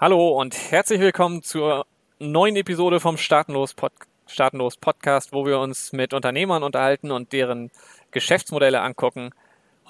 Hallo 0.00 0.30
und 0.30 0.56
herzlich 0.70 0.98
willkommen 0.98 1.42
zur 1.42 1.84
neuen 2.18 2.56
Episode 2.56 3.00
vom 3.00 3.18
Startenlos, 3.18 3.74
Pod 3.74 3.92
Startenlos 4.26 4.78
Podcast, 4.78 5.34
wo 5.34 5.44
wir 5.44 5.58
uns 5.58 5.92
mit 5.92 6.14
Unternehmern 6.14 6.62
unterhalten 6.62 7.10
und 7.10 7.34
deren 7.34 7.70
Geschäftsmodelle 8.10 8.80
angucken. 8.80 9.34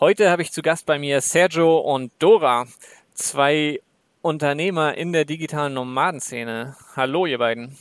Heute 0.01 0.29
habe 0.33 0.43
ich 0.43 0.51
zu 0.51 0.63
Gast 0.63 0.85
bei 0.85 0.99
mir 0.99 1.21
Sergio 1.21 1.79
und 1.79 2.11
Dora, 2.19 2.67
zwei 3.15 3.81
Unternehmer 4.21 4.97
in 4.97 5.13
der 5.13 5.25
digitalen 5.25 5.75
Nomadenszene. 5.75 6.75
Hallo, 6.97 7.27
ihr 7.27 7.39
beiden. 7.39 7.79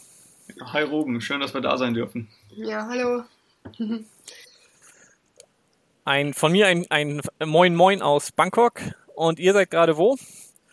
Hi 0.72 0.84
Ruben, 0.84 1.22
schön, 1.22 1.40
dass 1.40 1.56
wir 1.56 1.62
da 1.62 1.78
sein 1.78 1.96
dürfen. 1.96 2.30
Ja, 2.52 2.86
hallo. 2.86 3.24
Ein, 6.06 6.36
von 6.36 6.52
mir 6.52 6.68
ein, 6.68 6.86
ein 6.92 7.22
Moin 7.44 7.76
Moin 7.76 8.04
aus 8.04 8.32
Bangkok. 8.32 8.82
Und 9.16 9.40
ihr 9.40 9.54
seid 9.54 9.72
gerade 9.72 9.98
wo? 9.98 10.16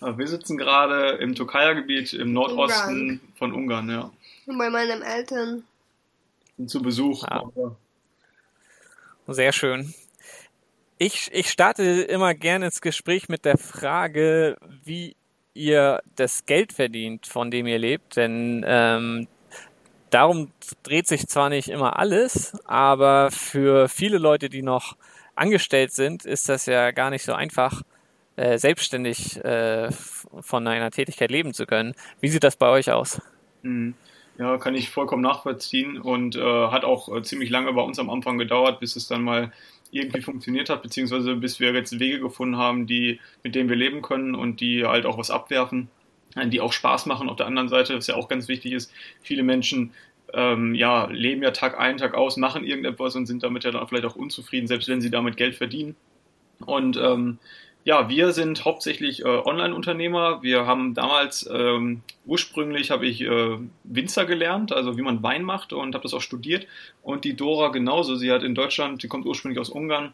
Wir 0.00 0.28
sitzen 0.28 0.58
gerade 0.58 1.12
im 1.12 1.34
Tokaja-Gebiet 1.34 2.12
im 2.12 2.32
Nordosten 2.32 2.90
Ungarn. 2.90 3.20
von 3.38 3.52
Ungarn, 3.52 3.90
ja. 3.90 4.10
Bei 4.46 4.70
meinen 4.70 5.02
Eltern. 5.02 5.64
Zu 6.66 6.82
Besuch. 6.82 7.24
Ah. 7.24 7.44
Sehr 9.26 9.52
schön. 9.52 9.94
Ich, 10.98 11.30
ich 11.32 11.50
starte 11.50 11.82
immer 11.82 12.34
gerne 12.34 12.66
ins 12.66 12.80
Gespräch 12.80 13.28
mit 13.28 13.44
der 13.44 13.58
Frage, 13.58 14.56
wie 14.84 15.16
ihr 15.52 16.02
das 16.14 16.46
Geld 16.46 16.72
verdient, 16.72 17.26
von 17.26 17.50
dem 17.50 17.66
ihr 17.66 17.78
lebt. 17.78 18.16
Denn 18.16 18.64
ähm, 18.66 19.28
darum 20.10 20.52
dreht 20.82 21.06
sich 21.06 21.26
zwar 21.26 21.48
nicht 21.48 21.68
immer 21.68 21.98
alles, 21.98 22.56
aber 22.64 23.30
für 23.30 23.88
viele 23.88 24.18
Leute, 24.18 24.48
die 24.48 24.62
noch 24.62 24.96
angestellt 25.34 25.92
sind, 25.92 26.24
ist 26.24 26.48
das 26.48 26.66
ja 26.66 26.90
gar 26.92 27.10
nicht 27.10 27.24
so 27.24 27.32
einfach, 27.32 27.82
äh, 28.36 28.58
selbstständig 28.58 29.42
äh, 29.44 29.90
von 30.40 30.66
einer 30.66 30.90
Tätigkeit 30.90 31.30
leben 31.30 31.54
zu 31.54 31.66
können. 31.66 31.94
Wie 32.20 32.28
sieht 32.28 32.44
das 32.44 32.56
bei 32.56 32.68
euch 32.68 32.90
aus? 32.90 33.20
Mhm. 33.62 33.94
Ja, 34.38 34.58
kann 34.58 34.74
ich 34.74 34.90
vollkommen 34.90 35.22
nachvollziehen 35.22 35.98
und 35.98 36.36
äh, 36.36 36.40
hat 36.68 36.84
auch 36.84 37.14
äh, 37.14 37.22
ziemlich 37.22 37.48
lange 37.48 37.72
bei 37.72 37.80
uns 37.80 37.98
am 37.98 38.10
Anfang 38.10 38.36
gedauert, 38.36 38.80
bis 38.80 38.94
es 38.94 39.08
dann 39.08 39.22
mal 39.22 39.50
irgendwie 39.90 40.20
funktioniert 40.20 40.68
hat, 40.68 40.82
beziehungsweise 40.82 41.36
bis 41.36 41.58
wir 41.58 41.72
jetzt 41.72 41.98
Wege 41.98 42.20
gefunden 42.20 42.58
haben, 42.58 42.86
die, 42.86 43.18
mit 43.42 43.54
denen 43.54 43.70
wir 43.70 43.76
leben 43.76 44.02
können 44.02 44.34
und 44.34 44.60
die 44.60 44.84
halt 44.84 45.06
auch 45.06 45.16
was 45.16 45.30
abwerfen, 45.30 45.88
die 46.46 46.60
auch 46.60 46.72
Spaß 46.72 47.06
machen 47.06 47.30
auf 47.30 47.36
der 47.36 47.46
anderen 47.46 47.70
Seite, 47.70 47.96
was 47.96 48.08
ja 48.08 48.16
auch 48.16 48.28
ganz 48.28 48.46
wichtig 48.48 48.72
ist. 48.72 48.92
Viele 49.22 49.42
Menschen 49.42 49.94
ähm, 50.34 50.74
ja, 50.74 51.06
leben 51.06 51.42
ja 51.42 51.52
Tag 51.52 51.78
ein, 51.78 51.96
Tag 51.96 52.14
aus, 52.14 52.36
machen 52.36 52.64
irgendetwas 52.64 53.16
und 53.16 53.24
sind 53.24 53.42
damit 53.42 53.64
ja 53.64 53.70
dann 53.70 53.86
vielleicht 53.86 54.04
auch 54.04 54.16
unzufrieden, 54.16 54.66
selbst 54.66 54.88
wenn 54.88 55.00
sie 55.00 55.10
damit 55.10 55.36
Geld 55.38 55.54
verdienen. 55.54 55.96
Und 56.64 56.96
ähm, 56.96 57.38
ja, 57.86 58.08
wir 58.08 58.32
sind 58.32 58.64
hauptsächlich 58.64 59.24
äh, 59.24 59.28
Online-Unternehmer. 59.28 60.42
Wir 60.42 60.66
haben 60.66 60.94
damals, 60.94 61.48
ähm, 61.48 62.02
ursprünglich 62.24 62.90
habe 62.90 63.06
ich 63.06 63.20
äh, 63.20 63.58
Winzer 63.84 64.26
gelernt, 64.26 64.72
also 64.72 64.98
wie 64.98 65.02
man 65.02 65.22
Wein 65.22 65.44
macht 65.44 65.72
und 65.72 65.94
habe 65.94 66.02
das 66.02 66.12
auch 66.12 66.20
studiert. 66.20 66.66
Und 67.04 67.24
die 67.24 67.36
Dora 67.36 67.68
genauso. 67.68 68.16
Sie 68.16 68.32
hat 68.32 68.42
in 68.42 68.56
Deutschland, 68.56 69.04
die 69.04 69.06
kommt 69.06 69.24
ursprünglich 69.24 69.60
aus 69.60 69.70
Ungarn 69.70 70.12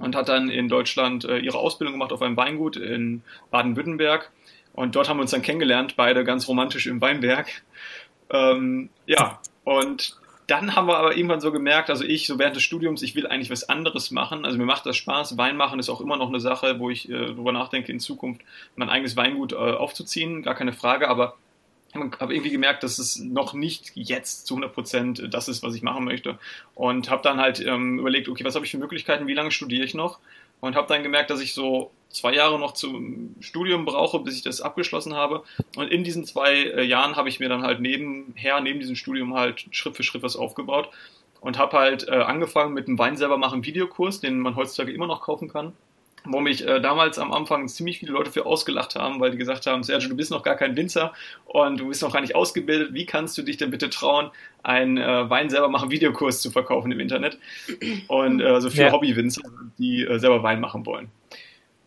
und 0.00 0.16
hat 0.16 0.30
dann 0.30 0.48
in 0.48 0.70
Deutschland 0.70 1.26
äh, 1.26 1.36
ihre 1.36 1.58
Ausbildung 1.58 1.92
gemacht 1.92 2.14
auf 2.14 2.22
einem 2.22 2.38
Weingut 2.38 2.78
in 2.78 3.22
Baden-Württemberg. 3.50 4.30
Und 4.72 4.96
dort 4.96 5.10
haben 5.10 5.18
wir 5.18 5.22
uns 5.22 5.32
dann 5.32 5.42
kennengelernt, 5.42 5.96
beide 5.96 6.24
ganz 6.24 6.48
romantisch 6.48 6.86
im 6.86 7.02
Weinberg. 7.02 7.48
Ähm, 8.30 8.88
ja, 9.04 9.40
und 9.64 10.18
dann 10.50 10.74
haben 10.74 10.88
wir 10.88 10.98
aber 10.98 11.16
irgendwann 11.16 11.40
so 11.40 11.52
gemerkt, 11.52 11.90
also 11.90 12.04
ich, 12.04 12.26
so 12.26 12.38
während 12.40 12.56
des 12.56 12.64
Studiums, 12.64 13.02
ich 13.02 13.14
will 13.14 13.26
eigentlich 13.28 13.50
was 13.50 13.68
anderes 13.68 14.10
machen. 14.10 14.44
Also 14.44 14.58
mir 14.58 14.64
macht 14.64 14.84
das 14.84 14.96
Spaß. 14.96 15.38
Wein 15.38 15.56
machen 15.56 15.78
ist 15.78 15.88
auch 15.88 16.00
immer 16.00 16.16
noch 16.16 16.28
eine 16.28 16.40
Sache, 16.40 16.80
wo 16.80 16.90
ich 16.90 17.08
äh, 17.08 17.26
darüber 17.26 17.52
nachdenke, 17.52 17.92
in 17.92 18.00
Zukunft 18.00 18.42
mein 18.74 18.90
eigenes 18.90 19.16
Weingut 19.16 19.52
äh, 19.52 19.56
aufzuziehen, 19.56 20.42
gar 20.42 20.56
keine 20.56 20.72
Frage. 20.72 21.08
Aber 21.08 21.36
ich 21.94 22.20
habe 22.20 22.34
irgendwie 22.34 22.50
gemerkt, 22.50 22.82
dass 22.82 22.98
es 22.98 23.20
noch 23.20 23.54
nicht 23.54 23.92
jetzt 23.94 24.46
zu 24.46 24.54
100 24.54 24.74
Prozent 24.74 25.28
das 25.30 25.48
ist, 25.48 25.62
was 25.62 25.74
ich 25.74 25.82
machen 25.82 26.04
möchte. 26.04 26.36
Und 26.74 27.10
habe 27.10 27.22
dann 27.22 27.38
halt 27.38 27.64
ähm, 27.64 28.00
überlegt, 28.00 28.28
okay, 28.28 28.44
was 28.44 28.56
habe 28.56 28.64
ich 28.64 28.72
für 28.72 28.78
Möglichkeiten, 28.78 29.28
wie 29.28 29.34
lange 29.34 29.52
studiere 29.52 29.84
ich 29.84 29.94
noch? 29.94 30.18
Und 30.60 30.74
habe 30.74 30.88
dann 30.88 31.04
gemerkt, 31.04 31.30
dass 31.30 31.40
ich 31.40 31.54
so 31.54 31.92
zwei 32.10 32.34
Jahre 32.34 32.58
noch 32.58 32.72
zum 32.72 33.36
Studium 33.40 33.84
brauche, 33.84 34.18
bis 34.20 34.36
ich 34.36 34.42
das 34.42 34.60
abgeschlossen 34.60 35.14
habe. 35.14 35.42
Und 35.76 35.90
in 35.90 36.04
diesen 36.04 36.24
zwei 36.24 36.54
äh, 36.54 36.82
Jahren 36.82 37.16
habe 37.16 37.28
ich 37.28 37.40
mir 37.40 37.48
dann 37.48 37.62
halt 37.62 37.80
nebenher, 37.80 38.60
neben 38.60 38.80
diesem 38.80 38.96
Studium 38.96 39.34
halt 39.34 39.66
Schritt 39.70 39.96
für 39.96 40.02
Schritt 40.02 40.22
was 40.22 40.36
aufgebaut 40.36 40.90
und 41.40 41.58
habe 41.58 41.78
halt 41.78 42.08
äh, 42.08 42.12
angefangen 42.12 42.74
mit 42.74 42.88
einem 42.88 42.98
Wein 42.98 43.16
selber 43.16 43.38
machen 43.38 43.64
Videokurs, 43.64 44.20
den 44.20 44.38
man 44.40 44.56
heutzutage 44.56 44.92
immer 44.92 45.06
noch 45.06 45.22
kaufen 45.22 45.48
kann. 45.48 45.72
Wo 46.24 46.40
mich 46.40 46.66
äh, 46.66 46.80
damals 46.80 47.18
am 47.18 47.32
Anfang 47.32 47.66
ziemlich 47.66 47.98
viele 47.98 48.12
Leute 48.12 48.30
für 48.30 48.44
ausgelacht 48.44 48.94
haben, 48.94 49.20
weil 49.20 49.30
die 49.30 49.38
gesagt 49.38 49.66
haben, 49.66 49.82
Sergio, 49.82 50.10
du 50.10 50.16
bist 50.16 50.30
noch 50.30 50.42
gar 50.42 50.54
kein 50.54 50.76
Winzer 50.76 51.14
und 51.46 51.80
du 51.80 51.88
bist 51.88 52.02
noch 52.02 52.12
gar 52.12 52.20
nicht 52.20 52.34
ausgebildet. 52.34 52.92
Wie 52.92 53.06
kannst 53.06 53.38
du 53.38 53.42
dich 53.42 53.56
denn 53.56 53.70
bitte 53.70 53.88
trauen, 53.88 54.30
einen 54.62 54.98
äh, 54.98 55.30
Wein 55.30 55.48
selber 55.48 55.68
machen 55.68 55.90
Videokurs 55.90 56.42
zu 56.42 56.50
verkaufen 56.50 56.92
im 56.92 57.00
Internet? 57.00 57.38
Und 58.08 58.40
äh, 58.40 58.44
also 58.44 58.68
für 58.68 58.82
ja. 58.82 58.92
Hobbywinzer, 58.92 59.40
die 59.78 60.04
äh, 60.04 60.18
selber 60.18 60.42
Wein 60.42 60.60
machen 60.60 60.84
wollen. 60.84 61.10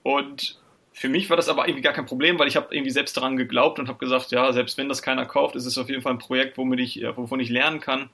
Und 0.04 0.60
für 0.92 1.10
mich 1.10 1.30
war 1.30 1.38
das 1.38 1.50
aber 1.50 1.68
irgendwie 1.68 1.82
gar 1.82 1.94
kein 1.94 2.06
Problem, 2.06 2.38
weil 2.38 2.48
ich 2.48 2.56
habe 2.56 2.74
irgendwie 2.74 2.92
selbst 2.92 3.18
daran 3.18 3.36
geglaubt 3.36 3.80
und 3.80 3.88
habe 3.88 3.98
gesagt, 3.98 4.32
ja, 4.32 4.54
selbst 4.54 4.78
wenn 4.78 4.90
das 4.90 5.02
keiner 5.02 5.26
kauft, 5.26 5.56
ist 5.56 5.66
es 5.66 5.78
auf 5.78 5.90
jeden 5.90 6.02
Fall 6.04 6.14
ein 6.14 6.20
Projekt, 6.20 6.58
womit 6.58 6.80
ich, 6.80 7.02
äh, 7.02 7.18
wovon 7.18 7.40
ich 7.40 7.50
lernen 7.50 7.80
kann. 7.80 8.10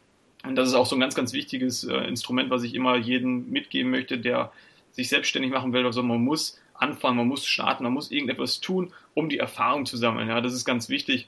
Und 0.45 0.55
das 0.55 0.69
ist 0.69 0.75
auch 0.75 0.85
so 0.85 0.95
ein 0.95 1.01
ganz, 1.01 1.15
ganz 1.15 1.33
wichtiges 1.33 1.83
äh, 1.83 1.97
Instrument, 2.07 2.49
was 2.49 2.63
ich 2.63 2.73
immer 2.73 2.95
jedem 2.95 3.49
mitgeben 3.49 3.91
möchte, 3.91 4.17
der 4.17 4.51
sich 4.91 5.09
selbstständig 5.09 5.51
machen 5.51 5.73
will. 5.73 5.85
Also 5.85 6.01
man 6.01 6.23
muss 6.23 6.59
anfangen, 6.73 7.17
man 7.17 7.27
muss 7.27 7.45
starten, 7.45 7.83
man 7.83 7.93
muss 7.93 8.11
irgendetwas 8.11 8.61
tun, 8.61 8.93
um 9.13 9.27
die 9.27 9.39
Erfahrung 9.39 9.85
zu 9.85 9.97
sammeln. 9.97 10.29
Ja, 10.29 10.39
das 10.39 10.53
ist 10.53 10.63
ganz 10.63 10.87
wichtig. 10.87 11.27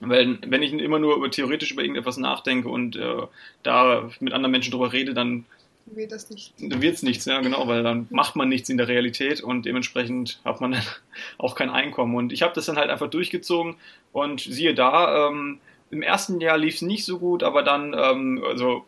Weil 0.00 0.38
wenn 0.46 0.62
ich 0.62 0.72
immer 0.72 0.98
nur 0.98 1.16
über, 1.16 1.30
theoretisch 1.30 1.72
über 1.72 1.82
irgendetwas 1.82 2.16
nachdenke 2.16 2.68
und 2.68 2.96
äh, 2.96 3.22
da 3.62 4.10
mit 4.20 4.32
anderen 4.32 4.52
Menschen 4.52 4.70
drüber 4.70 4.92
rede, 4.92 5.14
dann 5.14 5.46
wird 5.86 6.12
das 6.12 6.30
nicht. 6.30 6.54
Dann 6.58 6.82
wird 6.82 6.96
es 6.96 7.02
nichts, 7.02 7.24
ja 7.24 7.40
genau, 7.40 7.68
weil 7.68 7.82
dann 7.82 8.06
macht 8.10 8.36
man 8.36 8.48
nichts 8.48 8.68
in 8.68 8.76
der 8.76 8.88
Realität 8.88 9.40
und 9.40 9.64
dementsprechend 9.66 10.40
hat 10.44 10.60
man 10.60 10.72
dann 10.72 10.82
auch 11.38 11.54
kein 11.54 11.70
Einkommen. 11.70 12.14
Und 12.14 12.32
ich 12.32 12.42
habe 12.42 12.54
das 12.54 12.66
dann 12.66 12.76
halt 12.76 12.90
einfach 12.90 13.08
durchgezogen 13.08 13.76
und 14.12 14.40
siehe 14.40 14.74
da, 14.74 15.28
ähm, 15.28 15.60
im 15.90 16.02
ersten 16.02 16.40
Jahr 16.40 16.58
lief 16.58 16.76
es 16.76 16.82
nicht 16.82 17.04
so 17.04 17.18
gut, 17.18 17.42
aber 17.42 17.62
dann, 17.62 17.94
ähm, 17.96 18.42
also 18.46 18.84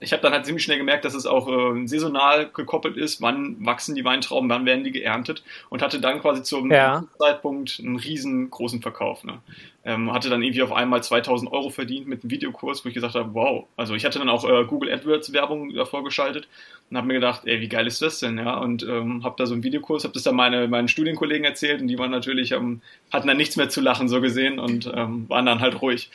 ich 0.00 0.12
habe 0.12 0.22
dann 0.22 0.32
halt 0.32 0.44
ziemlich 0.44 0.64
schnell 0.64 0.78
gemerkt, 0.78 1.04
dass 1.04 1.14
es 1.14 1.26
auch 1.26 1.48
äh, 1.48 1.86
saisonal 1.86 2.50
gekoppelt 2.52 2.96
ist, 2.96 3.20
wann 3.20 3.56
wachsen 3.64 3.94
die 3.94 4.04
Weintrauben, 4.04 4.50
wann 4.50 4.66
werden 4.66 4.84
die 4.84 4.90
geerntet 4.90 5.42
und 5.70 5.82
hatte 5.82 6.00
dann 6.00 6.20
quasi 6.20 6.42
zum 6.42 6.70
ja. 6.70 7.04
Zeitpunkt 7.18 7.80
einen 7.82 7.96
riesengroßen 7.96 8.82
Verkauf. 8.82 9.24
Ne? 9.24 9.40
Ähm, 9.84 10.12
hatte 10.12 10.30
dann 10.30 10.42
irgendwie 10.42 10.62
auf 10.62 10.72
einmal 10.72 11.02
2000 11.02 11.50
Euro 11.52 11.70
verdient 11.70 12.06
mit 12.06 12.22
einem 12.22 12.30
Videokurs, 12.30 12.84
wo 12.84 12.88
ich 12.88 12.94
gesagt 12.94 13.14
habe, 13.14 13.34
wow. 13.34 13.66
Also 13.76 13.94
ich 13.94 14.04
hatte 14.04 14.18
dann 14.18 14.28
auch 14.28 14.48
äh, 14.48 14.64
Google 14.64 14.92
AdWords 14.92 15.32
Werbung 15.32 15.72
davor 15.74 16.04
geschaltet 16.04 16.48
und 16.90 16.96
habe 16.96 17.06
mir 17.06 17.14
gedacht, 17.14 17.42
ey, 17.44 17.60
wie 17.60 17.68
geil 17.68 17.86
ist 17.86 18.02
das 18.02 18.18
denn? 18.20 18.38
Ja, 18.38 18.58
und 18.58 18.82
ähm, 18.82 19.24
habe 19.24 19.36
da 19.38 19.46
so 19.46 19.54
einen 19.54 19.62
Videokurs, 19.62 20.04
habe 20.04 20.14
das 20.14 20.22
dann 20.22 20.36
meine, 20.36 20.68
meinen 20.68 20.88
Studienkollegen 20.88 21.44
erzählt 21.44 21.80
und 21.80 21.88
die 21.88 21.98
waren 21.98 22.10
natürlich, 22.10 22.52
ähm, 22.52 22.82
hatten 23.12 23.28
dann 23.28 23.36
nichts 23.36 23.56
mehr 23.56 23.68
zu 23.68 23.80
lachen 23.80 24.08
so 24.08 24.20
gesehen 24.20 24.58
und 24.58 24.90
ähm, 24.94 25.28
waren 25.28 25.46
dann 25.46 25.60
halt 25.60 25.80
ruhig. 25.80 26.10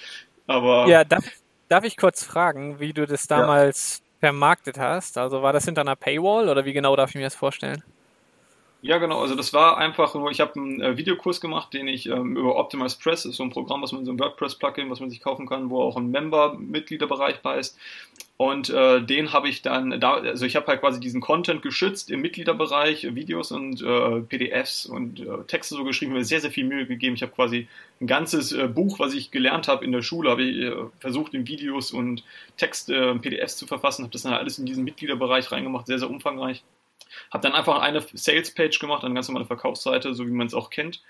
Aber 0.47 0.87
ja, 0.87 1.03
darf, 1.03 1.23
darf 1.69 1.85
ich 1.85 1.95
kurz 1.95 2.23
fragen, 2.23 2.79
wie 2.79 2.91
du 2.93 3.05
das 3.05 3.27
damals 3.27 3.99
ja. 3.99 4.27
vermarktet 4.27 4.77
hast? 4.77 5.17
Also 5.17 5.41
war 5.41 5.53
das 5.53 5.65
hinter 5.65 5.81
einer 5.81 5.95
Paywall 5.95 6.49
oder 6.49 6.65
wie 6.65 6.73
genau 6.73 6.95
darf 6.95 7.11
ich 7.11 7.15
mir 7.15 7.23
das 7.23 7.35
vorstellen? 7.35 7.83
Ja, 8.81 8.97
genau. 8.97 9.19
Also 9.19 9.35
das 9.35 9.51
war 9.51 9.77
einfach 9.77 10.13
nur, 10.13 10.31
ich 10.31 10.39
habe 10.39 10.55
einen 10.55 10.81
äh, 10.81 10.95
Videokurs 10.97 11.41
gemacht, 11.41 11.73
den 11.73 11.89
ich 11.89 12.05
ähm, 12.07 12.37
über 12.37 12.55
Optimize 12.55 12.97
Press, 12.97 13.25
ist 13.25 13.35
so 13.35 13.43
ein 13.43 13.49
Programm, 13.49 13.81
was 13.81 13.91
man 13.91 14.05
so 14.05 14.11
ein 14.11 14.19
WordPress-Plugin, 14.19 14.89
was 14.89 15.01
man 15.01 15.09
sich 15.09 15.19
kaufen 15.19 15.47
kann, 15.47 15.69
wo 15.69 15.81
auch 15.81 15.97
ein 15.97 16.11
Member-Mitgliederbereich 16.11 17.41
bei 17.41 17.59
ist. 17.59 17.77
Und 18.37 18.69
äh, 18.69 19.01
den 19.03 19.33
habe 19.33 19.49
ich 19.49 19.61
dann, 19.63 19.99
da, 19.99 20.13
also 20.13 20.45
ich 20.45 20.55
habe 20.55 20.67
halt 20.67 20.79
quasi 20.79 21.01
diesen 21.01 21.19
Content 21.19 21.61
geschützt 21.61 22.09
im 22.09 22.21
Mitgliederbereich, 22.21 23.13
Videos 23.15 23.51
und 23.51 23.81
äh, 23.81 24.21
PDFs 24.21 24.85
und 24.85 25.19
äh, 25.19 25.43
Texte 25.45 25.75
so 25.75 25.83
geschrieben, 25.83 26.13
mir 26.13 26.23
sehr, 26.23 26.39
sehr 26.39 26.51
viel 26.51 26.63
Mühe 26.63 26.85
gegeben. 26.85 27.15
Ich 27.15 27.21
habe 27.21 27.33
quasi 27.33 27.67
ein 27.99 28.07
ganzes 28.07 28.53
äh, 28.53 28.69
Buch, 28.69 28.97
was 28.97 29.13
ich 29.13 29.31
gelernt 29.31 29.67
habe 29.67 29.83
in 29.83 29.91
der 29.91 30.03
Schule, 30.03 30.29
habe 30.29 30.43
ich 30.43 30.57
äh, 30.57 30.73
versucht, 31.01 31.33
in 31.33 31.45
Videos 31.45 31.91
und 31.91 32.23
Text, 32.55 32.89
äh, 32.89 33.13
PDFs 33.15 33.57
zu 33.57 33.67
verfassen, 33.67 34.03
habe 34.03 34.13
das 34.13 34.21
dann 34.21 34.31
alles 34.31 34.57
in 34.57 34.65
diesen 34.65 34.85
Mitgliederbereich 34.85 35.51
reingemacht, 35.51 35.87
sehr, 35.87 35.99
sehr 35.99 36.09
umfangreich. 36.09 36.63
Habe 37.31 37.43
dann 37.43 37.53
einfach 37.53 37.81
eine 37.81 38.01
Sales-Page 38.01 38.79
gemacht, 38.79 39.03
eine 39.03 39.13
ganz 39.13 39.27
normale 39.27 39.45
Verkaufsseite, 39.45 40.13
so 40.13 40.27
wie 40.27 40.31
man 40.31 40.47
es 40.47 40.53
auch 40.53 40.69
kennt. 40.69 41.01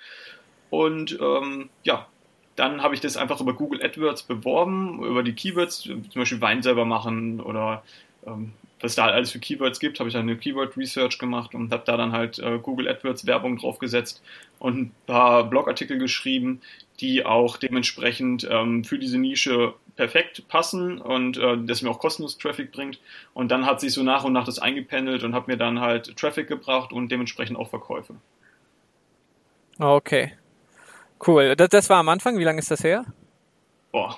Und 0.69 1.17
ähm, 1.21 1.69
ja, 1.83 2.07
dann 2.55 2.83
habe 2.83 2.93
ich 2.93 3.01
das 3.01 3.17
einfach 3.17 3.39
über 3.39 3.53
Google 3.53 3.83
AdWords 3.83 4.23
beworben, 4.23 5.03
über 5.03 5.23
die 5.23 5.33
Keywords, 5.33 5.81
zum 5.81 6.03
Beispiel 6.13 6.41
Wein 6.41 6.61
selber 6.61 6.85
machen 6.85 7.39
oder 7.39 7.83
ähm, 8.27 8.53
was 8.81 8.95
da 8.95 9.05
halt 9.05 9.15
alles 9.15 9.31
für 9.31 9.39
Keywords 9.39 9.79
gibt, 9.79 9.99
habe 9.99 10.07
ich 10.09 10.13
dann 10.13 10.23
eine 10.23 10.37
Keyword 10.37 10.77
Research 10.77 11.19
gemacht 11.19 11.53
und 11.53 11.71
habe 11.71 11.83
da 11.85 11.97
dann 11.97 12.11
halt 12.11 12.39
äh, 12.39 12.59
Google 12.59 12.87
AdWords 12.87 13.25
Werbung 13.25 13.57
draufgesetzt 13.57 14.23
und 14.57 14.77
ein 14.77 14.91
paar 15.05 15.49
Blogartikel 15.49 15.97
geschrieben, 15.97 16.61
die 16.99 17.25
auch 17.25 17.57
dementsprechend 17.57 18.47
ähm, 18.49 18.83
für 18.83 18.99
diese 18.99 19.17
Nische 19.17 19.73
perfekt 19.99 20.47
passen 20.47 21.01
und 21.01 21.37
äh, 21.37 21.57
das 21.65 21.81
mir 21.81 21.89
auch 21.89 21.99
kostenlos 21.99 22.37
Traffic 22.37 22.71
bringt. 22.71 23.01
Und 23.33 23.51
dann 23.51 23.65
hat 23.65 23.81
sich 23.81 23.91
so 23.91 24.01
nach 24.01 24.23
und 24.23 24.31
nach 24.31 24.45
das 24.45 24.57
eingependelt 24.57 25.25
und 25.25 25.35
hat 25.35 25.49
mir 25.49 25.57
dann 25.57 25.81
halt 25.81 26.15
Traffic 26.15 26.47
gebracht 26.47 26.93
und 26.93 27.11
dementsprechend 27.11 27.57
auch 27.57 27.69
Verkäufe. 27.69 28.15
Okay. 29.77 30.31
Cool. 31.27 31.53
Das, 31.57 31.67
das 31.67 31.89
war 31.89 31.97
am 31.97 32.07
Anfang. 32.07 32.37
Wie 32.37 32.45
lange 32.45 32.59
ist 32.59 32.71
das 32.71 32.81
her? 32.81 33.03
Boah, 33.91 34.17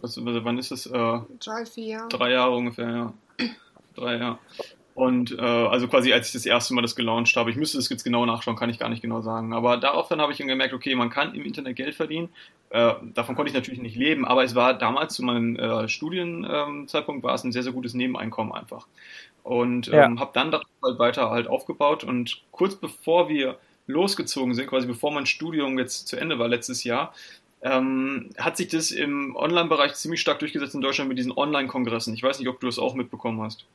was, 0.00 0.18
wann 0.24 0.56
ist 0.56 0.70
das? 0.70 0.86
Äh, 0.86 1.20
Drei, 1.40 1.66
vier 1.66 1.84
Jahre. 1.84 2.08
drei 2.08 2.30
Jahre 2.30 2.56
ungefähr, 2.56 2.88
ja. 2.88 3.12
Drei 3.96 4.16
Jahre. 4.16 4.38
Und 4.98 5.30
äh, 5.38 5.40
also 5.40 5.86
quasi 5.86 6.12
als 6.12 6.26
ich 6.28 6.32
das 6.32 6.44
erste 6.44 6.74
Mal 6.74 6.82
das 6.82 6.96
gelauncht 6.96 7.36
habe, 7.36 7.50
ich 7.50 7.56
müsste 7.56 7.78
das 7.78 7.88
jetzt 7.88 8.02
genau 8.02 8.26
nachschauen, 8.26 8.56
kann 8.56 8.68
ich 8.68 8.80
gar 8.80 8.88
nicht 8.88 9.00
genau 9.00 9.20
sagen. 9.22 9.52
Aber 9.52 9.76
darauf 9.76 10.08
dann 10.08 10.20
habe 10.20 10.32
ich 10.32 10.38
dann 10.38 10.48
gemerkt, 10.48 10.74
okay, 10.74 10.96
man 10.96 11.08
kann 11.08 11.34
im 11.34 11.44
Internet 11.44 11.76
Geld 11.76 11.94
verdienen. 11.94 12.30
Äh, 12.70 12.94
davon 13.14 13.36
konnte 13.36 13.50
ich 13.50 13.54
natürlich 13.54 13.80
nicht 13.80 13.94
leben, 13.96 14.24
aber 14.26 14.42
es 14.42 14.56
war 14.56 14.74
damals 14.76 15.14
zu 15.14 15.22
meinem 15.22 15.54
äh, 15.56 15.88
Studienzeitpunkt 15.88 17.22
war 17.22 17.34
es 17.34 17.44
ein 17.44 17.52
sehr, 17.52 17.62
sehr 17.62 17.72
gutes 17.72 17.94
Nebeneinkommen 17.94 18.52
einfach. 18.52 18.88
Und 19.44 19.86
Ja. 19.86 20.04
ähm, 20.06 20.18
habe 20.20 20.32
dann 20.34 20.50
darauf 20.50 20.66
halt 20.84 20.98
weiter 20.98 21.30
halt 21.30 21.46
aufgebaut 21.46 22.02
und 22.04 22.42
kurz 22.50 22.74
bevor 22.76 23.28
wir 23.28 23.58
losgezogen 23.86 24.54
sind, 24.54 24.66
quasi 24.66 24.86
bevor 24.88 25.12
mein 25.12 25.26
Studium 25.26 25.78
jetzt 25.78 26.08
zu 26.08 26.16
Ende 26.16 26.38
war 26.40 26.48
letztes 26.48 26.82
Jahr, 26.84 27.14
ähm, 27.62 28.30
hat 28.38 28.56
sich 28.56 28.68
das 28.68 28.90
im 28.90 29.36
Online-Bereich 29.36 29.94
ziemlich 29.94 30.20
stark 30.20 30.40
durchgesetzt 30.40 30.74
in 30.74 30.80
Deutschland 30.80 31.08
mit 31.08 31.18
diesen 31.18 31.32
Online-Kongressen. 31.32 32.14
Ich 32.14 32.22
weiß 32.22 32.38
nicht, 32.40 32.48
ob 32.48 32.60
du 32.60 32.66
das 32.66 32.78
auch 32.80 32.94
mitbekommen 32.94 33.40
hast. 33.42 33.66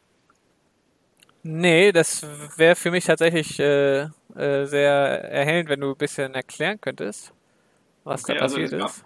Nee, 1.43 1.91
das 1.91 2.25
wäre 2.57 2.75
für 2.75 2.89
mich 2.91 3.03
tatsächlich 3.05 3.59
äh, 3.59 4.03
äh, 4.35 4.65
sehr 4.65 4.91
erhellend, 4.91 5.69
wenn 5.69 5.81
du 5.81 5.91
ein 5.91 5.97
bisschen 5.97 6.33
erklären 6.33 6.79
könntest, 6.79 7.33
was 8.05 8.21
Okay, 8.23 8.33
da 8.33 8.41
also 8.41 8.55
passiert 8.57 8.71
gab- 8.79 8.89
ist. 8.89 9.03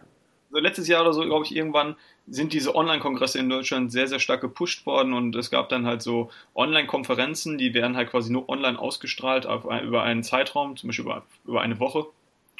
Also 0.50 0.62
letztes 0.64 0.88
Jahr 0.88 1.02
oder 1.02 1.14
so, 1.14 1.24
glaube 1.26 1.46
ich, 1.46 1.56
irgendwann 1.56 1.96
sind 2.28 2.54
diese 2.54 2.74
Online-Kongresse 2.76 3.38
in 3.40 3.50
Deutschland 3.50 3.92
sehr, 3.92 4.08
sehr 4.08 4.20
stark 4.20 4.42
gepusht 4.42 4.86
worden 4.86 5.14
und 5.14 5.36
es 5.36 5.52
gab 5.52 5.68
dann 5.70 5.86
halt 5.86 6.02
so 6.02 6.30
Online-Konferenzen, 6.56 7.58
die 7.58 7.74
werden 7.74 7.98
halt 7.98 8.10
quasi 8.12 8.32
nur 8.32 8.48
online 8.48 8.80
ausgestrahlt 8.80 9.46
ein, 9.46 9.84
über 9.86 10.04
einen 10.04 10.24
Zeitraum, 10.24 10.78
zum 10.78 10.88
Beispiel 10.88 11.06
über, 11.06 11.26
über 11.46 11.62
eine 11.62 11.80
Woche. 11.80 12.06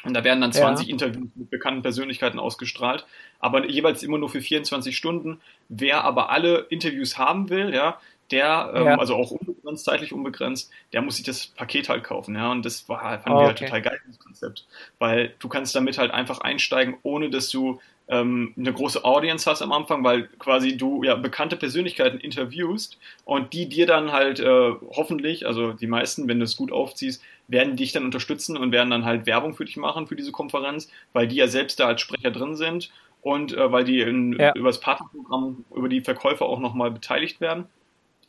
Und 0.04 0.14
da 0.14 0.22
werden 0.22 0.40
dann 0.40 0.52
Ja. 0.52 0.60
20 0.60 0.90
Interviews 0.90 1.28
mit 1.34 1.50
bekannten 1.50 1.82
Persönlichkeiten 1.82 2.38
ausgestrahlt, 2.38 3.06
aber 3.40 3.66
jeweils 3.68 4.02
immer 4.02 4.18
nur 4.18 4.28
für 4.28 4.40
24 4.40 4.96
Stunden. 4.96 5.40
Wer 5.68 6.04
aber 6.04 6.30
alle 6.30 6.66
Interviews 6.70 7.18
haben 7.18 7.48
will, 7.48 7.74
ja, 7.74 8.00
der, 8.30 8.72
ähm, 8.74 8.84
Ja. 8.86 8.98
also 8.98 9.14
auch 9.16 9.30
unbegrenzt, 9.30 9.84
zeitlich 9.84 10.12
unbegrenzt, 10.12 10.70
der 10.92 11.02
muss 11.02 11.16
sich 11.16 11.24
das 11.24 11.46
Paket 11.46 11.88
halt 11.88 12.04
kaufen, 12.04 12.34
ja. 12.34 12.50
Und 12.50 12.64
das 12.64 12.88
war, 12.88 13.00
fanden 13.20 13.38
Oh, 13.38 13.40
wir 13.40 13.46
halt 13.48 13.56
okay. 13.56 13.66
total 13.66 13.82
geil, 13.82 14.00
das 14.06 14.18
Konzept. 14.18 14.66
Weil 14.98 15.34
du 15.38 15.48
kannst 15.48 15.74
damit 15.74 15.98
halt 15.98 16.10
einfach 16.10 16.40
einsteigen, 16.40 16.96
ohne 17.02 17.30
dass 17.30 17.50
du 17.50 17.80
ähm, 18.10 18.54
eine 18.56 18.72
große 18.72 19.04
Audience 19.04 19.50
hast 19.50 19.60
am 19.60 19.70
Anfang, 19.72 20.02
weil 20.02 20.28
quasi 20.38 20.78
du 20.78 21.02
ja 21.02 21.14
bekannte 21.14 21.56
Persönlichkeiten 21.56 22.18
interviewst 22.18 22.98
und 23.26 23.52
die 23.52 23.68
dir 23.68 23.86
dann 23.86 24.12
halt 24.12 24.40
äh, 24.40 24.72
hoffentlich, 24.92 25.46
also 25.46 25.72
die 25.74 25.86
meisten, 25.86 26.26
wenn 26.26 26.38
du 26.38 26.44
es 26.44 26.56
gut 26.56 26.72
aufziehst, 26.72 27.22
werden 27.48 27.76
dich 27.76 27.92
dann 27.92 28.04
unterstützen 28.04 28.56
und 28.56 28.72
werden 28.72 28.90
dann 28.90 29.04
halt 29.04 29.26
Werbung 29.26 29.54
für 29.54 29.66
dich 29.66 29.76
machen 29.76 30.06
für 30.06 30.16
diese 30.16 30.32
Konferenz, 30.32 30.90
weil 31.12 31.28
die 31.28 31.36
ja 31.36 31.48
selbst 31.48 31.80
da 31.80 31.86
als 31.86 32.00
Sprecher 32.00 32.30
drin 32.30 32.56
sind 32.56 32.90
und 33.20 33.52
äh, 33.52 33.70
weil 33.72 33.84
die 33.84 34.00
in, 34.00 34.38
Ja. 34.38 34.52
über 34.54 34.68
das 34.70 34.80
Partnerprogramm, 34.80 35.64
über 35.74 35.88
die 35.90 36.00
Verkäufer 36.00 36.46
auch 36.46 36.60
nochmal 36.60 36.90
beteiligt 36.90 37.42
werden. 37.42 37.66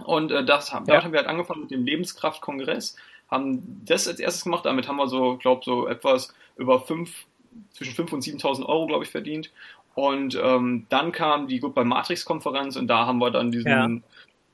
Und 0.05 0.31
äh, 0.31 0.43
das, 0.45 0.73
haben- 0.73 0.85
Ja. 0.87 1.03
haben 1.03 1.11
wir 1.11 1.19
halt 1.19 1.27
angefangen 1.29 1.61
mit 1.61 1.71
dem 1.71 1.85
Lebenskraft-Kongress, 1.85 2.95
haben 3.29 3.81
das 3.85 4.07
als 4.07 4.19
erstes 4.19 4.43
gemacht, 4.43 4.65
damit 4.65 4.87
haben 4.87 4.97
wir 4.97 5.07
so, 5.07 5.37
glaube 5.37 5.61
so 5.63 5.87
etwas 5.87 6.33
über 6.57 6.79
fünf, 6.81 7.25
zwischen 7.73 7.93
5.000 7.95 8.13
und 8.13 8.23
7.000 8.23 8.65
Euro, 8.65 8.87
glaube 8.87 9.03
ich, 9.03 9.09
verdient. 9.11 9.51
Und 9.95 10.39
ähm, 10.41 10.85
dann 10.89 11.11
kam 11.11 11.47
die 11.47 11.59
Goodbye 11.59 11.83
Matrix-Konferenz 11.85 12.75
und 12.77 12.87
da 12.87 13.05
haben 13.05 13.19
wir 13.19 13.31
dann 13.31 13.51
diesen, 13.51 14.03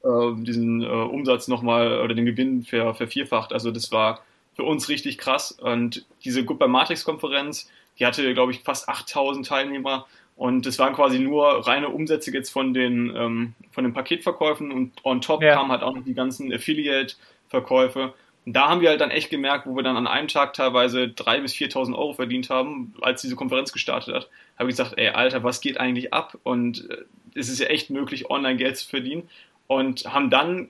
äh, 0.04 0.44
diesen 0.44 0.82
äh, 0.82 0.86
Umsatz 0.88 1.48
nochmal 1.48 2.02
oder 2.02 2.16
den 2.16 2.26
Gewinn 2.26 2.64
ver, 2.64 2.94
vervierfacht. 2.96 3.54
Also 3.54 3.72
das 3.72 3.92
war 3.92 4.22
für 4.56 4.64
uns 4.64 4.90
richtig 4.90 5.18
krass. 5.18 5.52
Und 5.52 6.06
diese 6.24 6.44
Goodbye 6.46 6.68
Matrix-Konferenz, 6.70 7.70
die 8.00 8.06
hatte, 8.06 8.34
glaube 8.34 8.52
ich, 8.54 8.62
fast 8.62 8.90
8.000 8.90 9.46
Teilnehmer. 9.48 10.08
Und 10.36 10.66
das 10.66 10.78
waren 10.80 10.94
quasi 10.94 11.20
nur 11.20 11.66
reine 11.66 11.90
Umsätze 11.90 12.32
jetzt 12.32 12.50
von 12.50 12.74
den, 12.74 13.14
ähm, 13.16 13.54
von 13.72 13.84
den 13.86 13.94
Paketverkäufen 13.94 14.72
und 14.72 14.92
on 15.06 15.22
top 15.22 15.42
Ja. 15.42 15.54
kamen 15.56 15.72
halt 15.72 15.82
auch 15.82 15.96
noch 15.96 16.04
die 16.04 16.14
ganzen 16.14 16.52
Affiliate-Verkäufe. 16.52 18.14
Und 18.46 18.54
da 18.56 18.68
haben 18.70 18.82
wir 18.82 18.90
halt 18.90 19.02
dann 19.02 19.12
echt 19.12 19.30
gemerkt, 19.30 19.66
wo 19.66 19.76
wir 19.76 19.84
dann 19.84 19.98
an 19.98 20.08
einem 20.08 20.28
Tag 20.28 20.54
teilweise 20.54 21.08
3.000 21.08 21.42
bis 21.42 21.54
4.000 21.54 21.96
Euro 21.98 22.14
verdient 22.14 22.50
haben, 22.50 22.94
als 23.02 23.22
diese 23.22 23.36
Konferenz 23.36 23.72
gestartet 23.72 24.14
hat, 24.14 24.30
habe 24.60 24.70
ich 24.70 24.76
gesagt, 24.78 24.98
ey, 24.98 25.10
Alter, 25.10 25.44
was 25.44 25.62
geht 25.62 25.80
eigentlich 25.80 26.14
ab? 26.14 26.38
Und 26.44 26.90
äh, 26.90 27.06
es 27.34 27.50
ist 27.50 27.60
ja 27.60 27.68
echt 27.68 27.90
möglich, 27.90 28.30
online 28.30 28.58
Geld 28.58 28.78
zu 28.78 28.88
verdienen. 28.88 29.30
Und 29.68 30.06
haben 30.14 30.30
dann 30.30 30.70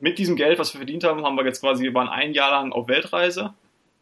mit 0.00 0.18
diesem 0.18 0.36
Geld, 0.36 0.58
was 0.58 0.74
wir 0.74 0.78
verdient 0.78 1.04
haben, 1.04 1.24
haben 1.24 1.36
wir 1.36 1.44
jetzt 1.44 1.60
quasi, 1.60 1.82
wir 1.84 1.94
waren 1.94 2.08
ein 2.08 2.32
Jahr 2.34 2.50
lang 2.50 2.72
auf 2.72 2.88
Weltreise 2.88 3.54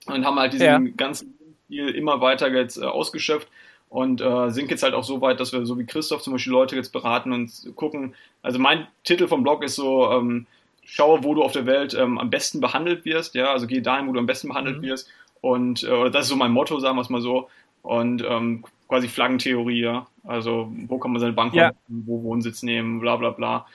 und 0.07 0.25
haben 0.25 0.39
halt 0.39 0.53
diesen 0.53 0.87
Ja. 0.87 0.93
ganzen 0.97 1.35
Stil 1.67 1.89
immer 1.91 2.21
weiter 2.21 2.53
jetzt 2.53 2.77
äh, 2.77 2.85
ausgeschöpft 2.85 3.49
und 3.93 4.23
äh, 4.23 4.51
sind 4.51 4.71
jetzt 4.71 4.83
halt 4.83 4.95
auch 4.95 5.05
so 5.05 5.21
weit, 5.21 5.39
dass 5.39 5.53
wir 5.53 5.67
so 5.67 5.79
wie 5.79 5.85
Christoph 5.85 6.23
zum 6.23 6.33
Beispiel 6.33 6.53
Leute 6.53 6.77
jetzt 6.77 6.93
beraten 6.93 7.31
und 7.33 7.51
gucken. 7.77 8.15
Also 8.41 8.59
mein 8.59 8.87
Titel 9.05 9.29
vom 9.29 9.43
Blog 9.43 9.63
ist 9.63 9.77
so, 9.77 10.11
ähm, 10.11 10.47
schaue, 10.83 11.23
wo 11.25 11.35
du 11.35 11.43
auf 11.43 11.53
der 11.53 11.67
Welt 11.67 11.93
ähm, 11.95 12.19
am 12.19 12.31
besten 12.31 12.61
behandelt 12.61 13.05
wirst, 13.05 13.35
ja, 13.35 13.53
also 13.53 13.67
geh 13.67 13.83
dahin, 13.83 14.09
wo 14.09 14.13
du 14.13 14.19
am 14.19 14.27
besten 14.27 14.49
behandelt 14.49 14.79
Mhm. 14.79 14.83
wirst 14.83 15.09
und 15.43 15.83
äh, 15.83 15.91
oder 15.91 16.11
das 16.11 16.23
ist 16.23 16.31
so 16.31 16.37
mein 16.37 16.53
Motto, 16.53 16.81
sagen 16.81 16.97
wir 16.97 17.03
es 17.03 17.11
mal 17.11 17.21
so 17.21 17.51
und 17.83 18.25
ähm, 18.27 18.65
quasi 18.89 19.09
Flaggentheorie, 19.09 19.83
ja, 19.83 20.07
also 20.25 20.73
wo 20.89 20.99
kann 20.99 21.13
man 21.13 21.21
seine 21.21 21.35
Bank 21.35 21.53
Ja. 21.55 21.73
wo 21.89 22.23
Wohnsitz 22.23 22.63
nehmen, 22.63 23.01
bla 23.01 23.17
bla 23.17 23.31
bla. 23.31 23.67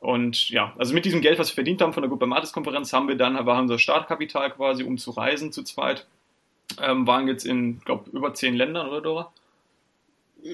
Und 0.00 0.48
ja, 0.50 0.72
also 0.78 0.94
mit 0.94 1.04
diesem 1.04 1.20
Geld, 1.20 1.38
was 1.38 1.50
wir 1.50 1.54
verdient 1.54 1.82
haben 1.82 1.92
von 1.92 2.02
der 2.02 2.10
Gruppe 2.10 2.26
Matis-Konferenz, 2.26 2.92
haben 2.92 3.08
wir 3.08 3.16
dann, 3.16 3.34
war 3.44 3.58
unser 3.60 3.78
Startkapital 3.78 4.50
quasi, 4.52 4.84
um 4.84 4.98
zu 4.98 5.10
reisen 5.10 5.52
zu 5.52 5.62
zweit. 5.64 6.06
Ähm, 6.80 7.06
waren 7.06 7.28
jetzt 7.28 7.44
in, 7.44 7.80
glaube 7.80 8.10
über 8.10 8.32
zehn 8.34 8.54
Ländern, 8.54 8.88
oder 8.88 9.00
Dora? 9.00 9.32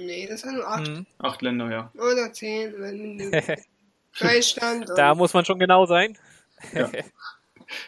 Nee, 0.00 0.26
das 0.28 0.44
waren 0.44 0.56
nur 0.56 0.68
acht 0.68 0.88
Mhm. 0.88 1.06
Acht 1.18 1.42
Länder, 1.42 1.70
ja. 1.70 1.90
oder 1.94 2.32
zehn. 2.32 2.72
Deutschland 4.20 4.88
Da 4.96 5.14
muss 5.14 5.34
man 5.34 5.44
schon 5.44 5.58
genau 5.58 5.86
sein. 5.86 6.18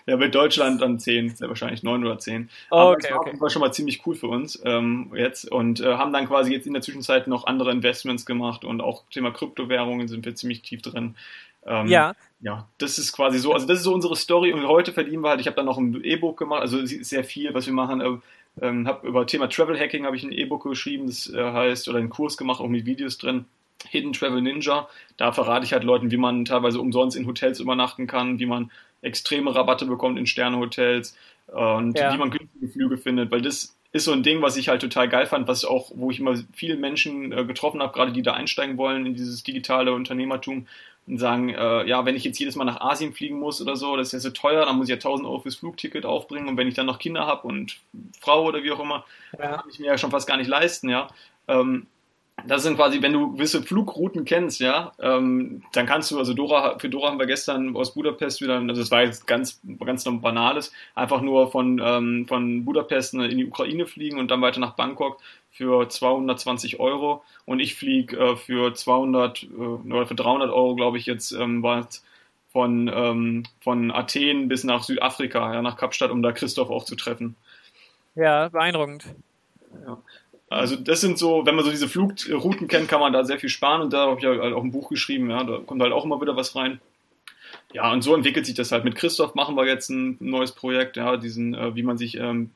Ja, 0.06 0.17
mit 0.17 0.35
Deutschland 0.35 0.81
dann 0.81 0.99
zehn, 0.99 1.35
sehr 1.37 1.49
wahrscheinlich 1.49 1.83
neun 1.83 2.05
oder 2.06 2.19
zehn. 2.19 2.49
Oh, 2.71 2.77
Aber 2.77 2.91
okay, 2.93 3.01
das 3.03 3.11
war 3.11 3.17
auf 3.17 3.21
okay. 3.21 3.31
jeden 3.31 3.39
Fall 3.39 3.51
schon 3.51 3.61
mal 3.61 3.73
ziemlich 3.73 4.06
cool 4.06 4.15
für 4.15 4.29
uns 4.29 4.59
ähm, 4.65 5.12
jetzt 5.15 5.51
und 5.51 5.81
äh, 5.81 5.97
haben 5.97 6.12
dann 6.12 6.27
quasi 6.27 6.53
jetzt 6.53 6.67
in 6.67 6.73
der 6.73 6.83
Zwischenzeit 6.83 7.27
noch 7.27 7.47
andere 7.47 7.71
Investments 7.71 8.25
gemacht 8.25 8.65
und 8.65 8.81
auch 8.81 9.05
Thema 9.11 9.31
Kryptowährungen 9.31 10.09
sind 10.09 10.25
wir 10.25 10.35
ziemlich 10.35 10.62
tief 10.62 10.83
drin. 10.83 11.17
Ähm, 11.67 11.87
Ja, 11.89 12.15
ja, 12.41 12.69
das 12.79 12.99
ist 12.99 13.12
quasi 13.12 13.39
so, 13.39 13.53
also 13.53 13.67
das 13.67 13.79
ist 13.79 13.85
so 13.85 13.95
unsere 13.95 14.17
Story 14.17 14.53
und 14.53 14.67
heute 14.67 14.93
verdienen 14.93 15.23
wir 15.23 15.31
halt, 15.31 15.41
ich 15.41 15.47
habe 15.47 15.57
dann 15.57 15.67
noch 15.67 15.79
ein 15.79 16.03
E-Book 16.03 16.39
gemacht, 16.39 16.61
also 16.61 16.79
es 16.79 16.93
ist 16.93 17.09
sehr 17.09 17.25
viel, 17.25 17.55
was 17.55 17.67
wir 17.67 17.73
machen. 17.73 18.00
Äh, 18.61 18.67
ähm, 18.67 18.87
hab 18.87 19.05
über 19.05 19.27
Thema 19.27 19.49
Travel 19.49 19.79
Hacking 19.79 20.05
habe 20.06 20.17
ich 20.17 20.23
ein 20.23 20.33
E-Book 20.33 20.65
geschrieben, 20.65 21.07
das 21.07 21.33
äh, 21.33 21.43
heißt, 21.43 21.88
oder 21.88 21.99
einen 21.99 22.11
Kurs 22.11 22.37
gemacht, 22.37 22.61
auch 22.61 22.69
mit 22.69 22.87
Videos 22.87 23.19
drin. 23.19 23.47
Hidden 23.88 24.12
Travel 24.12 24.40
Ninja. 24.40 24.88
Da 25.17 25.33
verrate 25.33 25.67
ich 25.67 25.73
halt 25.73 25.85
Leuten, 25.85 26.11
wie 26.11 26.17
man 26.17 26.45
teilweise 26.45 26.81
umsonst 26.81 27.17
in 27.17 27.26
Hotels 27.26 27.61
übernachten 27.61 28.07
kann, 28.07 28.38
wie 28.38 28.47
man 28.47 28.71
extreme 29.02 29.55
Rabatte 29.55 29.85
bekommt 29.85 30.19
in 30.19 30.26
Sternehotels 30.26 31.17
äh, 31.49 31.52
und 31.52 31.99
Ja. 31.99 32.12
wie 32.12 32.19
man 32.19 32.31
günstige 32.31 32.69
Flüge 32.69 32.97
findet, 32.97 33.31
weil 33.31 33.43
das 33.43 33.76
ist 33.95 34.05
so 34.07 34.13
ein 34.13 34.25
Ding, 34.25 34.43
was 34.43 34.57
ich 34.57 34.69
halt 34.69 34.81
total 34.81 35.09
geil 35.09 35.25
fand, 35.25 35.47
was 35.47 35.65
auch, 35.65 35.93
wo 35.95 36.11
ich 36.11 36.19
immer 36.19 36.35
viele 36.53 36.77
Menschen 36.77 37.31
äh, 37.31 37.45
getroffen 37.45 37.81
habe, 37.81 37.93
gerade 37.93 38.11
die 38.11 38.23
da 38.23 38.33
einsteigen 38.33 38.77
wollen 38.77 39.07
in 39.07 39.15
dieses 39.15 39.45
digitale 39.45 39.93
Unternehmertum 39.93 40.67
und 41.07 41.19
sagen, 41.19 41.51
äh, 41.51 41.87
ja, 41.87 42.05
wenn 42.05 42.17
ich 42.17 42.25
jetzt 42.25 42.41
jedes 42.41 42.57
Mal 42.57 42.65
nach 42.65 42.81
Asien 42.81 43.13
fliegen 43.13 43.39
muss 43.39 43.63
oder 43.63 43.77
so, 43.77 43.97
das 43.97 44.09
ist 44.09 44.13
ja 44.13 44.19
so 44.19 44.31
teuer, 44.31 44.67
dann 44.67 44.79
muss 44.79 44.87
ich 44.87 44.91
ja 44.91 44.97
1000 44.97 45.29
Euro 45.29 45.39
fürs 45.39 45.55
Flugticket 45.55 46.07
aufbringen 46.07 46.49
und 46.49 46.57
wenn 46.57 46.67
ich 46.67 46.75
dann 46.75 46.87
noch 46.87 46.99
Kinder 46.99 47.25
habe 47.25 47.47
und 47.47 47.79
Frau 48.21 48.47
oder 48.47 48.65
wie 48.65 48.73
auch 48.73 48.81
immer, 48.81 49.05
ja. 49.39 49.59
kann 49.59 49.71
ich 49.71 49.79
mir 49.79 49.87
ja 49.87 49.97
schon 49.97 50.11
fast 50.11 50.27
gar 50.27 50.39
nicht 50.39 50.49
leisten, 50.49 50.89
ja. 50.89 51.07
Ähm, 51.47 51.87
das 52.47 52.62
sind 52.62 52.76
quasi, 52.76 53.00
wenn 53.00 53.12
du 53.12 53.33
gewisse 53.33 53.62
Flugrouten 53.62 54.25
kennst, 54.25 54.61
ja, 54.61 54.93
ähm, 55.00 55.62
dann 55.73 55.87
kannst 55.87 56.11
du, 56.11 56.19
also 56.19 56.35
Dora, 56.35 56.79
für 56.79 56.88
Dora 56.88 57.09
haben 57.09 57.19
wir 57.19 57.26
gestern 57.26 57.75
aus 57.76 57.95
Budapest 57.95 58.41
wieder, 58.41 58.59
also 58.59 58.81
das 58.81 58.91
war 58.91 59.03
jetzt 59.03 59.26
ganz, 59.26 59.61
ganz 59.85 60.05
noch 60.05 60.21
banales, 60.21 60.73
einfach 60.95 61.21
nur 61.21 61.50
von, 61.50 61.81
ähm, 61.83 62.26
von 62.26 62.64
Budapest 62.64 63.14
in 63.14 63.38
die 63.38 63.47
Ukraine 63.47 63.87
fliegen 63.87 64.19
und 64.19 64.31
dann 64.31 64.43
weiter 64.43 64.61
nach 64.61 64.75
Bangkok 64.75 65.21
für 65.50 65.88
220 65.88 66.81
Euro 66.81 67.23
und 67.47 67.61
ich 67.61 67.76
fliege 67.76 68.17
äh, 68.17 68.37
für 68.37 68.75
200 68.75 69.45
äh, 69.45 69.47
oder 69.47 70.07
für 70.07 70.17
300 70.17 70.50
Euro, 70.50 70.75
glaube 70.75 70.99
ich, 70.99 71.07
jetzt 71.07 71.33
ähm, 71.33 71.62
war 71.62 71.87
es 71.88 72.05
von, 72.53 72.91
ähm, 72.93 73.45
von 73.61 73.91
Athen 73.91 74.49
bis 74.49 74.64
nach 74.64 74.83
Südafrika, 74.83 75.55
ja, 75.55 75.62
nach 75.62 75.76
Kapstadt, 75.76 76.11
um 76.11 76.23
da 76.23 76.33
Christoph 76.33 76.71
auch 76.71 76.85
zu 76.85 76.97
treffen. 76.97 77.37
ja, 78.17 78.49
beeindruckend. 78.49 79.05
Also 80.51 80.77
das 80.77 81.01
sind 81.01 81.19
so, 81.19 81.47
wenn 81.47 81.55
man 81.55 81.65
so 81.65 81.71
diese 81.71 81.89
Flugrouten 81.89 82.69
kennt, 82.69 82.89
kann 82.89 83.01
man 83.01 83.13
da 83.13 83.25
sehr 83.25 83.39
viel 83.39 83.49
sparen 83.49 83.83
und 83.83 83.93
da 83.93 84.07
habe 84.07 84.21
ich 84.21 84.27
halt 84.27 84.53
auch 84.53 84.63
ein 84.63 84.71
Buch 84.71 84.89
geschrieben, 84.89 85.31
ja, 85.31 85.43
da 85.43 85.59
kommt 85.59 85.83
halt 85.83 85.93
auch 85.93 86.05
immer 86.05 86.21
wieder 86.21 86.37
was 86.37 86.55
rein. 86.55 86.81
Ja, 87.73 87.93
und 87.93 88.03
so 88.03 88.15
entwickelt 88.15 88.47
sich 88.47 88.55
das 88.55 88.71
halt. 88.71 88.85
Mit 88.85 88.95
Christoph 88.95 89.35
machen 89.35 89.57
wir 89.57 89.67
jetzt 89.67 89.91
ein 89.91 90.17
neues 90.21 90.53
Projekt, 90.53 90.97
ja, 90.97 91.17
diesen, 91.17 91.55
äh, 91.55 91.75
wie 91.75 91.83
man 91.83 91.99
sich, 91.99 92.17
ähm, 92.19 92.51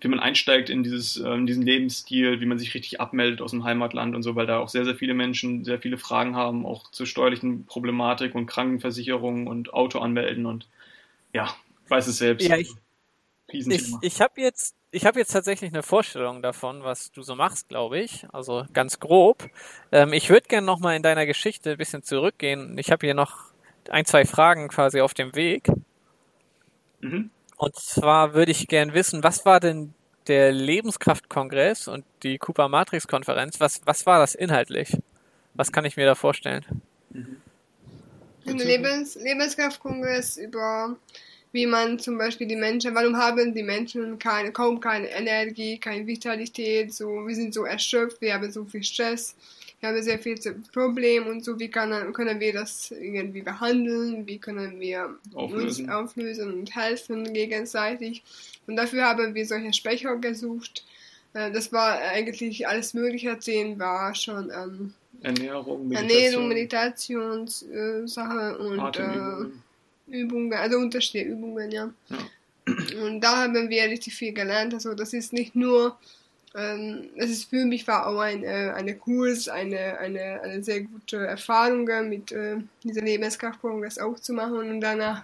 wie 0.00 0.08
man 0.08 0.20
einsteigt 0.20 0.70
in 0.70 0.82
dieses, 0.82 1.16
äh, 1.16 1.30
in 1.30 1.46
diesen 1.46 1.62
Lebensstil, 1.62 2.40
wie 2.40 2.46
man 2.46 2.58
sich 2.58 2.74
richtig 2.74 3.00
abmeldet 3.00 3.40
aus 3.40 3.52
dem 3.52 3.64
Heimatland 3.64 4.16
und 4.16 4.22
so, 4.22 4.34
weil 4.34 4.46
da 4.46 4.58
auch 4.58 4.68
sehr, 4.68 4.84
sehr 4.84 4.94
viele 4.94 5.14
Menschen 5.14 5.64
sehr 5.64 5.78
viele 5.78 5.98
Fragen 5.98 6.34
haben, 6.34 6.66
auch 6.66 6.90
zur 6.90 7.06
steuerlichen 7.06 7.66
Problematik 7.66 8.34
und 8.34 8.46
Krankenversicherung 8.46 9.46
und 9.46 9.72
Auto 9.74 10.00
anmelden 10.00 10.46
und 10.46 10.66
ja, 11.32 11.54
weiß 11.88 12.06
es 12.06 12.18
selbst. 12.18 12.48
Ja, 12.48 12.56
ich, 12.56 12.74
Ich, 13.50 13.94
ich 14.02 14.20
habe 14.20 14.40
jetzt, 14.40 14.74
ich 14.90 15.06
habe 15.06 15.18
jetzt 15.18 15.32
tatsächlich 15.32 15.72
eine 15.72 15.82
Vorstellung 15.82 16.42
davon, 16.42 16.84
was 16.84 17.10
du 17.12 17.22
so 17.22 17.34
machst, 17.34 17.68
glaube 17.68 17.98
ich. 17.98 18.26
Also 18.32 18.66
ganz 18.72 19.00
grob. 19.00 19.48
Ähm, 19.90 20.12
ich 20.12 20.28
würde 20.28 20.48
gerne 20.48 20.66
nochmal 20.66 20.96
in 20.96 21.02
deiner 21.02 21.24
Geschichte 21.24 21.72
ein 21.72 21.78
bisschen 21.78 22.02
zurückgehen. 22.02 22.76
Ich 22.76 22.90
habe 22.90 23.06
hier 23.06 23.14
noch 23.14 23.46
ein, 23.88 24.04
zwei 24.04 24.26
Fragen 24.26 24.68
quasi 24.68 25.00
auf 25.00 25.14
dem 25.14 25.34
Weg. 25.34 25.68
Mhm. 27.00 27.30
Und 27.56 27.76
zwar 27.76 28.34
würde 28.34 28.52
ich 28.52 28.68
gern 28.68 28.92
wissen, 28.92 29.22
was 29.24 29.46
war 29.46 29.60
denn 29.60 29.94
der 30.26 30.52
Lebenskraftkongress 30.52 31.88
und 31.88 32.04
die 32.22 32.36
Cooper 32.36 32.68
Matrix 32.68 33.08
Konferenz? 33.08 33.60
Was, 33.60 33.80
was 33.86 34.04
war 34.04 34.18
das 34.18 34.34
inhaltlich? 34.34 34.96
Was 35.54 35.72
kann 35.72 35.86
ich 35.86 35.96
mir 35.96 36.04
da 36.04 36.14
vorstellen? 36.14 36.64
Mhm. 37.10 37.40
Ein 38.46 38.58
Lebens, 38.58 39.14
Lebenskraftkongress 39.16 40.36
über 40.36 40.96
wie 41.52 41.66
man 41.66 41.98
zum 41.98 42.18
Beispiel 42.18 42.46
die 42.46 42.56
Menschen, 42.56 42.94
warum 42.94 43.16
haben 43.16 43.54
die 43.54 43.62
Menschen 43.62 44.18
keine, 44.18 44.52
kaum 44.52 44.80
keine 44.80 45.08
Energie, 45.08 45.78
keine 45.78 46.06
Vitalität, 46.06 46.92
so, 46.92 47.26
wir 47.26 47.34
sind 47.34 47.54
so 47.54 47.64
erschöpft, 47.64 48.20
wir 48.20 48.34
haben 48.34 48.50
so 48.50 48.64
viel 48.64 48.82
Stress, 48.82 49.34
wir 49.80 49.88
haben 49.88 50.02
sehr 50.02 50.18
viele 50.18 50.56
Probleme 50.72 51.30
und 51.30 51.44
so, 51.44 51.58
wie 51.58 51.68
kann, 51.68 52.12
können 52.12 52.40
wir 52.40 52.52
das 52.52 52.90
irgendwie 52.90 53.42
behandeln, 53.42 54.26
wie 54.26 54.38
können 54.38 54.80
wir 54.80 55.14
auflösen. 55.34 55.84
uns 55.84 55.92
auflösen 55.92 56.52
und 56.52 56.74
helfen 56.74 57.32
gegenseitig. 57.32 58.22
Und 58.66 58.76
dafür 58.76 59.04
haben 59.04 59.34
wir 59.34 59.46
solche 59.46 59.72
Sprecher 59.72 60.16
gesucht. 60.16 60.84
Äh, 61.32 61.52
das 61.52 61.72
war 61.72 61.98
eigentlich 61.98 62.66
alles 62.66 62.92
Mögliche, 62.92 63.38
zehn 63.38 63.78
war 63.78 64.14
schon 64.14 64.50
ähm, 64.50 64.92
Ernährung, 65.22 65.88
Meditation, 65.88 66.20
Ernährung, 66.20 66.48
Meditationssache 66.48 68.58
äh, 68.58 68.62
und 68.62 68.96
äh, 68.96 69.46
Übungen, 70.10 70.52
also 70.52 70.78
unterschiedliche 70.78 71.32
Übungen, 71.32 71.70
ja. 71.70 71.90
ja. 72.08 72.18
Und 73.02 73.20
da 73.20 73.44
haben 73.44 73.70
wir 73.70 73.84
richtig 73.84 74.14
viel 74.14 74.32
gelernt. 74.32 74.74
Also 74.74 74.94
das 74.94 75.12
ist 75.12 75.32
nicht 75.32 75.54
nur, 75.54 75.96
ähm, 76.54 77.08
es 77.16 77.30
ist 77.30 77.50
für 77.50 77.64
mich 77.64 77.86
war 77.86 78.06
auch 78.06 78.18
ein 78.18 78.44
äh, 78.44 78.72
eine 78.74 78.94
Kurs, 78.94 79.48
eine, 79.48 79.98
eine, 79.98 80.40
eine 80.42 80.62
sehr 80.62 80.82
gute 80.82 81.16
Erfahrung 81.16 81.88
mit 82.08 82.32
äh, 82.32 82.56
dieser 82.82 83.02
Lebenskraftkongress 83.02 83.98
auch 83.98 84.18
zu 84.18 84.32
machen 84.32 84.56
und 84.56 84.80
danach 84.80 85.22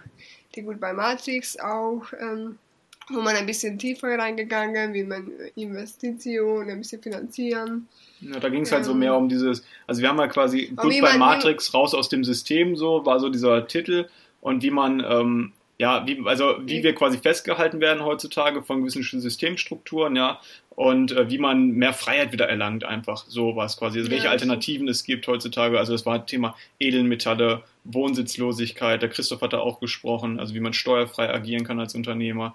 die 0.55 0.61
Goodbye 0.61 0.93
Matrix 0.93 1.57
auch, 1.59 2.03
ähm, 2.19 2.57
wo 3.09 3.21
man 3.21 3.35
ein 3.35 3.45
bisschen 3.45 3.77
tiefer 3.77 4.17
reingegangen, 4.17 4.93
wie 4.93 5.03
man 5.03 5.31
Investitionen 5.55 6.69
ein 6.69 6.79
bisschen 6.79 7.01
finanzieren. 7.01 7.87
Ja, 8.21 8.39
da 8.39 8.49
ging 8.49 8.63
es 8.63 8.71
halt 8.71 8.85
so 8.85 8.93
mehr 8.93 9.15
um 9.15 9.29
dieses, 9.29 9.63
also 9.85 10.01
wir 10.01 10.09
haben 10.09 10.17
ja 10.17 10.27
quasi 10.27 10.71
Goodbye 10.75 11.17
Matrix 11.17 11.73
raus 11.73 11.93
aus 11.93 12.09
dem 12.09 12.23
System, 12.23 12.75
so 12.75 13.05
war 13.05 13.19
so 13.19 13.29
dieser 13.29 13.67
Titel 13.67 14.07
und 14.45 14.61
wie 14.61 14.69
man, 14.69 15.03
ähm, 15.03 15.53
ja, 15.79 16.05
wie, 16.05 16.21
also 16.23 16.57
wie 16.59 16.83
wir 16.83 16.93
quasi 16.93 17.17
festgehalten 17.17 17.81
werden 17.81 18.05
heutzutage 18.05 18.61
von 18.61 18.81
gewissen 18.81 19.01
Systemstrukturen, 19.01 20.15
ja, 20.15 20.39
und 20.75 21.13
äh, 21.13 21.31
wie 21.31 21.39
man 21.39 21.71
mehr 21.71 21.93
Freiheit 21.93 22.31
wieder 22.31 22.47
erlangt, 22.47 22.83
einfach 22.83 23.25
sowas 23.27 23.75
quasi. 23.75 23.97
Also 23.97 24.11
welche 24.11 24.29
Alternativen 24.29 24.87
es 24.87 25.03
gibt 25.03 25.27
heutzutage. 25.27 25.79
Also 25.79 25.93
das 25.93 26.05
war 26.05 26.27
Thema 26.27 26.55
Edelmetalle, 26.79 27.63
Wohnsitzlosigkeit. 27.85 29.01
Der 29.01 29.09
Christoph 29.09 29.41
hat 29.41 29.53
da 29.53 29.59
auch 29.59 29.79
gesprochen, 29.79 30.39
also 30.39 30.53
wie 30.53 30.59
man 30.59 30.73
steuerfrei 30.73 31.33
agieren 31.33 31.63
kann 31.63 31.79
als 31.79 31.95
Unternehmer. 31.95 32.53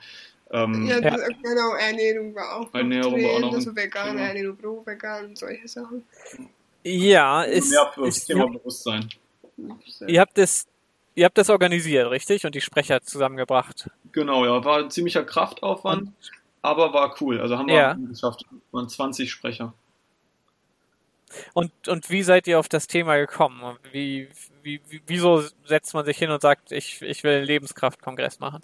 Ähm, 0.53 0.87
ja, 0.87 1.01
ja, 1.01 1.17
genau, 1.43 1.75
Ernährung 1.75 2.37
war 2.37 2.61
auch 2.61 2.73
Ernährung 2.73 3.15
drin, 3.15 3.25
war 3.25 3.33
auch 3.33 3.41
noch 3.41 3.55
also 3.55 3.75
vegan, 3.75 4.17
ja. 4.17 4.27
Ernährung, 4.27 4.57
pro 4.57 4.87
vegan, 4.87 5.35
solche 5.35 5.67
Sachen. 5.67 6.05
Ja, 6.85 7.43
ist, 7.43 7.73
mehr 7.73 7.91
für 7.93 8.05
das 8.05 8.25
Thema 8.25 8.47
Bewusstsein. 8.47 9.09
Ihr 10.07 10.21
habt 10.21 10.39
es 10.39 10.69
Ihr 11.15 11.25
habt 11.25 11.39
das 11.39 11.51
organisiert, 11.51 12.11
richtig? 12.11 12.47
Und 12.47 12.55
die 12.55 12.61
Sprecher 12.61 13.03
zusammengebracht. 13.03 13.91
Genau, 14.13 14.45
ja. 14.45 14.65
War 14.65 14.79
ein 14.79 14.91
ziemlicher 14.91 15.25
Kraftaufwand, 15.25 16.03
und? 16.03 16.13
aber 16.63 16.93
war 16.93 17.17
cool. 17.21 17.41
Also 17.41 17.59
haben 17.59 17.69
wir 17.69 17.75
ja. 17.75 17.95
geschafft. 17.95 18.45
Waren 18.71 18.89
20 18.89 19.31
Sprecher. 19.31 19.75
Und, 21.53 21.73
und 21.89 22.11
wie 22.11 22.23
seid 22.23 22.47
ihr 22.47 22.59
auf 22.59 22.69
das 22.69 22.87
Thema 22.87 23.17
gekommen? 23.17 23.77
Wie, 23.93 24.29
wie, 24.63 24.81
wieso 25.07 25.45
setzt 25.65 25.95
man 25.95 26.05
sich 26.05 26.19
hin 26.19 26.31
und 26.31 26.43
sagt, 26.43 26.73
ich, 26.73 27.03
ich 27.03 27.23
will 27.23 27.37
einen 27.37 27.47
Lebenskraftkongress 27.47 28.41
machen? 28.41 28.63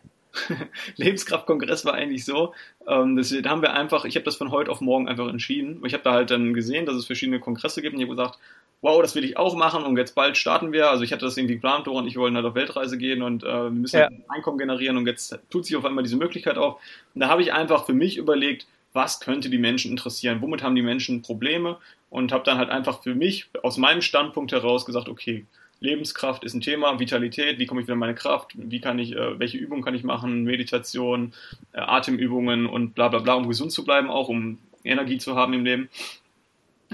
Lebenskraftkongress 0.97 1.85
war 1.85 1.95
eigentlich 1.95 2.25
so, 2.25 2.55
ähm, 2.87 3.17
das, 3.17 3.31
da 3.31 3.51
haben 3.51 3.63
wir 3.63 3.73
einfach, 3.73 4.05
ich 4.05 4.17
habe 4.17 4.25
das 4.25 4.37
von 4.37 4.51
heute 4.51 4.71
auf 4.71 4.81
morgen 4.81 5.09
einfach 5.09 5.29
entschieden. 5.29 5.83
Ich 5.87 5.95
habe 5.95 6.03
da 6.03 6.13
halt 6.13 6.31
dann 6.31 6.55
gesehen, 6.55 6.87
dass 6.87 6.97
es 6.97 7.07
verschiedene 7.07 7.41
Kongresse 7.41 7.83
gibt 7.83 7.95
und 7.95 8.01
ich 8.01 8.09
habe 8.09 8.17
gesagt, 8.17 8.39
wow, 8.83 9.01
das 9.03 9.15
will 9.15 9.25
ich 9.25 9.37
auch 9.37 9.57
machen 9.57 9.85
und 9.85 9.97
jetzt 9.97 10.15
bald 10.15 10.37
starten 10.37 10.73
wir. 10.73 10.91
Also 10.91 11.03
ich 11.03 11.13
hatte 11.13 11.25
das 11.25 11.37
irgendwie 11.37 11.55
geplant, 11.55 11.87
Dora 11.87 12.01
und 12.01 12.07
ich 12.07 12.17
wollen 12.17 12.37
halt 12.37 12.47
auf 12.47 12.55
Weltreise 12.55 12.99
gehen 12.99 13.23
und 13.23 13.43
äh, 13.43 13.65
wir 13.65 13.71
müssen 13.71 13.99
ja. 13.99 14.09
Einkommen 14.29 14.59
generieren 14.59 14.97
und 14.97 15.07
jetzt 15.07 15.39
tut 15.51 15.65
sich 15.65 15.77
auf 15.77 15.85
einmal 15.85 16.05
diese 16.05 16.17
Möglichkeit 16.17 16.59
auf. 16.59 16.81
Und 17.15 17.21
da 17.21 17.29
habe 17.29 17.43
ich 17.43 17.53
einfach 17.53 17.87
für 17.87 17.95
mich 17.95 18.17
überlegt, 18.17 18.67
was 18.93 19.21
könnte 19.21 19.51
die 19.51 19.59
Menschen 19.59 19.91
interessieren, 19.91 20.41
womit 20.41 20.63
haben 20.63 20.75
die 20.75 20.83
Menschen 20.83 21.23
Probleme 21.23 21.79
und 22.11 22.33
habe 22.33 22.45
dann 22.45 22.59
halt 22.59 22.71
einfach 22.71 23.03
für 23.03 23.15
mich 23.15 23.49
aus 23.63 23.77
meinem 23.77 24.03
Standpunkt 24.03 24.53
heraus 24.53 24.87
gesagt, 24.87 25.09
okay, 25.09 25.45
Lebenskraft 25.81 26.43
ist 26.45 26.55
ein 26.55 26.63
Thema, 26.63 26.99
Vitalität, 26.99 27.59
wie 27.59 27.67
komme 27.67 27.81
ich 27.81 27.87
wieder 27.87 27.95
in 27.95 27.99
meine 27.99 28.15
Kraft, 28.15 28.53
wie 28.55 28.81
kann 28.81 28.99
ich, 28.99 29.15
äh, 29.15 29.39
welche 29.39 29.59
Übungen 29.59 29.83
kann 29.83 29.95
ich 29.95 30.05
machen, 30.05 30.45
Meditation, 30.45 31.35
äh, 31.73 31.81
Atemübungen 31.81 32.67
und 32.67 32.95
bla 32.95 33.09
bla 33.09 33.19
bla, 33.19 33.35
um 33.35 33.49
gesund 33.49 33.73
zu 33.73 33.85
bleiben, 33.85 34.09
auch 34.09 34.29
um 34.29 34.59
Energie 34.85 35.19
zu 35.19 35.37
haben 35.37 35.53
im 35.53 35.65
Leben 35.65 35.91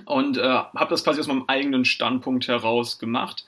und 0.05 0.39
äh, 0.39 0.43
habe 0.43 0.91
das 0.91 1.05
quasi 1.05 1.21
aus 1.21 1.27
meinem 1.27 1.45
eigenen 1.47 1.85
Standpunkt 1.85 2.49
heraus 2.49 2.99
gemacht 2.99 3.47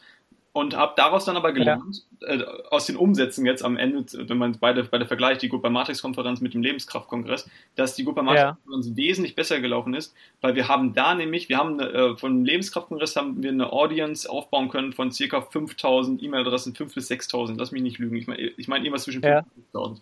und 0.54 0.76
habe 0.76 0.92
daraus 0.96 1.24
dann 1.24 1.36
aber 1.36 1.52
gelernt, 1.52 2.04
ja. 2.20 2.28
äh, 2.28 2.44
aus 2.70 2.86
den 2.86 2.96
Umsätzen 2.96 3.44
jetzt 3.44 3.64
am 3.64 3.76
Ende, 3.76 4.06
wenn 4.28 4.38
man 4.38 4.56
beide, 4.60 4.84
beide 4.84 5.04
vergleicht, 5.04 5.42
die 5.42 5.48
Goodbye 5.48 5.68
Matrix 5.68 6.00
Konferenz 6.00 6.40
mit 6.40 6.54
dem 6.54 6.62
Lebenskraftkongress, 6.62 7.50
dass 7.74 7.96
die 7.96 8.04
Goodbye 8.04 8.22
Matrix 8.22 8.56
Konferenz 8.62 8.86
ja. 8.86 8.96
wesentlich 8.96 9.34
besser 9.34 9.60
gelaufen 9.60 9.94
ist, 9.94 10.14
weil 10.40 10.54
wir 10.54 10.68
haben 10.68 10.94
da 10.94 11.16
nämlich, 11.16 11.48
wir 11.48 11.58
haben 11.58 11.80
äh, 11.80 12.16
von 12.16 12.44
Lebenskraftkongress 12.44 13.16
haben 13.16 13.42
wir 13.42 13.50
eine 13.50 13.72
Audience 13.72 14.30
aufbauen 14.30 14.68
können 14.68 14.92
von 14.92 15.10
circa 15.10 15.40
5000 15.40 16.22
E-Mail-Adressen, 16.22 16.76
5 16.76 16.94
bis 16.94 17.08
6000, 17.08 17.58
lass 17.58 17.72
mich 17.72 17.82
nicht 17.82 17.98
lügen, 17.98 18.14
ich 18.14 18.28
meine 18.28 18.40
ich 18.40 18.68
mein 18.68 18.82
irgendwas 18.84 19.02
zwischen 19.02 19.22
5 19.22 19.32
ja. 19.32 19.38
und 19.40 19.64
5000. 19.72 20.00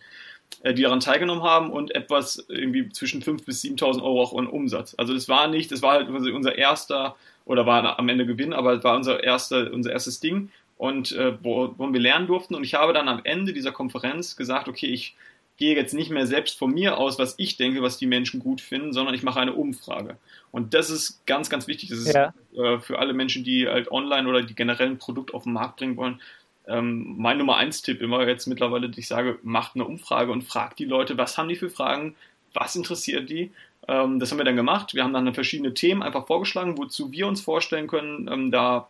Äh, 0.62 0.74
die 0.74 0.82
daran 0.82 1.00
teilgenommen 1.00 1.42
haben 1.42 1.70
und 1.70 1.94
etwas 1.94 2.44
irgendwie 2.48 2.88
zwischen 2.90 3.22
5.000 3.22 3.44
bis 3.44 3.62
7.000 3.62 4.02
Euro 4.02 4.22
auch 4.22 4.38
an 4.38 4.46
Umsatz. 4.46 4.94
Also 4.96 5.14
das 5.14 5.28
war 5.28 5.48
nicht, 5.48 5.72
das 5.72 5.82
war 5.82 5.92
halt 5.92 6.08
unser 6.08 6.56
erster, 6.56 7.16
oder 7.44 7.66
war 7.66 7.98
am 7.98 8.08
Ende 8.08 8.26
Gewinn, 8.26 8.52
aber 8.52 8.74
es 8.74 8.84
war 8.84 8.96
unser, 8.96 9.22
erster, 9.22 9.72
unser 9.72 9.90
erstes 9.90 10.20
Ding 10.20 10.50
und 10.78 11.12
äh, 11.12 11.36
wo, 11.42 11.74
wo 11.76 11.92
wir 11.92 12.00
lernen 12.00 12.26
durften. 12.26 12.54
Und 12.54 12.64
ich 12.64 12.74
habe 12.74 12.92
dann 12.92 13.08
am 13.08 13.20
Ende 13.24 13.52
dieser 13.52 13.72
Konferenz 13.72 14.36
gesagt, 14.36 14.68
okay, 14.68 14.86
ich 14.86 15.16
gehe 15.56 15.76
jetzt 15.76 15.94
nicht 15.94 16.10
mehr 16.10 16.26
selbst 16.26 16.58
von 16.58 16.72
mir 16.72 16.96
aus, 16.98 17.18
was 17.18 17.34
ich 17.38 17.56
denke, 17.56 17.82
was 17.82 17.98
die 17.98 18.06
Menschen 18.06 18.40
gut 18.40 18.60
finden, 18.60 18.92
sondern 18.92 19.14
ich 19.14 19.22
mache 19.22 19.40
eine 19.40 19.52
Umfrage. 19.52 20.16
Und 20.50 20.74
das 20.74 20.90
ist 20.90 21.24
ganz, 21.26 21.50
ganz 21.50 21.66
wichtig. 21.66 21.90
Das 21.90 21.98
ist 21.98 22.14
ja. 22.14 22.32
äh, 22.56 22.78
für 22.78 22.98
alle 22.98 23.12
Menschen, 23.12 23.44
die 23.44 23.68
halt 23.68 23.90
online 23.90 24.28
oder 24.28 24.42
die 24.42 24.54
generell 24.54 24.88
ein 24.88 24.98
Produkt 24.98 25.34
auf 25.34 25.44
den 25.44 25.52
Markt 25.52 25.76
bringen 25.76 25.96
wollen, 25.96 26.20
ähm, 26.66 27.14
mein 27.18 27.38
Nummer 27.38 27.56
eins 27.56 27.82
Tipp 27.82 28.00
immer 28.00 28.26
jetzt 28.26 28.46
mittlerweile, 28.46 28.90
ich 28.94 29.08
sage, 29.08 29.38
macht 29.42 29.74
eine 29.74 29.84
Umfrage 29.84 30.32
und 30.32 30.42
fragt 30.42 30.78
die 30.78 30.84
Leute, 30.84 31.18
was 31.18 31.36
haben 31.36 31.48
die 31.48 31.56
für 31.56 31.70
Fragen, 31.70 32.14
was 32.52 32.76
interessiert 32.76 33.28
die. 33.30 33.50
Ähm, 33.88 34.18
das 34.18 34.30
haben 34.30 34.38
wir 34.38 34.44
dann 34.44 34.56
gemacht. 34.56 34.94
Wir 34.94 35.02
haben 35.02 35.12
dann 35.12 35.34
verschiedene 35.34 35.74
Themen 35.74 36.02
einfach 36.02 36.26
vorgeschlagen, 36.26 36.78
wozu 36.78 37.10
wir 37.10 37.26
uns 37.26 37.40
vorstellen 37.40 37.88
können, 37.88 38.28
ähm, 38.30 38.50
da 38.50 38.88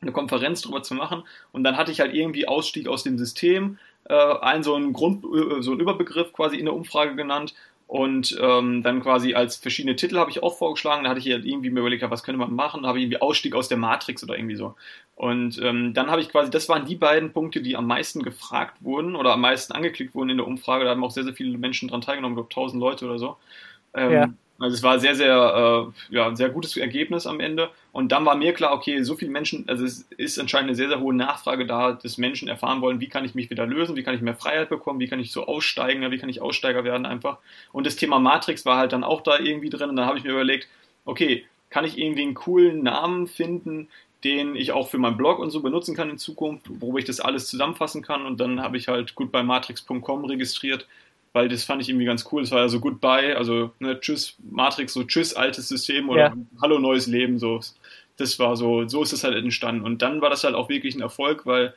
eine 0.00 0.12
Konferenz 0.12 0.62
drüber 0.62 0.82
zu 0.82 0.94
machen. 0.94 1.24
Und 1.52 1.62
dann 1.64 1.76
hatte 1.76 1.92
ich 1.92 2.00
halt 2.00 2.14
irgendwie 2.14 2.48
Ausstieg 2.48 2.88
aus 2.88 3.02
dem 3.02 3.18
System, 3.18 3.78
äh, 4.04 4.14
einen 4.14 4.62
so 4.62 4.74
einen 4.74 4.94
Grund, 4.94 5.24
äh, 5.24 5.62
so 5.62 5.72
einen 5.72 5.80
Überbegriff 5.80 6.32
quasi 6.32 6.56
in 6.56 6.64
der 6.64 6.74
Umfrage 6.74 7.14
genannt 7.16 7.54
und 7.90 8.38
ähm, 8.40 8.84
dann 8.84 9.02
quasi 9.02 9.34
als 9.34 9.56
verschiedene 9.56 9.96
Titel 9.96 10.16
habe 10.18 10.30
ich 10.30 10.44
auch 10.44 10.56
vorgeschlagen. 10.56 11.02
Da 11.02 11.10
hatte 11.10 11.18
ich 11.18 11.28
halt 11.28 11.44
irgendwie 11.44 11.70
mir 11.70 11.80
überlegt, 11.80 12.08
was 12.08 12.22
könnte 12.22 12.38
man 12.38 12.54
machen. 12.54 12.82
Da 12.82 12.88
habe 12.88 12.98
ich 12.98 13.02
irgendwie 13.02 13.20
Ausstieg 13.20 13.56
aus 13.56 13.66
der 13.66 13.78
Matrix 13.78 14.22
oder 14.22 14.38
irgendwie 14.38 14.54
so. 14.54 14.76
Und 15.16 15.60
ähm, 15.60 15.92
dann 15.92 16.08
habe 16.08 16.20
ich 16.20 16.28
quasi, 16.28 16.52
das 16.52 16.68
waren 16.68 16.84
die 16.84 16.94
beiden 16.94 17.32
Punkte, 17.32 17.60
die 17.60 17.76
am 17.76 17.88
meisten 17.88 18.22
gefragt 18.22 18.76
wurden 18.78 19.16
oder 19.16 19.32
am 19.32 19.40
meisten 19.40 19.72
angeklickt 19.72 20.14
wurden 20.14 20.30
in 20.30 20.36
der 20.36 20.46
Umfrage. 20.46 20.84
Da 20.84 20.92
haben 20.92 21.02
auch 21.02 21.10
sehr, 21.10 21.24
sehr 21.24 21.32
viele 21.32 21.58
Menschen 21.58 21.88
dran 21.88 22.00
teilgenommen, 22.00 22.38
ich 22.38 22.48
glaube 22.48 22.62
1000 22.62 22.80
Leute 22.80 23.06
oder 23.06 23.18
so. 23.18 23.36
Ähm, 23.92 24.12
ja. 24.12 24.28
Also 24.60 24.74
es 24.74 24.82
war 24.82 24.98
sehr, 24.98 25.14
sehr, 25.14 25.90
äh, 26.10 26.14
ja, 26.14 26.28
ein 26.28 26.36
sehr 26.36 26.50
gutes 26.50 26.76
Ergebnis 26.76 27.26
am 27.26 27.40
Ende. 27.40 27.70
Und 27.92 28.12
dann 28.12 28.26
war 28.26 28.36
mir 28.36 28.52
klar, 28.52 28.74
okay, 28.74 29.02
so 29.02 29.16
viele 29.16 29.30
Menschen, 29.30 29.66
also 29.66 29.86
es 29.86 30.06
ist 30.18 30.38
anscheinend 30.38 30.68
eine 30.68 30.76
sehr, 30.76 30.88
sehr 30.88 31.00
hohe 31.00 31.14
Nachfrage 31.14 31.66
da, 31.66 31.92
dass 31.92 32.18
Menschen 32.18 32.46
erfahren 32.46 32.82
wollen, 32.82 33.00
wie 33.00 33.08
kann 33.08 33.24
ich 33.24 33.34
mich 33.34 33.48
wieder 33.48 33.66
lösen, 33.66 33.96
wie 33.96 34.02
kann 34.02 34.14
ich 34.14 34.20
mehr 34.20 34.34
Freiheit 34.36 34.68
bekommen, 34.68 35.00
wie 35.00 35.08
kann 35.08 35.18
ich 35.18 35.32
so 35.32 35.46
aussteigen, 35.46 36.08
wie 36.10 36.18
kann 36.18 36.28
ich 36.28 36.42
Aussteiger 36.42 36.84
werden 36.84 37.06
einfach. 37.06 37.38
Und 37.72 37.86
das 37.86 37.96
Thema 37.96 38.18
Matrix 38.18 38.66
war 38.66 38.76
halt 38.76 38.92
dann 38.92 39.02
auch 39.02 39.22
da 39.22 39.38
irgendwie 39.38 39.70
drin. 39.70 39.88
Und 39.88 39.96
dann 39.96 40.06
habe 40.06 40.18
ich 40.18 40.24
mir 40.24 40.32
überlegt, 40.32 40.68
okay, 41.06 41.46
kann 41.70 41.86
ich 41.86 41.96
irgendwie 41.96 42.22
einen 42.22 42.34
coolen 42.34 42.82
Namen 42.82 43.28
finden, 43.28 43.88
den 44.24 44.56
ich 44.56 44.72
auch 44.72 44.90
für 44.90 44.98
meinen 44.98 45.16
Blog 45.16 45.38
und 45.38 45.50
so 45.50 45.62
benutzen 45.62 45.96
kann 45.96 46.10
in 46.10 46.18
Zukunft, 46.18 46.66
wo 46.68 46.98
ich 46.98 47.06
das 47.06 47.20
alles 47.20 47.48
zusammenfassen 47.48 48.02
kann. 48.02 48.26
Und 48.26 48.38
dann 48.40 48.60
habe 48.60 48.76
ich 48.76 48.88
halt 48.88 49.14
gut 49.14 49.32
bei 49.32 49.42
matrix.com 49.42 50.26
registriert 50.26 50.86
weil 51.32 51.48
das 51.48 51.64
fand 51.64 51.82
ich 51.82 51.88
irgendwie 51.88 52.06
ganz 52.06 52.26
cool. 52.32 52.42
Es 52.42 52.50
war 52.50 52.60
ja 52.60 52.68
so 52.68 52.80
Goodbye, 52.80 53.36
also 53.36 53.72
ne, 53.78 54.00
Tschüss 54.00 54.36
Matrix, 54.50 54.92
so 54.92 55.04
Tschüss 55.04 55.34
altes 55.34 55.68
System 55.68 56.08
oder 56.08 56.20
ja. 56.20 56.36
Hallo 56.60 56.78
neues 56.78 57.06
Leben, 57.06 57.38
so. 57.38 57.60
Das 58.16 58.38
war 58.38 58.56
so, 58.56 58.86
so 58.86 59.02
ist 59.02 59.12
es 59.12 59.24
halt 59.24 59.36
entstanden. 59.36 59.82
Und 59.82 60.02
dann 60.02 60.20
war 60.20 60.28
das 60.28 60.44
halt 60.44 60.54
auch 60.54 60.68
wirklich 60.68 60.94
ein 60.94 61.00
Erfolg, 61.00 61.46
weil 61.46 61.74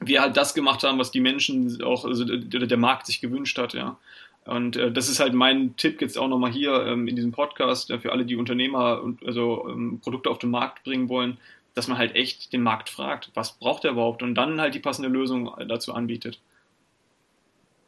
wir 0.00 0.20
halt 0.20 0.36
das 0.36 0.54
gemacht 0.54 0.84
haben, 0.84 0.98
was 0.98 1.10
die 1.10 1.20
Menschen 1.20 1.82
auch, 1.82 2.04
also 2.04 2.24
der 2.24 2.76
Markt 2.76 3.06
sich 3.06 3.20
gewünscht 3.20 3.58
hat, 3.58 3.74
ja. 3.74 3.96
Und 4.44 4.76
äh, 4.76 4.92
das 4.92 5.08
ist 5.08 5.18
halt 5.18 5.34
mein 5.34 5.74
Tipp 5.76 6.00
jetzt 6.00 6.16
auch 6.16 6.28
nochmal 6.28 6.52
hier 6.52 6.86
ähm, 6.86 7.08
in 7.08 7.16
diesem 7.16 7.32
Podcast 7.32 7.90
äh, 7.90 7.98
für 7.98 8.12
alle, 8.12 8.24
die 8.24 8.36
Unternehmer 8.36 9.02
und 9.02 9.26
also 9.26 9.68
ähm, 9.68 9.98
Produkte 10.00 10.30
auf 10.30 10.38
den 10.38 10.50
Markt 10.50 10.84
bringen 10.84 11.08
wollen, 11.08 11.38
dass 11.74 11.88
man 11.88 11.98
halt 11.98 12.14
echt 12.14 12.52
den 12.52 12.62
Markt 12.62 12.88
fragt, 12.88 13.30
was 13.34 13.58
braucht 13.58 13.84
er 13.84 13.90
überhaupt 13.90 14.22
und 14.22 14.36
dann 14.36 14.60
halt 14.60 14.74
die 14.74 14.80
passende 14.80 15.08
Lösung 15.08 15.52
dazu 15.66 15.94
anbietet. 15.94 16.38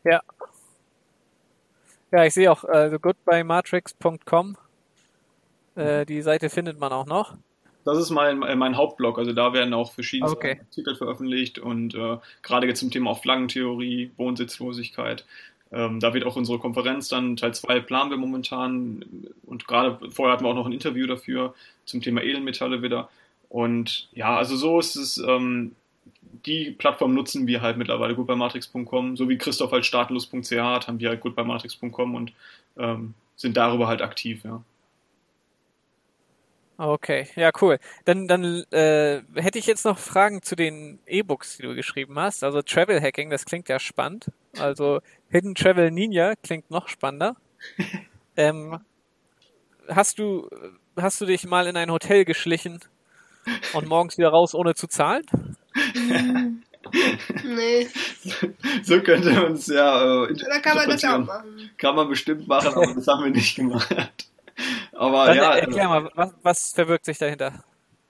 Ja. 0.05 0.21
Ja, 2.11 2.25
ich 2.25 2.35
sehe 2.35 2.51
auch 2.51 2.65
also 2.65 2.99
goodbyematrix.com. 2.99 4.57
Äh, 5.77 6.07
die 6.07 6.23
Seite 6.23 6.51
findet 6.51 6.79
man 6.79 6.93
auch 6.93 7.07
noch. 7.07 7.37
Das 7.85 7.99
ist 7.99 8.11
mein, 8.11 8.39
mein 8.39 8.77
Hauptblog, 8.77 9.19
also 9.19 9.33
da 9.33 9.55
werden 9.55 9.73
auch 9.73 9.93
verschiedene 9.93 10.31
Okay. 10.31 10.61
Artikel 10.61 10.95
veröffentlicht 10.95 11.59
und 11.59 11.95
äh, 11.95 12.19
gerade 12.43 12.67
jetzt 12.67 12.81
zum 12.81 12.91
Thema 12.91 13.11
auch 13.11 13.23
Flaggentheorie, 13.23 14.11
Wohnsitzlosigkeit. 14.19 15.25
Ähm, 15.71 16.01
da 16.01 16.13
wird 16.13 16.25
auch 16.25 16.37
unsere 16.37 16.59
Konferenz 16.59 17.09
dann, 17.09 17.37
Teil 17.37 17.55
2 17.55 17.81
planen 17.81 18.11
wir 18.11 18.19
momentan 18.19 19.05
und 19.47 19.67
gerade 19.67 19.99
vorher 20.11 20.35
hatten 20.35 20.45
wir 20.45 20.51
auch 20.51 20.55
noch 20.55 20.67
ein 20.67 20.73
Interview 20.73 21.07
dafür 21.07 21.55
zum 21.85 22.03
Thema 22.03 22.23
Edelmetalle 22.23 22.83
wieder. 22.83 23.09
Und 23.49 24.09
ja, 24.13 24.37
also 24.37 24.57
so 24.57 24.79
ist 24.79 24.97
es, 24.97 25.19
ähm, 25.19 25.75
die 26.47 26.71
Plattform 26.73 27.15
nutzen 27.15 27.47
wir 27.47 27.61
halt 27.61 27.77
mittlerweile 27.77 28.15
gut 28.15 28.27
bei 28.27 28.35
matrix.com, 28.35 29.17
so 29.17 29.29
wie 29.29 29.39
Christoph 29.39 29.73
halt 29.73 29.87
startlos.ch 29.87 30.53
hat, 30.53 30.89
haben 30.89 31.01
wir 31.01 31.11
halt 31.11 31.21
gut 31.21 31.35
bei 31.35 31.45
matrix.com 31.45 32.15
und 32.15 32.33
ähm, 32.77 33.15
sind 33.37 33.57
darüber 33.57 33.89
halt 33.89 34.03
aktiv, 34.03 34.43
ja. 34.45 34.63
Okay, 36.81 37.27
ja, 37.35 37.51
cool. 37.61 37.81
Dann, 38.05 38.29
dann 38.29 38.63
äh, 38.71 39.21
hätte 39.35 39.59
ich 39.59 39.67
jetzt 39.67 39.85
noch 39.85 39.99
Fragen 39.99 40.43
zu 40.43 40.55
den 40.55 41.01
E-Books, 41.07 41.57
die 41.57 41.65
du 41.65 41.75
geschrieben 41.75 42.17
hast. 42.21 42.45
Also 42.45 42.63
Travel 42.63 43.01
Hacking, 43.03 43.31
das 43.31 43.45
klingt 43.45 43.69
ja 43.69 43.81
spannend. 43.81 44.31
Also 44.57 45.01
Hidden 45.29 45.57
Travel 45.57 45.91
Ninja 45.91 46.35
klingt 46.37 46.71
noch 46.71 46.87
spannender. 46.87 47.35
ähm, 48.37 48.79
hast 49.89 50.21
du 50.21 50.49
hast 50.97 51.21
du 51.21 51.27
dich 51.27 51.45
mal 51.47 51.67
in 51.67 51.77
ein 51.77 51.91
Hotel 51.91 52.25
geschlichen 52.25 52.81
und 53.73 53.89
morgens 53.89 54.19
wieder 54.19 54.29
raus, 54.29 54.55
ohne 54.55 54.75
zu 54.75 54.87
zahlen? 54.87 55.25
Nee, 57.45 57.89
So 58.83 59.01
könnte 59.03 59.33
man 59.33 59.53
es 59.53 59.67
ja 59.67 60.25
äh, 60.25 60.35
da 60.35 60.59
kann 60.61 60.77
man 60.77 60.89
das 60.89 61.05
auch 61.05 61.19
machen. 61.19 61.71
Kann 61.77 61.97
man 61.97 62.09
bestimmt 62.09 62.49
machen, 62.49 62.75
aber 62.75 62.95
das 62.95 63.07
haben 63.07 63.25
wir 63.25 63.31
nicht 63.31 63.57
gemacht. 63.57 64.29
Aber 64.93 65.27
Dann 65.27 65.37
ja, 65.37 65.55
erklär 65.57 65.89
mal, 65.89 66.11
was, 66.15 66.35
was 66.43 66.73
verbirgt 66.73 67.05
sich 67.05 67.19
dahinter? 67.19 67.65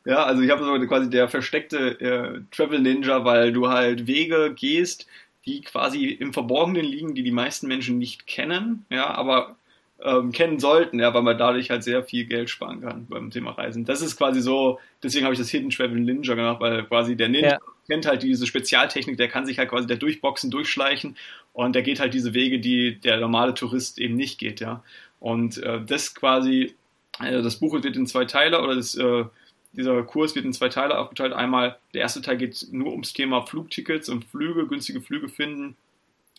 ja, 0.04 0.24
also 0.24 0.42
ich 0.42 0.50
habe 0.50 0.64
so 0.64 0.86
quasi 0.86 1.10
der 1.10 1.28
versteckte 1.28 2.00
äh, 2.00 2.40
Travel 2.50 2.80
Ninja, 2.80 3.24
weil 3.24 3.52
du 3.52 3.68
halt 3.68 4.06
Wege 4.06 4.54
gehst, 4.54 5.06
die 5.44 5.60
quasi 5.62 6.06
im 6.06 6.32
Verborgenen 6.32 6.84
liegen, 6.84 7.14
die 7.14 7.22
die 7.22 7.30
meisten 7.32 7.68
Menschen 7.68 7.98
nicht 7.98 8.26
kennen, 8.26 8.86
ja, 8.90 9.06
aber 9.10 9.57
ähm, 10.04 10.30
kennen 10.32 10.60
sollten, 10.60 11.00
ja, 11.00 11.12
weil 11.12 11.22
man 11.22 11.36
dadurch 11.38 11.70
halt 11.70 11.82
sehr 11.82 12.02
viel 12.04 12.24
Geld 12.26 12.50
sparen 12.50 12.80
kann 12.80 13.06
beim 13.08 13.30
Thema 13.30 13.50
Reisen. 13.52 13.84
Das 13.84 14.00
ist 14.00 14.16
quasi 14.16 14.40
so, 14.40 14.78
deswegen 15.02 15.24
habe 15.24 15.34
ich 15.34 15.40
das 15.40 15.50
Hidden 15.50 15.70
Travel 15.70 15.98
Ninja 15.98 16.34
gemacht, 16.34 16.60
weil 16.60 16.84
quasi 16.84 17.16
der 17.16 17.28
Ninja 17.28 17.52
Ja. 17.52 17.58
kennt 17.88 18.06
halt 18.06 18.22
diese 18.22 18.46
Spezialtechnik, 18.46 19.16
der 19.16 19.28
kann 19.28 19.44
sich 19.46 19.58
halt 19.58 19.70
quasi 19.70 19.86
der 19.88 19.96
durchboxen, 19.96 20.50
durchschleichen 20.50 21.16
und 21.52 21.74
der 21.74 21.82
geht 21.82 21.98
halt 21.98 22.14
diese 22.14 22.32
Wege, 22.34 22.60
die 22.60 23.00
der 23.00 23.18
normale 23.18 23.54
Tourist 23.54 23.98
eben 23.98 24.14
nicht 24.14 24.38
geht, 24.38 24.60
ja. 24.60 24.84
Und 25.18 25.58
äh, 25.64 25.80
das 25.84 26.14
quasi, 26.14 26.76
äh, 27.20 27.42
das 27.42 27.56
Buch 27.56 27.74
wird 27.82 27.96
in 27.96 28.06
zwei 28.06 28.24
Teile 28.24 28.62
oder 28.62 28.76
das, 28.76 28.94
äh, 28.94 29.24
dieser 29.72 30.02
Kurs 30.04 30.34
wird 30.36 30.44
in 30.44 30.52
zwei 30.52 30.68
Teile 30.68 30.96
aufgeteilt. 30.98 31.32
Einmal, 31.32 31.76
der 31.92 32.02
erste 32.02 32.22
Teil 32.22 32.36
geht 32.36 32.68
nur 32.70 32.92
ums 32.92 33.12
Thema 33.12 33.42
Flugtickets 33.42 34.08
und 34.08 34.24
Flüge, 34.24 34.66
günstige 34.68 35.00
Flüge 35.00 35.28
finden. 35.28 35.76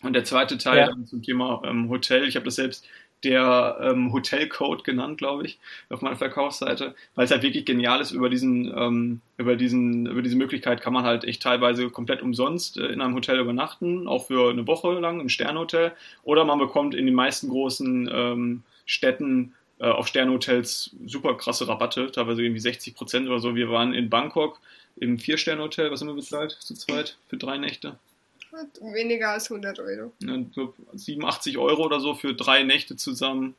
Und 0.02 0.14
der 0.14 0.24
zweite 0.24 0.56
Teil 0.56 0.78
Ja. 0.78 0.86
dann 0.86 1.06
zum 1.06 1.22
Thema 1.22 1.62
ähm, 1.66 1.90
Hotel. 1.90 2.24
Ich 2.26 2.34
habe 2.36 2.46
das 2.46 2.54
selbst 2.56 2.88
der 3.24 3.78
ähm, 3.82 4.12
Hotelcode 4.12 4.84
genannt, 4.84 5.18
glaube 5.18 5.44
ich, 5.44 5.58
auf 5.88 6.00
meiner 6.00 6.16
Verkaufsseite, 6.16 6.94
weil 7.14 7.24
es 7.24 7.30
halt 7.30 7.42
wirklich 7.42 7.66
genial 7.66 8.00
ist. 8.00 8.12
Über 8.12 8.30
diesen, 8.30 8.72
ähm, 8.76 9.20
über 9.36 9.56
diesen, 9.56 10.06
über 10.06 10.22
diese 10.22 10.36
Möglichkeit 10.36 10.80
kann 10.80 10.92
man 10.92 11.04
halt 11.04 11.24
echt 11.24 11.42
teilweise 11.42 11.90
komplett 11.90 12.22
umsonst 12.22 12.78
äh, 12.78 12.86
in 12.86 13.00
einem 13.00 13.14
Hotel 13.14 13.38
übernachten, 13.38 14.08
auch 14.08 14.26
für 14.26 14.50
eine 14.50 14.66
Woche 14.66 14.92
lang 14.98 15.20
im 15.20 15.28
Sternhotel. 15.28 15.92
Oder 16.22 16.44
man 16.44 16.58
bekommt 16.58 16.94
in 16.94 17.06
den 17.06 17.14
meisten 17.14 17.48
großen 17.48 18.08
ähm, 18.12 18.62
Städten 18.86 19.54
äh, 19.78 19.86
auf 19.86 20.08
Sternhotels 20.08 20.94
super 21.06 21.36
krasse 21.36 21.68
Rabatte, 21.68 22.10
teilweise 22.10 22.42
irgendwie 22.42 22.60
60 22.60 22.94
Prozent 22.94 23.28
oder 23.28 23.38
so. 23.38 23.54
Wir 23.54 23.70
waren 23.70 23.94
in 23.94 24.10
Bangkok 24.10 24.60
im 24.96 25.18
Vier-Sterne-Hotel, 25.18 25.90
was 25.90 26.00
haben 26.00 26.08
wir 26.08 26.14
bezahlt 26.14 26.52
zu 26.52 26.74
zweit 26.74 27.16
für 27.28 27.36
drei 27.36 27.58
Nächte? 27.58 27.98
Hat 28.52 28.80
Weniger 28.80 29.30
als 29.30 29.50
100 29.50 29.78
Euro. 29.78 30.12
Ne, 30.20 30.46
so 30.52 30.74
87 30.94 31.56
Euro 31.58 31.84
oder 31.84 32.00
so 32.00 32.14
für 32.14 32.34
drei 32.34 32.62
Nächte 32.64 32.96
zusammen 32.96 33.54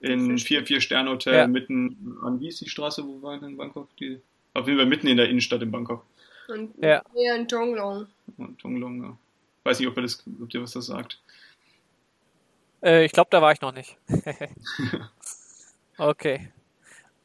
in 0.00 0.38
vier 0.38 0.64
vier 0.64 0.80
Sterne 0.80 1.10
Hotel 1.10 1.34
Ja. 1.34 1.46
mitten 1.46 2.16
an 2.22 2.40
wie 2.40 2.48
ist 2.48 2.60
die 2.60 2.68
Straße, 2.68 3.04
wo 3.04 3.14
wir 3.14 3.22
waren 3.22 3.44
in 3.44 3.56
Bangkok? 3.56 3.88
Die, 3.96 4.20
auf 4.54 4.66
jeden 4.66 4.78
Fall 4.78 4.86
mitten 4.86 5.06
in 5.08 5.16
der 5.16 5.28
Innenstadt 5.28 5.62
in 5.62 5.70
Bangkok. 5.70 6.04
Und 6.48 6.74
Ja. 6.82 7.02
in 7.14 7.48
Tonglong. 7.48 8.06
Und 8.36 8.58
Tonglong, 8.58 9.02
ja. 9.02 9.16
Weiß 9.64 9.80
nicht, 9.80 9.88
ob, 9.88 9.96
das, 9.96 10.22
ob 10.40 10.48
dir 10.50 10.62
was 10.62 10.72
das 10.72 10.86
sagt. 10.86 11.18
Äh, 12.82 13.04
ich 13.04 13.12
glaube, 13.12 13.28
da 13.32 13.42
war 13.42 13.52
ich 13.52 13.60
noch 13.60 13.72
nicht. 13.72 13.96
okay. 15.98 16.52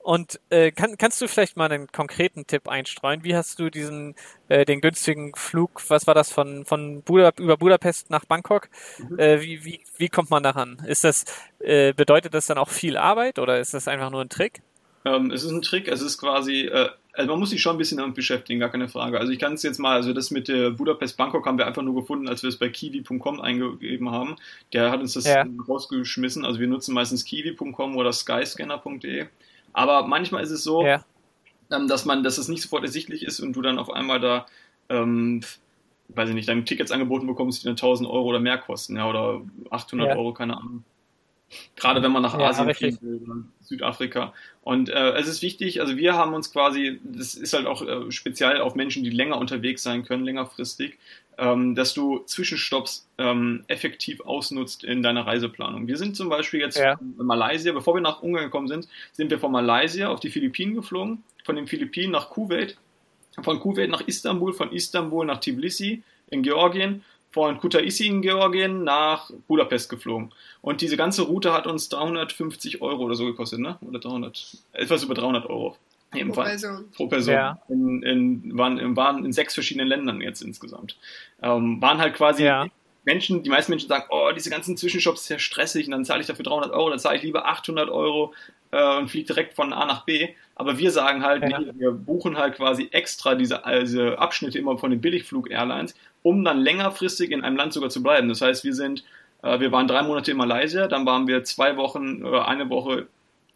Und 0.04 0.40
äh, 0.50 0.72
kann, 0.72 0.98
kannst 0.98 1.22
du 1.22 1.28
vielleicht 1.28 1.58
mal 1.58 1.72
einen 1.72 1.88
konkreten 1.92 2.48
Tipp 2.48 2.68
einstreuen? 2.68 3.24
Wie 3.24 3.36
hast 3.36 3.60
du 3.60 3.70
diesen 3.70 4.16
äh, 4.48 4.66
den 4.66 4.82
günstigen 4.82 5.34
Flug, 5.36 5.84
was 5.90 6.08
war 6.08 6.16
das 6.16 6.32
von 6.32 6.66
von 6.66 7.04
Buda, 7.04 7.32
über 7.38 7.58
Budapest 7.58 8.10
nach 8.10 8.26
Bangkok? 8.26 8.70
Äh, 9.18 9.42
wie, 9.42 9.64
wie 9.66 9.82
wie 9.98 10.10
kommt 10.10 10.30
man 10.32 10.44
daran? 10.44 10.82
Ist 10.88 11.04
das 11.04 11.26
äh, 11.60 11.94
bedeutet 11.94 12.34
das 12.34 12.48
dann 12.48 12.58
auch 12.58 12.70
viel 12.70 12.98
Arbeit 12.98 13.38
oder 13.40 13.60
ist 13.60 13.74
das 13.76 13.88
einfach 13.88 14.10
nur 14.10 14.22
ein 14.22 14.30
Trick? 14.30 14.64
Ähm, 15.06 15.32
es 15.32 15.44
ist 15.44 15.52
ein 15.52 15.62
Trick, 15.64 15.88
es 15.88 16.02
ist 16.02 16.18
quasi, 16.20 16.62
äh, 16.68 16.90
also 17.14 17.32
man 17.32 17.40
muss 17.40 17.50
sich 17.50 17.62
schon 17.62 17.76
ein 17.76 17.78
bisschen 17.80 17.98
damit 17.98 18.14
beschäftigen, 18.16 18.60
gar 18.60 18.70
keine 18.70 18.88
Frage. 18.88 19.20
Also 19.20 19.32
ich 19.32 19.40
kann 19.40 19.54
es 19.54 19.64
jetzt 19.64 19.80
mal, 19.80 19.96
also 19.96 20.14
das 20.14 20.30
mit 20.32 20.48
der 20.48 20.70
Budapest 20.72 21.18
Bangkok 21.18 21.46
haben 21.48 21.58
wir 21.58 21.66
einfach 21.68 21.82
nur 21.82 21.96
gefunden, 21.96 22.28
als 22.28 22.44
wir 22.44 22.50
es 22.50 22.58
bei 22.60 22.70
kiwi.com 22.70 23.42
eingegeben 23.42 24.12
haben. 24.12 24.36
Der 24.74 24.92
hat 24.92 25.00
uns 25.02 25.14
das 25.14 25.26
Ja. 25.26 25.44
rausgeschmissen. 25.68 26.46
Also 26.46 26.60
wir 26.60 26.68
nutzen 26.68 26.94
meistens 26.94 27.26
kiwi.com 27.26 27.98
oder 27.98 28.14
skyscanner.de. 28.14 29.28
Aber 29.74 30.08
manchmal 30.08 30.44
ist 30.44 30.52
es 30.52 30.64
so, 30.64 30.84
Ja. 30.86 31.04
ähm, 31.72 31.88
dass 31.88 32.06
man, 32.06 32.24
dass 32.24 32.38
es 32.38 32.48
nicht 32.48 32.62
sofort 32.62 32.84
ersichtlich 32.84 33.24
ist 33.24 33.40
und 33.40 33.54
du 33.54 33.62
dann 33.62 33.80
auf 33.80 33.90
einmal 33.92 34.20
da, 34.20 34.46
ähm, 34.90 35.42
weiß 36.10 36.30
ich 36.30 36.36
nicht, 36.36 36.50
deine 36.50 36.66
Tickets 36.66 36.92
angeboten 36.92 37.28
bekommst, 37.28 37.62
die 37.64 37.68
dann 37.68 37.78
1000 37.78 38.10
Euro 38.10 38.26
oder 38.26 38.40
mehr 38.40 38.58
kosten, 38.58 38.98
ja, 38.98 39.08
oder 39.08 39.42
800 39.70 40.10
Ja. 40.10 40.16
Euro, 40.16 40.34
keine 40.34 40.58
Ahnung. 40.58 40.84
Gerade 41.76 42.02
wenn 42.02 42.12
man 42.12 42.22
nach 42.22 42.38
Ja, 42.38 42.48
Asien 42.50 42.68
will, 43.02 43.22
oder 43.24 43.44
Südafrika. 43.62 44.34
Und 44.62 44.90
äh, 44.90 45.14
es 45.14 45.28
ist 45.28 45.42
wichtig, 45.42 45.82
also 45.82 45.98
wir 45.98 46.14
haben 46.14 46.34
uns 46.34 46.52
quasi, 46.52 47.00
das 47.04 47.36
ist 47.36 47.54
halt 47.54 47.66
auch 47.66 47.82
äh, 47.82 48.12
speziell 48.12 48.62
auf 48.62 48.76
Menschen, 48.76 49.04
die 49.04 49.10
länger 49.10 49.38
unterwegs 49.38 49.84
sein 49.84 50.04
können, 50.04 50.24
längerfristig, 50.24 50.98
ähm, 51.38 51.76
dass 51.76 51.94
du 51.94 52.20
Zwischenstopps 52.26 53.08
ähm, 53.18 53.64
effektiv 53.68 54.22
ausnutzt 54.22 54.84
in 54.84 55.02
deiner 55.02 55.26
Reiseplanung. 55.26 55.88
Wir 55.88 55.98
sind 55.98 56.16
zum 56.16 56.30
Beispiel 56.30 56.60
jetzt 56.60 56.78
Ja. 56.78 56.94
in 57.00 57.26
Malaysia, 57.26 57.72
bevor 57.74 57.96
wir 57.96 58.02
nach 58.02 58.22
Ungarn 58.22 58.46
gekommen 58.46 58.68
sind, 58.68 58.88
sind 59.14 59.32
wir 59.32 59.40
von 59.40 59.52
Malaysia 59.52 60.10
auf 60.10 60.20
die 60.20 60.30
Philippinen 60.30 60.76
geflogen, 60.76 61.24
von 61.44 61.56
den 61.56 61.68
Philippinen 61.68 62.12
nach 62.12 62.30
Kuwait, 62.30 62.78
von 63.42 63.60
Kuwait 63.60 63.90
nach 63.90 64.02
Istanbul, 64.02 64.54
von 64.54 64.72
Istanbul 64.72 65.26
nach 65.26 65.40
Tbilisi 65.40 66.04
in 66.30 66.44
Georgien, 66.44 67.04
von 67.32 67.58
Kutaisi 67.60 68.08
in 68.08 68.22
Georgien 68.22 68.84
nach 68.84 69.32
Budapest 69.48 69.90
geflogen. 69.90 70.32
Und 70.62 70.82
diese 70.82 70.98
ganze 70.98 71.24
Route 71.24 71.54
hat 71.54 71.66
uns 71.66 71.90
350 71.90 72.82
Euro 72.82 73.04
oder 73.04 73.16
so 73.16 73.26
gekostet, 73.26 73.60
ne? 73.60 73.78
Oder 73.82 74.00
300, 74.00 74.58
etwas 74.74 75.04
über 75.04 75.14
300 75.14 75.46
Euro. 75.50 75.78
Pro 76.12 76.20
Ebenfalls 76.20 76.62
Person. 76.62 76.92
pro 76.92 77.08
Person. 77.08 77.34
Ja. 77.34 77.62
In, 77.70 78.04
in, 78.04 78.58
waren, 78.58 78.96
waren 78.98 79.24
in 79.24 79.32
sechs 79.32 79.54
verschiedenen 79.54 79.88
Ländern 79.88 80.20
jetzt 80.20 80.42
insgesamt. 80.42 80.98
Ähm, 81.42 81.82
waren 81.82 82.00
halt 82.00 82.16
quasi 82.16 82.44
Ja. 82.44 82.68
Menschen, 83.04 83.42
die 83.44 83.50
meisten 83.50 83.72
Menschen 83.72 83.90
sagen, 83.90 84.06
oh, 84.10 84.30
diese 84.36 84.50
ganzen 84.50 84.78
Zwischenshops 84.78 85.22
ist 85.22 85.30
ja 85.30 85.40
stressig 85.40 85.88
und 85.88 85.92
dann 85.92 86.06
zahle 86.06 86.22
ich 86.22 86.28
dafür 86.28 86.44
300 86.44 86.72
Euro, 86.72 86.90
dann 86.90 87.00
zahle 87.00 87.18
ich 87.18 87.24
lieber 87.24 87.48
800 87.48 87.90
Euro 87.90 88.34
äh, 88.72 88.98
und 88.98 89.10
fliege 89.10 89.28
direkt 89.28 89.54
von 89.54 89.74
A 89.74 89.86
nach 89.86 90.06
B. 90.06 90.30
Aber 90.56 90.78
wir 90.78 90.92
sagen 90.92 91.24
halt, 91.24 91.42
Ja. 91.50 91.60
nee, 91.60 91.72
wir 91.76 91.92
buchen 91.92 92.38
halt 92.38 92.56
quasi 92.56 92.90
extra 92.92 93.36
diese, 93.36 93.62
diese 93.82 94.20
Abschnitte 94.20 94.60
immer 94.60 94.78
von 94.78 94.92
den 94.92 95.02
Billigflug-Airlines, 95.02 95.96
um 96.22 96.44
dann 96.44 96.60
längerfristig 96.60 97.32
in 97.32 97.44
einem 97.44 97.58
Land 97.58 97.74
sogar 97.74 97.90
zu 97.90 98.04
bleiben. 98.04 98.30
Das 98.30 98.42
heißt, 98.42 98.64
wir 98.64 98.76
sind, 98.76 99.04
äh, 99.42 99.60
wir 99.60 99.72
waren 99.72 99.88
drei 99.88 100.04
Monate 100.04 100.32
in 100.32 100.38
Malaysia, 100.38 100.88
dann 100.88 101.06
waren 101.06 101.28
wir 101.28 101.44
zwei 101.44 101.78
Wochen 101.78 102.24
oder 102.24 102.48
eine 102.48 102.70
Woche 102.70 103.08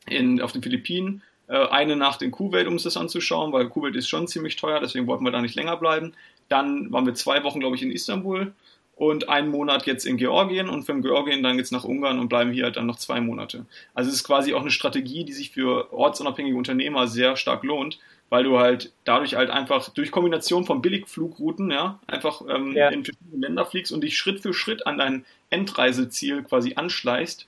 in, 0.07 0.41
auf 0.41 0.51
den 0.53 0.63
Philippinen, 0.63 1.21
äh, 1.47 1.67
eine 1.67 1.95
Nacht 1.95 2.23
in 2.23 2.31
Kuwait, 2.31 2.65
um 2.65 2.73
uns 2.73 2.83
das 2.83 2.97
anzuschauen, 2.97 3.53
weil 3.53 3.69
Kuwait 3.69 3.95
ist 3.95 4.09
schon 4.09 4.27
ziemlich 4.27 4.55
teuer, 4.55 4.79
deswegen 4.79 5.05
wollten 5.05 5.23
wir 5.23 5.31
da 5.31 5.41
nicht 5.41 5.55
länger 5.55 5.77
bleiben. 5.77 6.13
Dann 6.49 6.91
waren 6.91 7.05
wir 7.05 7.13
zwei 7.13 7.43
Wochen, 7.43 7.59
glaube 7.59 7.75
ich, 7.75 7.83
in 7.83 7.91
Istanbul 7.91 8.53
und 8.95 9.27
einen 9.27 9.49
Monat 9.49 9.85
jetzt 9.85 10.05
in 10.05 10.17
Georgien 10.17 10.69
und 10.69 10.83
von 10.83 11.01
Georgien 11.01 11.43
dann 11.43 11.57
geht's 11.57 11.71
nach 11.71 11.83
Ungarn 11.83 12.19
und 12.19 12.29
bleiben 12.29 12.51
hier 12.51 12.63
halt 12.63 12.77
dann 12.77 12.85
noch 12.85 12.95
zwei 12.95 13.19
Monate. 13.19 13.65
Also 13.93 14.09
es 14.09 14.17
ist 14.17 14.23
quasi 14.23 14.53
auch 14.53 14.61
eine 14.61 14.71
Strategie, 14.71 15.25
die 15.25 15.33
sich 15.33 15.51
für 15.51 15.91
ortsunabhängige 15.93 16.55
Unternehmer 16.55 17.07
sehr 17.07 17.35
stark 17.35 17.63
lohnt, 17.63 17.99
weil 18.29 18.43
du 18.43 18.57
halt 18.57 18.93
dadurch 19.03 19.35
halt 19.35 19.49
einfach 19.49 19.89
durch 19.89 20.11
Kombination 20.11 20.65
von 20.65 20.81
Billigflugrouten, 20.81 21.71
ja, 21.71 21.99
einfach 22.07 22.41
ähm, 22.49 22.73
ja. 22.73 22.89
in 22.89 23.03
verschiedene 23.03 23.45
Länder 23.45 23.65
fliegst 23.65 23.91
und 23.91 24.01
dich 24.01 24.17
Schritt 24.17 24.39
für 24.39 24.53
Schritt 24.53 24.87
an 24.87 24.97
dein 24.97 25.25
Endreiseziel 25.49 26.43
quasi 26.43 26.73
anschleißt 26.75 27.47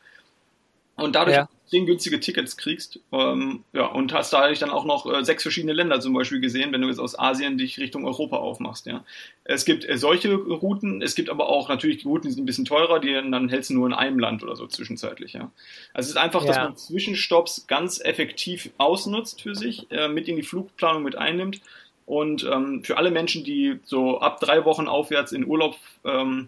und 0.97 1.15
dadurch 1.15 1.37
ja. 1.37 1.49
Günstige 1.71 2.19
Tickets 2.19 2.57
kriegst. 2.57 2.99
Ähm, 3.11 3.63
ja, 3.73 3.85
und 3.85 4.13
hast 4.13 4.33
dadurch 4.33 4.59
dann 4.59 4.69
auch 4.69 4.85
noch 4.85 5.05
äh, 5.11 5.23
sechs 5.23 5.43
verschiedene 5.43 5.73
Länder 5.73 5.99
zum 5.99 6.13
Beispiel 6.13 6.39
gesehen, 6.39 6.71
wenn 6.71 6.81
du 6.81 6.87
jetzt 6.87 6.99
aus 6.99 7.17
Asien 7.17 7.57
dich 7.57 7.77
Richtung 7.77 8.05
Europa 8.05 8.37
aufmachst. 8.37 8.85
Ja. 8.85 9.03
Es 9.43 9.65
gibt 9.65 9.87
äh, 9.87 9.97
solche 9.97 10.33
Routen, 10.33 11.01
es 11.01 11.15
gibt 11.15 11.29
aber 11.29 11.49
auch 11.49 11.69
natürlich 11.69 12.05
Routen, 12.05 12.29
die 12.29 12.33
sind 12.33 12.43
ein 12.43 12.45
bisschen 12.45 12.65
teurer, 12.65 12.99
die 12.99 13.13
dann 13.13 13.49
hältst 13.49 13.69
du 13.69 13.73
nur 13.73 13.87
in 13.87 13.93
einem 13.93 14.19
Land 14.19 14.43
oder 14.43 14.55
so 14.55 14.67
zwischenzeitlich. 14.67 15.33
Ja. 15.33 15.51
Also 15.93 16.07
es 16.07 16.11
ist 16.11 16.17
einfach, 16.17 16.41
ja. 16.41 16.47
dass 16.47 16.57
man 16.57 16.75
Zwischenstopps 16.77 17.67
ganz 17.67 17.99
effektiv 17.99 18.69
ausnutzt 18.77 19.41
für 19.41 19.55
sich, 19.55 19.91
äh, 19.91 20.07
mit 20.07 20.27
in 20.27 20.37
die 20.37 20.43
Flugplanung 20.43 21.03
mit 21.03 21.15
einnimmt. 21.15 21.61
Und 22.05 22.45
ähm, 22.45 22.85
für 22.85 22.95
alle 22.95 23.11
Menschen, 23.11 23.43
die 23.43 23.79
so 23.83 24.19
ab 24.21 24.39
drei 24.39 24.63
Wochen 24.63 24.87
aufwärts 24.87 25.33
in 25.33 25.45
Urlaub 25.45 25.75
ähm, 26.05 26.47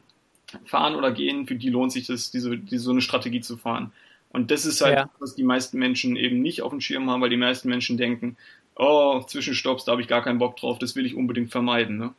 fahren 0.63 0.95
oder 0.95 1.11
gehen, 1.11 1.47
für 1.47 1.55
die 1.55 1.69
lohnt 1.69 1.91
sich 1.91 2.07
das, 2.07 2.31
diese, 2.31 2.57
diese 2.57 2.83
so 2.83 2.91
eine 2.91 3.01
Strategie 3.01 3.41
zu 3.41 3.57
fahren. 3.57 3.91
Und 4.31 4.51
das 4.51 4.65
ist 4.65 4.81
halt, 4.81 4.97
ja. 4.97 5.09
was 5.19 5.35
die 5.35 5.43
meisten 5.43 5.79
Menschen 5.79 6.15
eben 6.15 6.41
nicht 6.41 6.61
auf 6.61 6.71
dem 6.71 6.81
Schirm 6.81 7.09
haben, 7.09 7.21
weil 7.21 7.31
die 7.31 7.37
meisten 7.37 7.67
Menschen 7.67 7.97
denken, 7.97 8.37
oh, 8.75 9.21
Zwischenstopps, 9.21 9.85
da 9.85 9.91
habe 9.93 10.01
ich 10.01 10.07
gar 10.07 10.23
keinen 10.23 10.39
Bock 10.39 10.57
drauf, 10.57 10.79
das 10.79 10.95
will 10.95 11.05
ich 11.05 11.15
unbedingt 11.15 11.51
vermeiden. 11.51 11.97
Ne? 11.97 12.13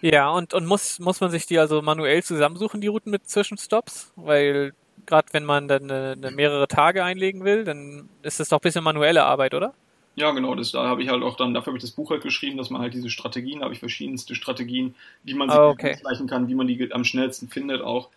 Ja, 0.00 0.30
und, 0.30 0.54
und 0.54 0.66
muss, 0.66 0.98
muss 0.98 1.20
man 1.20 1.30
sich 1.30 1.46
die 1.46 1.58
also 1.58 1.82
manuell 1.82 2.22
zusammensuchen, 2.22 2.80
die 2.80 2.88
Routen 2.88 3.10
mit 3.10 3.28
Zwischenstopps? 3.28 4.12
Weil 4.16 4.74
gerade 5.06 5.28
wenn 5.32 5.44
man 5.44 5.68
dann 5.68 5.90
eine, 5.90 6.12
eine 6.12 6.30
mehrere 6.30 6.68
Tage 6.68 7.04
einlegen 7.04 7.44
will, 7.44 7.64
dann 7.64 8.08
ist 8.22 8.40
das 8.40 8.48
doch 8.48 8.58
ein 8.58 8.62
bisschen 8.62 8.84
manuelle 8.84 9.24
Arbeit, 9.24 9.54
oder? 9.54 9.74
Ja, 10.16 10.30
genau, 10.30 10.54
das, 10.54 10.70
da 10.70 10.86
habe 10.86 11.02
ich 11.02 11.08
halt 11.08 11.22
auch 11.22 11.36
dann, 11.36 11.54
dafür 11.54 11.72
habe 11.72 11.78
ich 11.78 11.82
das 11.82 11.90
Buch 11.90 12.10
halt 12.10 12.22
geschrieben, 12.22 12.56
dass 12.56 12.70
man 12.70 12.80
halt 12.80 12.94
diese 12.94 13.10
Strategien, 13.10 13.58
da 13.58 13.64
habe 13.64 13.74
ich 13.74 13.80
verschiedenste 13.80 14.34
Strategien, 14.34 14.94
wie 15.24 15.34
man 15.34 15.50
sie 15.50 15.58
oh, 15.58 15.70
okay. 15.70 15.98
kann, 16.28 16.48
wie 16.48 16.54
man 16.54 16.68
die 16.68 16.92
am 16.92 17.04
schnellsten 17.04 17.48
findet 17.48 17.82
auch 17.82 18.10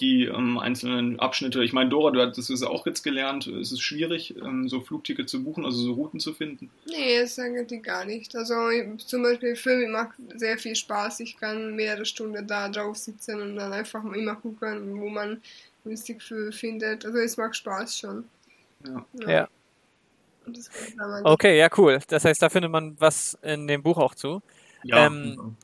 die 0.00 0.24
ähm, 0.24 0.58
einzelnen 0.58 1.18
Abschnitte. 1.20 1.62
Ich 1.64 1.72
meine, 1.72 1.90
Dora, 1.90 2.10
du 2.10 2.20
hattest 2.20 2.50
es 2.50 2.62
auch 2.62 2.86
jetzt 2.86 3.02
gelernt. 3.02 3.46
Es 3.46 3.72
ist 3.72 3.80
schwierig, 3.80 4.34
ähm, 4.36 4.68
so 4.68 4.80
Flugticket 4.80 5.28
zu 5.28 5.42
buchen, 5.42 5.64
also 5.64 5.78
so 5.78 5.92
Routen 5.92 6.20
zu 6.20 6.34
finden. 6.34 6.70
Nee, 6.86 7.20
das 7.20 7.38
eigentlich 7.38 7.82
gar 7.82 8.04
nicht. 8.04 8.34
Also 8.36 8.54
zum 8.98 9.22
Beispiel 9.22 9.56
Filme 9.56 9.88
macht 9.88 10.14
sehr 10.36 10.58
viel 10.58 10.76
Spaß. 10.76 11.20
Ich 11.20 11.36
kann 11.36 11.74
mehrere 11.76 12.04
Stunden 12.04 12.46
da 12.46 12.68
drauf 12.68 12.96
sitzen 12.96 13.40
und 13.40 13.56
dann 13.56 13.72
einfach 13.72 14.04
immer 14.04 14.36
gucken, 14.36 15.00
wo 15.00 15.08
man 15.08 15.40
günstig 15.84 16.22
für 16.22 16.52
findet. 16.52 17.04
Also 17.04 17.18
es 17.18 17.36
macht 17.36 17.56
Spaß 17.56 17.98
schon. 17.98 18.24
Ja. 18.86 19.06
ja. 19.20 19.30
ja. 19.30 19.48
Okay, 21.24 21.58
ja, 21.58 21.68
cool. 21.78 21.98
Das 22.08 22.24
heißt, 22.24 22.42
da 22.42 22.48
findet 22.48 22.70
man 22.70 22.96
was 22.98 23.38
in 23.42 23.66
dem 23.66 23.82
Buch 23.82 23.98
auch 23.98 24.14
zu. 24.14 24.42
Ja. 24.82 25.06
Ähm, 25.06 25.56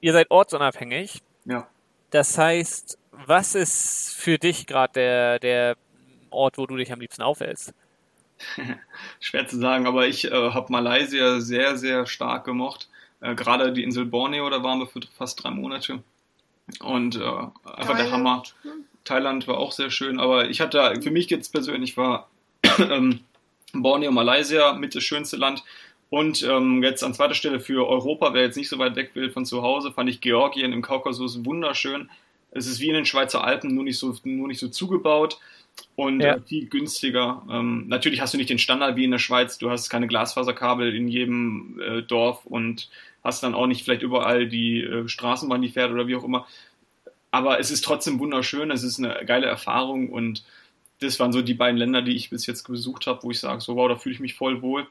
ihr 0.00 0.12
seid 0.12 0.30
ortsunabhängig. 0.30 1.22
Ja. 1.44 1.68
Das 2.10 2.36
heißt, 2.38 2.98
was 3.12 3.54
ist 3.54 4.14
für 4.14 4.38
dich 4.38 4.66
gerade 4.66 4.92
der, 4.94 5.38
der 5.38 5.76
Ort, 6.30 6.58
wo 6.58 6.66
du 6.66 6.76
dich 6.76 6.92
am 6.92 7.00
liebsten 7.00 7.22
aufhältst? 7.22 7.74
Schwer 9.20 9.46
zu 9.48 9.58
sagen, 9.58 9.86
aber 9.86 10.06
ich 10.06 10.30
äh, 10.30 10.30
habe 10.30 10.72
Malaysia 10.72 11.40
sehr, 11.40 11.76
sehr 11.76 12.06
stark 12.06 12.44
gemocht. 12.44 12.88
Äh, 13.20 13.34
Gerade 13.34 13.72
die 13.72 13.82
Insel 13.82 14.06
Borneo, 14.06 14.48
da 14.48 14.62
waren 14.62 14.78
wir 14.78 14.86
für 14.86 15.00
fast 15.16 15.42
drei 15.42 15.50
Monate. 15.50 16.02
Und 16.80 17.16
äh, 17.16 17.22
einfach 17.64 17.96
der 17.96 18.10
Hammer. 18.10 18.44
Thailand 19.04 19.48
war 19.48 19.58
auch 19.58 19.72
sehr 19.72 19.90
schön, 19.90 20.20
aber 20.20 20.48
ich 20.48 20.60
hatte, 20.60 21.00
für 21.02 21.10
mich 21.10 21.28
jetzt 21.30 21.50
persönlich 21.50 21.96
war 21.96 22.28
ähm, 22.78 23.20
Borneo, 23.72 24.12
Malaysia 24.12 24.74
mit 24.74 24.94
das 24.94 25.02
schönste 25.02 25.36
Land. 25.36 25.64
Und 26.10 26.42
ähm, 26.42 26.82
jetzt 26.82 27.04
an 27.04 27.14
zweiter 27.14 27.34
Stelle 27.34 27.60
für 27.60 27.88
Europa, 27.88 28.34
wer 28.34 28.42
jetzt 28.42 28.56
nicht 28.56 28.68
so 28.68 28.78
weit 28.78 28.96
weg 28.96 29.10
will 29.14 29.30
von 29.30 29.46
zu 29.46 29.62
Hause, 29.62 29.92
fand 29.92 30.10
ich 30.10 30.20
Georgien 30.20 30.72
im 30.72 30.82
Kaukasus 30.82 31.44
wunderschön. 31.44 32.10
Es 32.50 32.66
ist 32.66 32.80
wie 32.80 32.88
in 32.88 32.94
den 32.94 33.06
Schweizer 33.06 33.44
Alpen, 33.44 33.74
nur 33.74 33.84
nicht 33.84 33.98
so, 33.98 34.14
nur 34.24 34.48
nicht 34.48 34.58
so 34.58 34.68
zugebaut 34.68 35.38
und 35.96 36.20
ja. 36.20 36.34
äh, 36.34 36.40
viel 36.40 36.66
günstiger. 36.68 37.42
Ähm, 37.50 37.86
natürlich 37.88 38.20
hast 38.20 38.34
du 38.34 38.38
nicht 38.38 38.50
den 38.50 38.58
Standard 38.58 38.96
wie 38.96 39.04
in 39.04 39.10
der 39.10 39.18
Schweiz. 39.18 39.58
Du 39.58 39.70
hast 39.70 39.88
keine 39.88 40.06
Glasfaserkabel 40.06 40.94
in 40.94 41.08
jedem 41.08 41.80
äh, 41.80 42.02
Dorf 42.02 42.44
und 42.46 42.90
hast 43.22 43.42
dann 43.42 43.54
auch 43.54 43.66
nicht 43.66 43.84
vielleicht 43.84 44.02
überall 44.02 44.48
die 44.48 44.82
äh, 44.82 45.08
Straßenbahn, 45.08 45.62
die 45.62 45.68
fährt 45.68 45.92
oder 45.92 46.06
wie 46.06 46.16
auch 46.16 46.24
immer. 46.24 46.46
Aber 47.30 47.60
es 47.60 47.70
ist 47.70 47.84
trotzdem 47.84 48.18
wunderschön. 48.18 48.70
Es 48.70 48.82
ist 48.82 48.98
eine 48.98 49.24
geile 49.24 49.46
Erfahrung 49.46 50.10
und 50.10 50.44
das 51.00 51.18
waren 51.20 51.32
so 51.32 51.42
die 51.42 51.54
beiden 51.54 51.78
Länder, 51.78 52.02
die 52.02 52.14
ich 52.14 52.30
bis 52.30 52.46
jetzt 52.46 52.66
besucht 52.66 53.06
habe, 53.06 53.22
wo 53.22 53.30
ich 53.30 53.40
sage, 53.40 53.60
so 53.60 53.76
wow, 53.76 53.88
da 53.88 53.96
fühle 53.96 54.14
ich 54.14 54.20
mich 54.20 54.34
voll 54.34 54.62
wohl. 54.62 54.86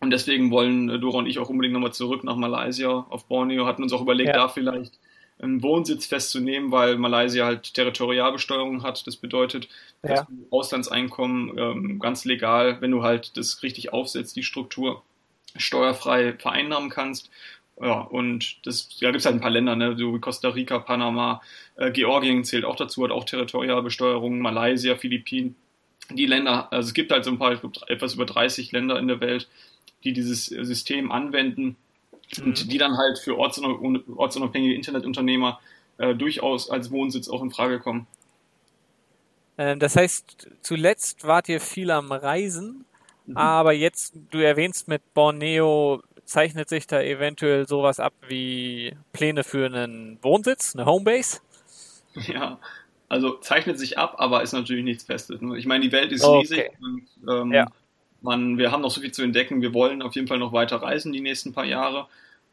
Und 0.00 0.10
deswegen 0.10 0.50
wollen 0.50 0.88
äh, 0.88 0.98
Dora 0.98 1.18
und 1.18 1.26
ich 1.26 1.38
auch 1.38 1.48
unbedingt 1.48 1.74
nochmal 1.74 1.92
zurück 1.92 2.24
nach 2.24 2.36
Malaysia 2.36 3.06
auf 3.08 3.26
Borneo, 3.26 3.66
hatten 3.66 3.82
uns 3.82 3.92
auch 3.92 4.02
überlegt, 4.02 4.28
ja. 4.28 4.34
da 4.34 4.48
vielleicht 4.48 4.98
einen 5.42 5.62
Wohnsitz 5.62 6.06
festzunehmen, 6.06 6.70
weil 6.70 6.96
Malaysia 6.96 7.46
halt 7.46 7.74
Territorialbesteuerung 7.74 8.82
hat. 8.82 9.06
Das 9.06 9.16
bedeutet, 9.16 9.68
ja. 10.02 10.16
dass 10.16 10.26
du 10.26 10.46
Auslandseinkommen 10.50 11.58
ähm, 11.58 11.98
ganz 11.98 12.24
legal, 12.24 12.80
wenn 12.80 12.90
du 12.90 13.02
halt 13.02 13.36
das 13.36 13.62
richtig 13.62 13.92
aufsetzt, 13.92 14.36
die 14.36 14.42
Struktur 14.42 15.02
steuerfrei 15.56 16.34
vereinnahmen 16.34 16.90
kannst. 16.90 17.30
Ja, 17.80 18.00
und 18.00 18.64
das, 18.66 18.88
ja, 19.00 19.10
gibt 19.10 19.20
es 19.20 19.26
halt 19.26 19.36
ein 19.36 19.40
paar 19.40 19.50
Länder, 19.50 19.74
ne, 19.74 19.96
so 19.96 20.14
wie 20.14 20.20
Costa 20.20 20.50
Rica, 20.50 20.78
Panama, 20.80 21.40
äh, 21.76 21.90
Georgien 21.90 22.44
zählt 22.44 22.66
auch 22.66 22.76
dazu, 22.76 23.04
hat 23.04 23.10
auch 23.10 23.24
Territorialbesteuerung, 23.24 24.40
Malaysia, 24.40 24.96
Philippinen. 24.96 25.56
Die 26.10 26.26
Länder, 26.26 26.70
also 26.72 26.88
es 26.88 26.94
gibt 26.94 27.10
halt 27.10 27.24
so 27.24 27.30
ein 27.30 27.38
paar, 27.38 27.52
ich 27.52 27.60
glaube, 27.60 27.78
etwas 27.86 28.14
über 28.14 28.26
30 28.26 28.72
Länder 28.72 28.98
in 28.98 29.08
der 29.08 29.20
Welt, 29.20 29.48
die 30.04 30.12
dieses 30.12 30.46
System 30.46 31.10
anwenden 31.10 31.76
und 32.38 32.64
mhm. 32.64 32.68
die 32.68 32.78
dann 32.78 32.96
halt 32.96 33.18
für 33.18 33.36
ortsunabhängige 33.38 34.74
Internetunternehmer 34.74 35.60
äh, 35.98 36.14
durchaus 36.14 36.70
als 36.70 36.90
Wohnsitz 36.90 37.28
auch 37.28 37.42
in 37.42 37.50
Frage 37.50 37.80
kommen. 37.80 38.06
Ähm, 39.58 39.78
das 39.78 39.96
heißt, 39.96 40.48
zuletzt 40.62 41.24
wart 41.24 41.48
ihr 41.48 41.60
viel 41.60 41.90
am 41.90 42.12
Reisen, 42.12 42.84
mhm. 43.26 43.36
aber 43.36 43.72
jetzt, 43.72 44.14
du 44.30 44.38
erwähnst 44.38 44.88
mit 44.88 45.02
Borneo, 45.14 46.02
zeichnet 46.24 46.68
sich 46.68 46.86
da 46.86 47.00
eventuell 47.00 47.66
sowas 47.66 47.98
ab 47.98 48.14
wie 48.28 48.96
Pläne 49.12 49.42
für 49.42 49.66
einen 49.66 50.18
Wohnsitz, 50.22 50.74
eine 50.74 50.86
Homebase? 50.86 51.40
Ja, 52.26 52.58
also 53.08 53.36
zeichnet 53.36 53.78
sich 53.78 53.96
ab, 53.96 54.16
aber 54.18 54.42
ist 54.42 54.52
natürlich 54.52 54.82
nichts 54.82 55.04
Festes. 55.04 55.40
Ne? 55.40 55.56
Ich 55.56 55.64
meine, 55.64 55.84
die 55.84 55.92
Welt 55.92 56.10
ist 56.10 56.24
okay. 56.24 56.38
riesig 56.40 56.70
und 56.80 57.06
ähm, 57.28 57.52
ja 57.52 57.68
man, 58.22 58.58
wir 58.58 58.70
haben 58.70 58.82
noch 58.82 58.90
so 58.90 59.00
viel 59.00 59.12
zu 59.12 59.22
entdecken. 59.22 59.62
Wir 59.62 59.74
wollen 59.74 60.02
auf 60.02 60.14
jeden 60.14 60.28
Fall 60.28 60.38
noch 60.38 60.52
weiter 60.52 60.76
reisen 60.76 61.12
die 61.12 61.20
nächsten 61.20 61.52
paar 61.52 61.64
Jahre. 61.64 62.06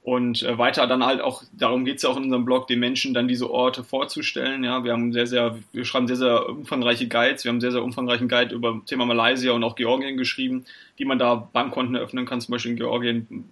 Und 0.08 0.42
äh, 0.44 0.58
weiter 0.58 0.88
dann 0.88 1.06
halt 1.06 1.20
auch, 1.20 1.44
darum 1.52 1.84
geht 1.84 1.98
es 1.98 2.04
ja 2.04 2.10
auch 2.10 2.16
in 2.16 2.24
unserem 2.24 2.46
Blog, 2.46 2.68
den 2.68 2.80
Menschen 2.80 3.14
dann 3.14 3.28
diese 3.28 3.52
Orte 3.52 3.84
vorzustellen. 3.84 4.64
Ja, 4.64 4.86
wir 4.86 4.94
haben 4.94 5.12
sehr, 5.12 5.28
sehr, 5.28 5.58
wir 5.74 5.84
schreiben 5.84 6.08
sehr, 6.08 6.16
sehr 6.16 6.48
umfangreiche 6.48 7.10
Guides. 7.10 7.44
Wir 7.44 7.52
haben 7.52 7.60
sehr, 7.60 7.74
sehr 7.74 7.84
umfangreichen 7.84 8.30
Guide 8.30 8.56
über 8.56 8.82
Thema 8.86 9.06
Malaysia 9.06 9.52
und 9.52 9.66
auch 9.66 9.76
Georgien 9.76 10.16
geschrieben, 10.16 10.64
die 10.98 11.04
man 11.04 11.20
da 11.20 11.36
Bankkonten 11.36 11.96
eröffnen 11.96 12.26
kann, 12.26 12.40
zum 12.40 12.54
Beispiel 12.54 12.72
in 12.72 12.78
Georgien, 12.78 13.50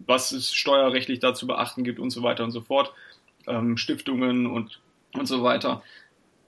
was 0.00 0.32
es 0.32 0.52
steuerrechtlich 0.52 1.20
da 1.20 1.34
zu 1.34 1.46
beachten 1.46 1.84
gibt 1.84 2.00
und 2.00 2.10
so 2.10 2.24
weiter 2.24 2.42
und 2.42 2.50
so 2.50 2.62
fort. 2.62 2.92
Ähm, 3.46 3.76
Stiftungen 3.76 4.46
und, 4.46 4.80
und 5.14 5.26
so 5.26 5.44
weiter 5.44 5.82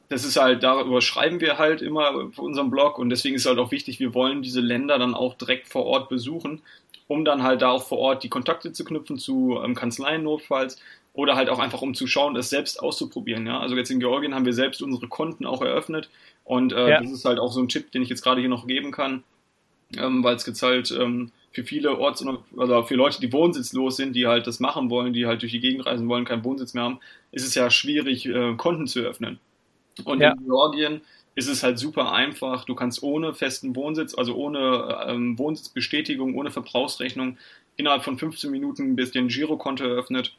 das 0.09 0.25
ist 0.25 0.37
halt, 0.37 0.63
darüber 0.63 1.01
schreiben 1.01 1.41
wir 1.41 1.59
halt 1.59 1.83
immer 1.83 2.11
auf 2.15 2.39
unserem 2.39 2.71
Blog 2.71 2.99
und 2.99 3.11
deswegen 3.11 3.37
ist 3.37 3.47
halt 3.47 3.59
auch 3.59 3.71
wichtig, 3.71 4.01
wir 4.01 4.15
wollen 4.15 4.43
diese 4.43 4.61
Länder 4.61 4.99
dann 4.99 5.15
auch 5.15 5.35
direkt 5.35 5.69
vor 5.69 5.87
Ort 5.87 6.09
besuchen, 6.09 6.63
um 7.09 7.25
dann 7.25 7.43
halt 7.43 7.63
da 7.63 7.71
auch 7.71 7.87
vor 7.87 7.99
Ort 7.99 8.23
die 8.23 8.29
Kontakte 8.29 8.73
zu 8.73 8.85
knüpfen 8.85 9.19
zu 9.19 9.61
ähm, 9.63 9.75
Kanzleien 9.75 10.23
notfalls 10.23 10.81
oder 11.13 11.37
halt 11.37 11.49
auch 11.49 11.59
einfach 11.59 11.83
um 11.83 11.95
zu 11.95 12.07
schauen, 12.07 12.37
es 12.37 12.51
selbst 12.51 12.83
auszuprobieren. 12.83 13.47
Ja? 13.47 13.61
Also 13.61 13.77
jetzt 13.77 13.91
in 13.91 14.01
Georgien 14.01 14.35
haben 14.35 14.47
wir 14.47 14.53
selbst 14.53 14.83
unsere 14.83 15.09
Konten 15.09 15.47
auch 15.47 15.63
eröffnet 15.63 16.11
und 16.45 16.73
äh, 16.73 16.91
ja. 16.91 17.01
das 17.01 17.11
ist 17.11 17.25
halt 17.25 17.39
auch 17.39 17.53
so 17.53 17.61
ein 17.61 17.69
Tipp, 17.69 17.91
den 17.93 18.03
ich 18.03 18.09
jetzt 18.09 18.23
gerade 18.23 18.41
hier 18.41 18.51
noch 18.51 18.67
geben 18.67 18.91
kann, 18.91 19.23
ähm, 19.97 20.23
weil 20.23 20.37
es 20.37 20.45
jetzt 20.45 20.63
halt 20.63 20.91
ähm, 20.91 21.33
für 21.53 21.63
viele 21.63 21.99
Orts- 21.99 22.27
also 22.57 22.83
für 22.83 22.97
Leute, 22.97 23.21
die 23.21 23.33
wohnsitzlos 23.33 23.97
sind, 23.97 24.15
die 24.15 24.27
halt 24.27 24.47
das 24.47 24.61
machen 24.61 24.91
wollen, 24.91 25.13
die 25.13 25.27
halt 25.27 25.43
durch 25.43 25.53
die 25.53 25.61
Gegend 25.61 25.87
reisen 25.87 26.09
wollen, 26.09 26.25
keinen 26.25 26.45
Wohnsitz 26.45 26.75
mehr 26.75 26.83
haben, 26.83 27.01
ist 27.31 27.47
es 27.47 27.55
ja 27.55 27.71
schwierig, 27.71 28.27
äh, 28.27 28.55
Konten 28.57 28.87
zu 28.87 29.01
eröffnen. 29.01 29.39
Und 30.05 30.21
ja. 30.21 30.33
in 30.33 30.45
Georgien 30.45 31.01
ist 31.35 31.49
es 31.49 31.63
halt 31.63 31.79
super 31.79 32.13
einfach. 32.13 32.65
Du 32.65 32.75
kannst 32.75 33.03
ohne 33.03 33.35
festen 33.35 33.75
Wohnsitz, 33.77 34.15
also 34.15 34.35
ohne 34.35 35.05
ähm, 35.07 35.39
Wohnsitzbestätigung, 35.39 36.35
ohne 36.37 36.51
Verbrauchsrechnung 36.51 37.39
innerhalb 37.77 38.05
von 38.05 38.19
15 38.19 38.51
Minuten 38.51 38.97
bis 38.97 39.11
den 39.11 39.29
Girokonto 39.29 39.85
eröffnet 39.85 40.37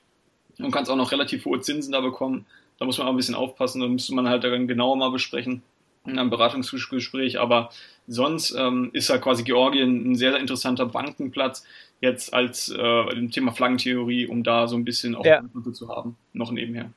und 0.57 0.71
kannst 0.71 0.89
auch 0.89 0.95
noch 0.95 1.11
relativ 1.11 1.45
hohe 1.45 1.59
Zinsen 1.59 1.91
da 1.91 2.01
bekommen. 2.01 2.45
Da 2.79 2.85
muss 2.85 2.97
man 2.97 3.07
auch 3.07 3.11
ein 3.11 3.17
bisschen 3.17 3.35
aufpassen, 3.35 3.81
da 3.81 3.87
müsste 3.87 4.13
man 4.13 4.27
halt 4.27 4.43
dann 4.43 4.67
genauer 4.67 4.95
mal 4.95 5.11
besprechen 5.11 5.61
in 6.05 6.19
einem 6.19 6.29
Beratungsgespräch. 6.29 7.39
Aber 7.39 7.69
sonst 8.07 8.51
ähm, 8.51 8.89
ist 8.93 9.09
halt 9.09 9.21
quasi 9.21 9.43
Georgien 9.43 10.11
ein 10.11 10.15
sehr, 10.15 10.31
sehr 10.31 10.39
interessanter 10.39 10.85
Bankenplatz 10.85 11.65
jetzt 12.01 12.33
als 12.33 12.69
äh, 12.69 13.13
im 13.13 13.31
Thema 13.31 13.51
Flaggentheorie, 13.51 14.27
um 14.27 14.43
da 14.43 14.67
so 14.67 14.75
ein 14.75 14.85
bisschen 14.85 15.15
auch 15.15 15.25
ja. 15.25 15.41
zu 15.73 15.89
haben, 15.89 16.15
noch 16.33 16.51
nebenher. 16.51 16.91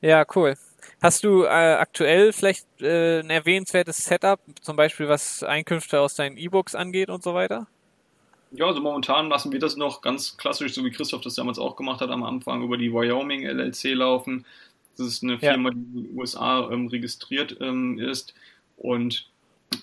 Ja, 0.00 0.24
cool. 0.34 0.56
Hast 1.00 1.24
du 1.24 1.44
äh, 1.44 1.46
aktuell 1.46 2.32
vielleicht 2.32 2.66
äh, 2.80 3.20
ein 3.20 3.30
erwähnenswertes 3.30 4.04
Setup, 4.04 4.40
zum 4.60 4.76
Beispiel 4.76 5.08
was 5.08 5.42
Einkünfte 5.42 6.00
aus 6.00 6.14
deinen 6.14 6.36
E-Books 6.36 6.74
angeht 6.74 7.08
und 7.08 7.22
so 7.22 7.34
weiter? 7.34 7.66
Ja, 8.50 8.66
also 8.66 8.80
momentan 8.80 9.28
lassen 9.28 9.52
wir 9.52 9.58
das 9.58 9.76
noch 9.76 10.00
ganz 10.00 10.36
klassisch, 10.36 10.72
so 10.72 10.84
wie 10.84 10.90
Christoph 10.90 11.20
das 11.20 11.34
damals 11.34 11.58
auch 11.58 11.76
gemacht 11.76 12.00
hat 12.00 12.10
am 12.10 12.24
Anfang, 12.24 12.62
über 12.62 12.78
die 12.78 12.92
Wyoming 12.92 13.44
LLC 13.44 13.94
laufen. 13.94 14.46
Das 14.96 15.06
ist 15.06 15.22
eine 15.22 15.38
Firma, 15.38 15.68
ja. 15.68 15.74
die 15.74 15.98
in 15.98 16.04
den 16.04 16.18
USA 16.18 16.68
ähm, 16.70 16.88
registriert 16.88 17.56
ähm, 17.60 17.98
ist. 17.98 18.34
Und 18.76 19.28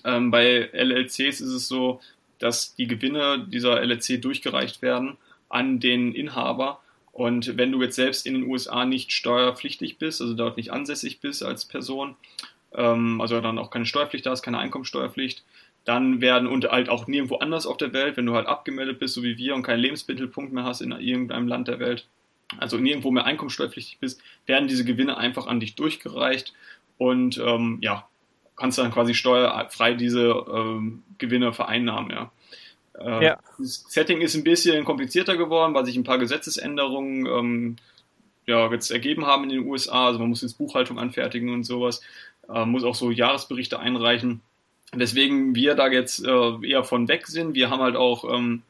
ähm, 0.04 0.30
bei 0.30 0.68
LLCs 0.72 1.40
ist 1.40 1.40
es 1.40 1.68
so, 1.68 2.00
dass 2.38 2.74
die 2.74 2.86
Gewinne 2.86 3.46
dieser 3.48 3.80
LLC 3.80 4.20
durchgereicht 4.20 4.82
werden 4.82 5.16
an 5.48 5.80
den 5.80 6.12
Inhaber. 6.12 6.80
Und 7.16 7.56
wenn 7.56 7.72
du 7.72 7.80
jetzt 7.80 7.96
selbst 7.96 8.26
in 8.26 8.34
den 8.34 8.42
USA 8.42 8.84
nicht 8.84 9.10
steuerpflichtig 9.10 9.96
bist, 9.96 10.20
also 10.20 10.34
dort 10.34 10.58
nicht 10.58 10.70
ansässig 10.70 11.18
bist 11.18 11.42
als 11.42 11.64
Person, 11.64 12.14
ähm, 12.74 13.22
also 13.22 13.40
dann 13.40 13.58
auch 13.58 13.70
keine 13.70 13.86
Steuerpflicht 13.86 14.26
da 14.26 14.34
ist, 14.34 14.42
keine 14.42 14.58
Einkommensteuerpflicht, 14.58 15.42
dann 15.86 16.20
werden 16.20 16.46
und 16.46 16.70
halt 16.70 16.90
auch 16.90 17.06
nirgendwo 17.06 17.36
anders 17.36 17.66
auf 17.66 17.78
der 17.78 17.94
Welt, 17.94 18.18
wenn 18.18 18.26
du 18.26 18.34
halt 18.34 18.46
abgemeldet 18.46 18.98
bist, 18.98 19.14
so 19.14 19.22
wie 19.22 19.38
wir 19.38 19.54
und 19.54 19.62
keinen 19.62 19.80
Lebensmittelpunkt 19.80 20.52
mehr 20.52 20.64
hast 20.64 20.82
in 20.82 20.92
irgendeinem 20.92 21.48
Land 21.48 21.68
der 21.68 21.78
Welt, 21.78 22.06
also 22.58 22.76
nirgendwo 22.76 23.10
mehr 23.10 23.24
einkommensteuerpflichtig 23.24 23.96
bist, 23.98 24.20
werden 24.44 24.68
diese 24.68 24.84
Gewinne 24.84 25.16
einfach 25.16 25.46
an 25.46 25.58
dich 25.58 25.74
durchgereicht 25.74 26.52
und 26.98 27.38
ähm, 27.38 27.78
ja, 27.80 28.06
kannst 28.56 28.76
dann 28.76 28.92
quasi 28.92 29.14
steuerfrei 29.14 29.94
diese 29.94 30.44
ähm, 30.52 31.02
Gewinne 31.16 31.54
vereinnahmen, 31.54 32.10
ja. 32.10 32.30
Äh, 33.00 33.24
ja. 33.24 33.38
Das 33.58 33.84
Setting 33.88 34.20
ist 34.20 34.34
ein 34.34 34.44
bisschen 34.44 34.84
komplizierter 34.84 35.36
geworden, 35.36 35.74
weil 35.74 35.84
sich 35.84 35.96
ein 35.96 36.04
paar 36.04 36.18
Gesetzesänderungen 36.18 37.26
ähm, 37.26 37.76
ja, 38.46 38.70
jetzt 38.70 38.90
ergeben 38.90 39.26
haben 39.26 39.44
in 39.44 39.50
den 39.50 39.66
USA. 39.66 40.06
Also 40.06 40.18
man 40.18 40.28
muss 40.28 40.42
jetzt 40.42 40.58
Buchhaltung 40.58 40.98
anfertigen 40.98 41.52
und 41.52 41.64
sowas, 41.64 42.00
äh, 42.48 42.64
muss 42.64 42.84
auch 42.84 42.94
so 42.94 43.10
Jahresberichte 43.10 43.78
einreichen. 43.78 44.40
Deswegen 44.94 45.54
wir 45.54 45.74
da 45.74 45.88
jetzt 45.88 46.24
äh, 46.24 46.66
eher 46.66 46.84
von 46.84 47.08
weg 47.08 47.26
sind. 47.26 47.54
Wir 47.54 47.70
haben 47.70 47.80
halt 47.80 47.96
auch, 47.96 48.24
ähm, 48.32 48.62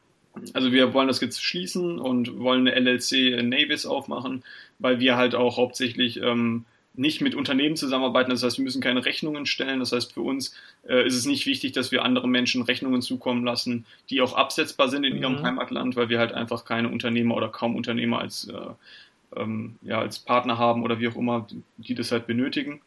also 0.53 0.71
wir 0.71 0.93
wollen 0.93 1.07
das 1.07 1.21
jetzt 1.21 1.43
schließen 1.43 1.99
und 1.99 2.39
wollen 2.39 2.67
eine 2.67 2.75
LLC 2.75 3.37
in 3.37 3.49
Navis 3.49 3.85
aufmachen, 3.85 4.43
weil 4.79 4.99
wir 4.99 5.15
halt 5.15 5.35
auch 5.35 5.57
hauptsächlich 5.57 6.21
ähm, 6.21 6.65
nicht 6.97 7.21
mit 7.21 7.35
Unternehmen 7.35 7.75
zusammenarbeiten. 7.75 8.31
Das 8.31 8.43
heißt, 8.43 8.57
wir 8.57 8.63
müssen 8.63 8.81
keine 8.81 9.05
Rechnungen 9.05 9.45
stellen. 9.45 9.79
Das 9.79 9.91
heißt, 9.91 10.13
für 10.13 10.21
uns 10.21 10.55
äh, 10.87 11.05
ist 11.05 11.15
es 11.15 11.25
nicht 11.25 11.45
wichtig, 11.45 11.71
dass 11.71 11.91
wir 11.91 12.03
anderen 12.03 12.31
Menschen 12.31 12.63
Rechnungen 12.63 13.01
zukommen 13.01 13.45
lassen, 13.45 13.85
die 14.09 14.21
auch 14.21 14.33
absetzbar 14.33 14.89
sind 14.89 15.03
in 15.03 15.15
mhm. 15.15 15.21
ihrem 15.21 15.43
Heimatland, 15.43 15.95
weil 15.95 16.09
wir 16.09 16.19
halt 16.19 16.33
einfach 16.33 16.65
keine 16.65 16.89
Unternehmer 16.89 17.35
oder 17.35 17.49
kaum 17.49 17.75
Unternehmer 17.75 18.19
als, 18.19 18.47
äh, 18.49 19.39
ähm, 19.39 19.75
ja, 19.83 19.99
als 19.99 20.19
Partner 20.19 20.57
haben 20.57 20.83
oder 20.83 20.99
wie 20.99 21.07
auch 21.07 21.15
immer, 21.15 21.47
die, 21.77 21.93
das 21.93 22.11
halt 22.11 22.25
benötigen. 22.25 22.81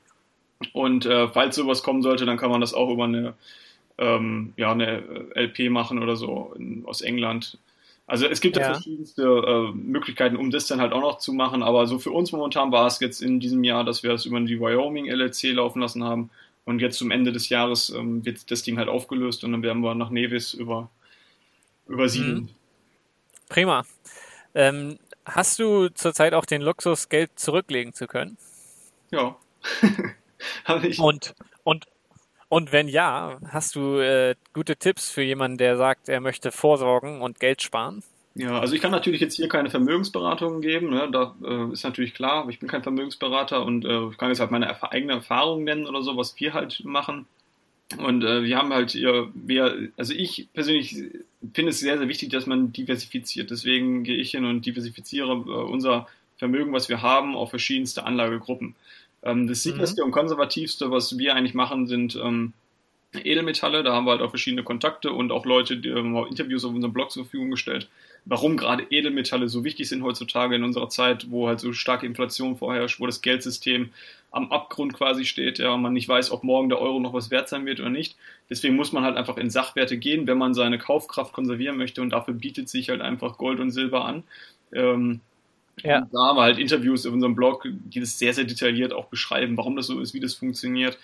Und 0.72 1.06
äh, 1.06 1.28
falls 1.28 1.56
sowas 1.56 1.82
kommen 1.82 2.02
sollte, 2.02 2.26
dann 2.26 2.36
kann 2.36 2.50
man 2.50 2.60
das 2.60 2.74
auch 2.74 2.90
über 2.90 3.04
eine, 3.04 3.34
ähm, 3.96 4.52
ja, 4.56 4.72
eine 4.72 5.02
LP 5.34 5.70
machen 5.70 6.02
oder 6.02 6.16
so 6.16 6.52
in, 6.58 6.84
aus 6.84 7.00
England. 7.00 7.58
Also 8.10 8.26
es 8.26 8.40
gibt 8.40 8.56
ja, 8.56 8.62
ja 8.62 8.72
verschiedenste 8.74 9.22
äh, 9.22 9.72
Möglichkeiten, 9.72 10.34
um 10.34 10.50
das 10.50 10.66
dann 10.66 10.80
halt 10.80 10.92
auch 10.92 11.00
noch 11.00 11.18
zu 11.18 11.32
machen, 11.32 11.62
aber 11.62 11.86
so 11.86 12.00
für 12.00 12.10
uns 12.10 12.32
momentan 12.32 12.72
war 12.72 12.88
es 12.88 12.98
jetzt 12.98 13.22
in 13.22 13.38
diesem 13.38 13.62
Jahr, 13.62 13.84
dass 13.84 14.02
wir 14.02 14.10
das 14.10 14.26
über 14.26 14.40
die 14.40 14.58
Wyoming 14.58 15.06
LLC 15.06 15.52
laufen 15.52 15.80
lassen 15.80 16.02
haben 16.02 16.28
und 16.64 16.80
jetzt 16.80 16.98
zum 16.98 17.12
Ende 17.12 17.30
des 17.30 17.50
Jahres 17.50 17.88
ähm, 17.90 18.24
wird 18.24 18.50
das 18.50 18.64
Ding 18.64 18.78
halt 18.78 18.88
aufgelöst 18.88 19.44
und 19.44 19.52
dann 19.52 19.62
werden 19.62 19.82
wir 19.82 19.94
nach 19.94 20.10
Nevis 20.10 20.54
über, 20.54 20.90
übersiedeln. 21.86 22.40
Mhm. 22.40 22.48
Prima. 23.48 23.86
Ähm, 24.56 24.98
hast 25.24 25.60
du 25.60 25.88
zurzeit 25.90 26.34
auch 26.34 26.46
den 26.46 26.62
Luxus, 26.62 27.10
Geld 27.10 27.30
zurücklegen 27.36 27.94
zu 27.94 28.08
können? 28.08 28.36
Ja. 29.12 29.36
und, 30.98 31.36
und 31.62 31.86
und 32.50 32.72
wenn 32.72 32.88
ja, 32.88 33.38
hast 33.48 33.76
du 33.76 34.00
äh, 34.00 34.34
gute 34.52 34.74
Tipps 34.74 35.08
für 35.08 35.22
jemanden, 35.22 35.56
der 35.56 35.76
sagt, 35.76 36.08
er 36.08 36.20
möchte 36.20 36.50
vorsorgen 36.50 37.22
und 37.22 37.38
Geld 37.38 37.62
sparen? 37.62 38.02
Ja, 38.34 38.58
also 38.58 38.74
ich 38.74 38.82
kann 38.82 38.90
natürlich 38.90 39.20
jetzt 39.20 39.36
hier 39.36 39.48
keine 39.48 39.70
Vermögensberatungen 39.70 40.60
geben, 40.60 40.90
ne? 40.90 41.08
da 41.12 41.36
äh, 41.44 41.72
ist 41.72 41.84
natürlich 41.84 42.12
klar, 42.12 42.48
ich 42.48 42.58
bin 42.58 42.68
kein 42.68 42.82
Vermögensberater 42.82 43.64
und 43.64 43.84
äh, 43.84 44.10
kann 44.18 44.30
jetzt 44.30 44.40
halt 44.40 44.50
meine 44.50 44.66
erf 44.66 44.82
eigene 44.82 45.12
Erfahrung 45.12 45.62
nennen 45.62 45.86
oder 45.86 46.02
so, 46.02 46.16
was 46.16 46.38
wir 46.40 46.52
halt 46.52 46.84
machen. 46.84 47.26
Und 47.98 48.24
äh, 48.24 48.42
wir 48.42 48.58
haben 48.58 48.72
halt 48.72 48.90
hier, 48.90 49.28
wir, 49.34 49.90
also 49.96 50.12
ich 50.12 50.48
persönlich 50.52 51.04
finde 51.54 51.70
es 51.70 51.78
sehr, 51.78 51.98
sehr 51.98 52.08
wichtig, 52.08 52.30
dass 52.30 52.46
man 52.46 52.72
diversifiziert. 52.72 53.50
Deswegen 53.50 54.02
gehe 54.02 54.16
ich 54.16 54.32
hin 54.32 54.44
und 54.44 54.66
diversifiziere 54.66 55.30
äh, 55.32 55.70
unser 55.70 56.08
Vermögen, 56.36 56.72
was 56.72 56.88
wir 56.88 57.00
haben, 57.00 57.36
auf 57.36 57.50
verschiedenste 57.50 58.04
Anlagegruppen. 58.04 58.74
Ähm, 59.22 59.46
das 59.46 59.62
sicherste 59.62 60.02
mhm. 60.02 60.06
und 60.06 60.12
konservativste, 60.12 60.90
was 60.90 61.18
wir 61.18 61.34
eigentlich 61.34 61.54
machen, 61.54 61.86
sind 61.86 62.16
ähm, 62.16 62.52
Edelmetalle. 63.12 63.82
Da 63.82 63.92
haben 63.92 64.04
wir 64.06 64.12
halt 64.12 64.22
auch 64.22 64.30
verschiedene 64.30 64.62
Kontakte 64.62 65.12
und 65.12 65.32
auch 65.32 65.44
Leute, 65.44 65.76
die 65.76 65.92
haben 65.92 66.16
ähm, 66.16 66.26
Interviews 66.28 66.64
auf 66.64 66.74
unserem 66.74 66.92
Blog 66.92 67.10
zur 67.10 67.24
Verfügung 67.24 67.50
gestellt, 67.50 67.88
warum 68.24 68.56
gerade 68.56 68.86
Edelmetalle 68.90 69.48
so 69.48 69.64
wichtig 69.64 69.88
sind 69.88 70.02
heutzutage 70.02 70.54
in 70.54 70.64
unserer 70.64 70.88
Zeit, 70.88 71.30
wo 71.30 71.48
halt 71.48 71.60
so 71.60 71.72
starke 71.72 72.06
Inflation 72.06 72.56
vorherrscht, 72.56 73.00
wo 73.00 73.06
das 73.06 73.22
Geldsystem 73.22 73.90
am 74.30 74.52
Abgrund 74.52 74.94
quasi 74.94 75.24
steht, 75.24 75.58
ja, 75.58 75.76
man 75.76 75.92
nicht 75.92 76.08
weiß, 76.08 76.30
ob 76.30 76.44
morgen 76.44 76.68
der 76.68 76.80
Euro 76.80 77.00
noch 77.00 77.12
was 77.12 77.32
wert 77.32 77.48
sein 77.48 77.66
wird 77.66 77.80
oder 77.80 77.90
nicht. 77.90 78.16
Deswegen 78.48 78.76
muss 78.76 78.92
man 78.92 79.02
halt 79.02 79.16
einfach 79.16 79.36
in 79.36 79.50
Sachwerte 79.50 79.98
gehen, 79.98 80.28
wenn 80.28 80.38
man 80.38 80.54
seine 80.54 80.78
Kaufkraft 80.78 81.32
konservieren 81.32 81.76
möchte 81.76 82.00
und 82.00 82.10
dafür 82.10 82.34
bietet 82.34 82.68
sich 82.68 82.90
halt 82.90 83.00
einfach 83.00 83.38
Gold 83.38 83.58
und 83.58 83.72
Silber 83.72 84.04
an. 84.04 84.22
Ähm, 84.72 85.20
ja. 85.82 86.08
da 86.12 86.18
haben 86.18 86.36
wir 86.36 86.42
halt 86.42 86.58
Interviews 86.58 87.06
auf 87.06 87.12
unserem 87.12 87.34
Blog, 87.34 87.66
die 87.66 88.00
das 88.00 88.18
sehr, 88.18 88.34
sehr 88.34 88.44
detailliert 88.44 88.92
auch 88.92 89.06
beschreiben, 89.06 89.56
warum 89.56 89.76
das 89.76 89.86
so 89.86 90.00
ist, 90.00 90.14
wie 90.14 90.20
das 90.20 90.34
funktioniert. 90.34 90.98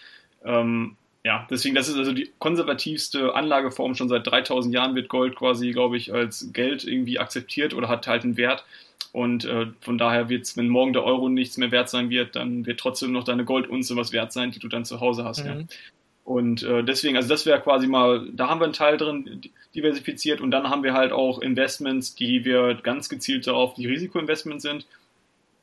Ähm, 0.45 0.97
ja, 1.25 1.45
deswegen, 1.51 1.75
das 1.75 1.89
ist 1.89 1.97
also 1.97 2.13
die 2.13 2.31
konservativste 2.39 3.35
Anlageform. 3.35 3.97
Schon 3.97 4.09
seit 4.09 4.27
3000 4.27 4.73
Jahren 4.73 4.95
wird 4.95 5.09
Gold 5.09 5.35
quasi, 5.35 5.73
glaube 5.73 5.97
ich, 5.97 6.15
als 6.15 6.53
Geld 6.53 6.85
irgendwie 6.85 7.19
akzeptiert 7.19 7.75
oder 7.75 7.89
hat 7.89 8.07
halt 8.07 8.23
einen 8.23 8.37
Wert. 8.37 8.65
Und 9.11 9.45
äh, 9.45 9.67
von 9.81 9.99
daher 9.99 10.29
wird 10.29 10.45
es, 10.45 10.57
wenn 10.57 10.69
morgen 10.69 10.93
der 10.93 11.03
Euro 11.03 11.29
nichts 11.29 11.57
mehr 11.57 11.73
wert 11.73 11.89
sein 11.89 12.11
wird, 12.11 12.37
dann 12.37 12.65
wird 12.67 12.79
trotzdem 12.79 13.13
noch 13.13 13.25
deine 13.25 13.45
Goldunze 13.45 13.97
was 13.97 14.13
wert 14.13 14.33
sein, 14.33 14.53
die 14.53 14.59
du 14.61 14.69
dann 14.69 14.85
zu 14.85 15.01
Hause 15.01 15.25
hast. 15.25 15.43
Mhm. 15.43 15.47
Ja. 15.47 15.65
Und 16.27 16.65
äh, 16.65 16.83
deswegen, 16.83 17.17
also 17.17 17.29
das 17.29 17.47
wäre 17.47 17.61
quasi 17.61 17.87
mal, 17.87 18.29
da 18.33 18.49
haben 18.49 18.61
wir 18.61 18.65
einen 18.65 18.73
Teil 18.73 18.97
drin 18.97 19.43
diversifiziert 19.77 20.41
und 20.41 20.51
dann 20.51 20.69
haben 20.69 20.83
wir 20.83 20.93
halt 20.93 21.13
auch 21.13 21.39
Investments, 21.39 22.17
die 22.17 22.45
wir 22.45 22.75
ganz 22.75 23.09
gezielt 23.09 23.47
darauf, 23.47 23.75
die 23.75 23.87
Risikoinvestments 23.87 24.65
sind, 24.65 24.87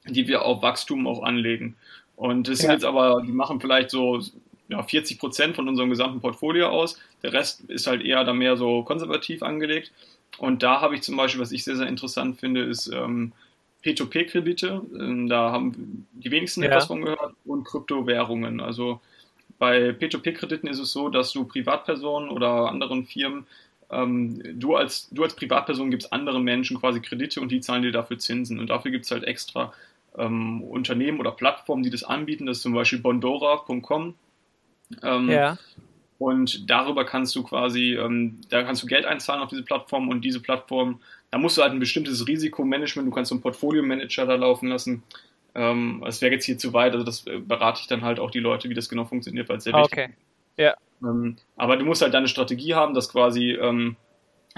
die 0.08 0.26
wir 0.30 0.44
auf 0.44 0.62
Wachstum 0.62 1.06
auch 1.06 1.22
anlegen. 1.22 1.76
Und 2.16 2.48
das 2.48 2.60
ja. 2.60 2.62
sind 2.62 2.72
jetzt 2.72 2.86
aber, 2.86 3.24
die 3.28 3.34
machen 3.34 3.60
vielleicht 3.60 3.90
so 3.90 4.22
ja, 4.70 4.82
40 4.82 5.20
Prozent 5.20 5.56
von 5.58 5.68
unserem 5.68 5.90
gesamten 5.90 6.22
Portfolio 6.22 6.70
aus. 6.70 6.98
Der 7.24 7.34
Rest 7.34 7.66
ist 7.66 7.86
halt 7.86 8.02
eher 8.02 8.24
da 8.24 8.32
mehr 8.32 8.56
so 8.56 8.84
konservativ 8.84 9.44
angelegt. 9.44 9.92
Und 10.38 10.64
da 10.64 10.80
habe 10.80 10.96
ich 10.96 11.02
zum 11.02 11.18
Beispiel, 11.18 11.42
was 11.42 11.52
ich 11.52 11.66
sehr, 11.66 11.76
sehr 11.76 11.88
interessant 11.88 12.40
finde, 12.40 12.64
ist 12.64 12.88
ähm, 12.88 13.34
P2P-Kredite. 13.84 14.82
Ähm, 14.98 15.28
da 15.28 15.52
haben 15.52 16.08
die 16.14 16.32
wenigsten 16.32 16.64
ja. 16.64 16.70
etwas 16.70 16.86
von 16.86 17.02
gehört 17.02 17.34
und 17.44 17.66
Kryptowährungen. 17.66 18.62
Also 18.62 19.02
bei 19.60 19.90
P2P-Krediten 19.90 20.68
ist 20.68 20.80
es 20.80 20.92
so, 20.92 21.10
dass 21.10 21.32
du 21.32 21.46
Privatpersonen 21.46 22.30
oder 22.30 22.70
anderen 22.70 23.06
Firmen, 23.06 23.46
ähm, 23.90 24.60
du, 24.60 24.76
als, 24.76 25.10
du 25.12 25.24
als 25.24 25.36
Privatperson 25.36 25.92
gibst 25.92 26.12
anderen 26.12 26.44
Menschen 26.44 26.80
quasi 26.80 27.02
Kredite 27.02 27.40
und 27.42 27.52
die 27.52 27.62
zahlen 27.62 27.84
dir 27.84 27.92
dafür 27.92 28.18
Zinsen. 28.18 28.60
Und 28.60 28.70
dafür 28.70 28.92
gibt 28.92 29.06
es 29.06 29.12
halt 29.12 29.24
extra 29.24 29.74
ähm, 30.18 30.62
Unternehmen 30.64 31.20
oder 31.20 31.32
Plattformen, 31.32 31.84
die 31.84 31.90
das 31.90 32.04
anbieten. 32.04 32.46
Das 32.46 32.58
ist 32.58 32.64
zum 32.64 32.74
Beispiel 32.74 33.00
bondora.com. 33.00 34.16
Ähm, 35.02 35.30
ja. 35.30 35.58
Und 36.20 36.70
darüber 36.70 37.06
kannst 37.06 37.36
du 37.36 37.44
quasi, 37.44 37.96
ähm, 37.96 38.40
da 38.50 38.64
kannst 38.64 38.84
du 38.84 38.88
Geld 38.88 39.06
einzahlen 39.06 39.42
auf 39.42 39.50
diese 39.50 39.64
Plattform 39.64 40.10
und 40.10 40.22
diese 40.22 40.40
Plattform, 40.40 41.00
da 41.32 41.38
musst 41.38 41.58
du 41.58 41.62
halt 41.62 41.74
ein 41.74 41.80
bestimmtes 41.80 42.28
Risikomanagement, 42.28 43.08
du 43.08 43.14
kannst 43.14 43.30
so 43.30 43.36
einen 43.36 43.42
Portfolio-Manager 43.42 44.26
da 44.26 44.36
laufen 44.36 44.70
lassen, 44.70 45.04
ähm, 45.56 46.04
es 46.08 46.22
wäre 46.22 46.34
jetzt 46.34 46.46
hier 46.46 46.58
zu 46.58 46.74
weit, 46.74 46.94
also 46.94 47.06
das 47.06 47.28
äh, 47.28 47.40
berate 47.40 47.82
ich 47.82 47.88
dann 47.88 48.02
halt 48.02 48.20
auch 48.20 48.32
die 48.32 48.40
Leute, 48.40 48.70
wie 48.70 48.74
das 48.74 48.90
genau 48.90 49.06
funktioniert, 49.06 49.50
weil 49.50 49.58
es 49.58 49.64
sehr 49.64 49.74
wichtig 49.74 49.92
okay. 49.92 50.10
Ja. 50.58 50.76
Ähm, 51.02 51.38
aber 51.56 51.78
du 51.78 51.86
musst 51.86 52.02
halt 52.02 52.14
deine 52.14 52.28
Strategie 52.28 52.74
haben, 52.76 52.94
dass 52.94 53.10
quasi 53.10 53.52
ähm, 53.52 53.96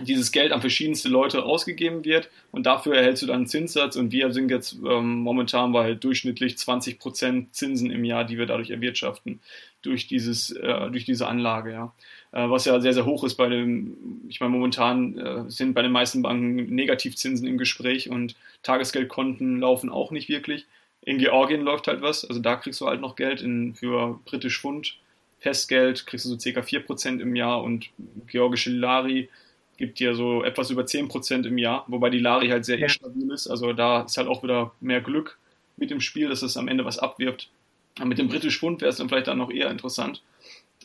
dieses 0.02 0.32
Geld 0.32 0.52
an 0.52 0.60
verschiedenste 0.60 1.08
Leute 1.08 1.44
ausgegeben 1.44 2.04
wird 2.04 2.30
und 2.52 2.66
dafür 2.66 2.96
erhältst 2.96 3.24
du 3.24 3.28
dann 3.28 3.38
einen 3.38 3.48
Zinssatz 3.48 3.96
und 3.96 4.12
wir 4.12 4.32
sind 4.34 4.52
jetzt 4.52 4.78
ähm, 4.86 5.20
momentan 5.20 5.72
bei 5.72 5.94
durchschnittlich 5.94 6.56
20% 6.56 7.52
Zinsen 7.52 7.92
im 7.92 8.04
Jahr, 8.04 8.26
die 8.26 8.38
wir 8.38 8.46
dadurch 8.46 8.72
erwirtschaften, 8.72 9.40
durch 9.82 10.08
dieses, 10.08 10.52
äh, 10.52 10.92
durch 10.92 11.06
diese 11.06 11.28
Anlage, 11.28 11.72
ja. 11.72 11.94
Äh, 12.34 12.50
was 12.50 12.66
ja 12.66 12.80
sehr, 12.82 12.94
sehr 12.94 13.06
hoch 13.06 13.24
ist 13.24 13.36
bei 13.36 13.48
dem, 13.48 14.22
ich 14.28 14.42
meine, 14.42 14.52
momentan 14.52 15.18
äh, 15.18 15.50
sind 15.50 15.74
bei 15.74 15.82
den 15.82 15.94
meisten 15.94 16.22
Banken 16.22 16.76
Negativzinsen 16.76 17.48
im 17.48 17.58
Gespräch 17.58 18.10
und 18.10 18.36
Tagesgeldkonten 18.64 19.60
laufen 19.60 19.90
auch 19.90 20.12
nicht 20.12 20.28
wirklich. 20.28 20.66
In 21.06 21.20
Georgien 21.20 21.62
läuft 21.62 21.88
halt 21.88 22.02
was, 22.02 22.26
also 22.26 22.42
da 22.42 22.56
kriegst 22.56 22.82
du 22.82 22.88
halt 22.88 23.00
noch 23.00 23.16
Geld 23.16 23.42
in, 23.42 23.76
für 23.76 24.20
britisch 24.26 24.60
Pfund. 24.60 24.98
Festgeld 25.40 26.08
kriegst 26.08 26.26
du 26.26 26.30
so 26.30 26.40
circa 26.40 26.62
4% 26.62 27.20
im 27.20 27.36
Jahr 27.36 27.64
und 27.64 27.90
georgische 28.28 28.72
Lari 28.72 29.30
gibt 29.78 30.00
dir 30.00 30.16
so 30.16 30.44
etwas 30.44 30.72
über 30.72 30.84
10% 30.84 31.46
im 31.46 31.58
Jahr, 31.58 31.86
wobei 31.88 32.10
die 32.10 32.20
Lari 32.20 32.50
halt 32.50 32.66
sehr 32.66 32.80
ja. 32.80 32.86
instabil 32.86 33.32
ist. 33.32 33.48
Also 33.48 33.74
da 33.74 34.02
ist 34.02 34.18
halt 34.18 34.28
auch 34.28 34.42
wieder 34.42 34.72
mehr 34.80 35.02
Glück 35.02 35.38
mit 35.78 35.92
dem 35.92 36.02
Spiel, 36.02 36.30
dass 36.30 36.42
es 36.42 36.58
am 36.58 36.68
Ende 36.68 36.86
was 36.86 36.98
abwirft. 36.98 37.50
Aber 37.98 38.08
mit 38.08 38.18
dem 38.18 38.28
britischen 38.28 38.60
Pfund 38.60 38.82
wäre 38.82 38.90
es 38.90 38.98
dann 38.98 39.10
vielleicht 39.10 39.28
dann 39.28 39.38
noch 39.38 39.52
eher 39.52 39.70
interessant. 39.70 40.24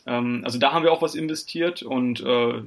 Ähm, 0.05 0.41
also 0.43 0.59
da 0.59 0.71
haben 0.71 0.83
wir 0.83 0.91
auch 0.91 1.01
was 1.01 1.15
investiert 1.15 1.83
und 1.83 2.21
äh, 2.21 2.61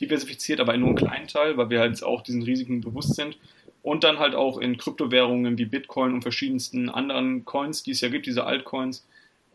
diversifiziert, 0.00 0.60
aber 0.60 0.76
nur 0.76 0.88
einen 0.88 0.96
kleinen 0.96 1.28
Teil, 1.28 1.56
weil 1.56 1.70
wir 1.70 1.80
halt 1.80 2.02
auch 2.02 2.22
diesen 2.22 2.42
Risiken 2.42 2.80
bewusst 2.80 3.14
sind. 3.14 3.38
Und 3.82 4.04
dann 4.04 4.18
halt 4.18 4.34
auch 4.34 4.58
in 4.58 4.76
Kryptowährungen 4.76 5.56
wie 5.56 5.64
Bitcoin 5.64 6.12
und 6.12 6.22
verschiedensten 6.22 6.90
anderen 6.90 7.44
Coins, 7.44 7.82
die 7.82 7.92
es 7.92 8.00
ja 8.00 8.08
gibt, 8.08 8.26
diese 8.26 8.44
Altcoins. 8.44 9.06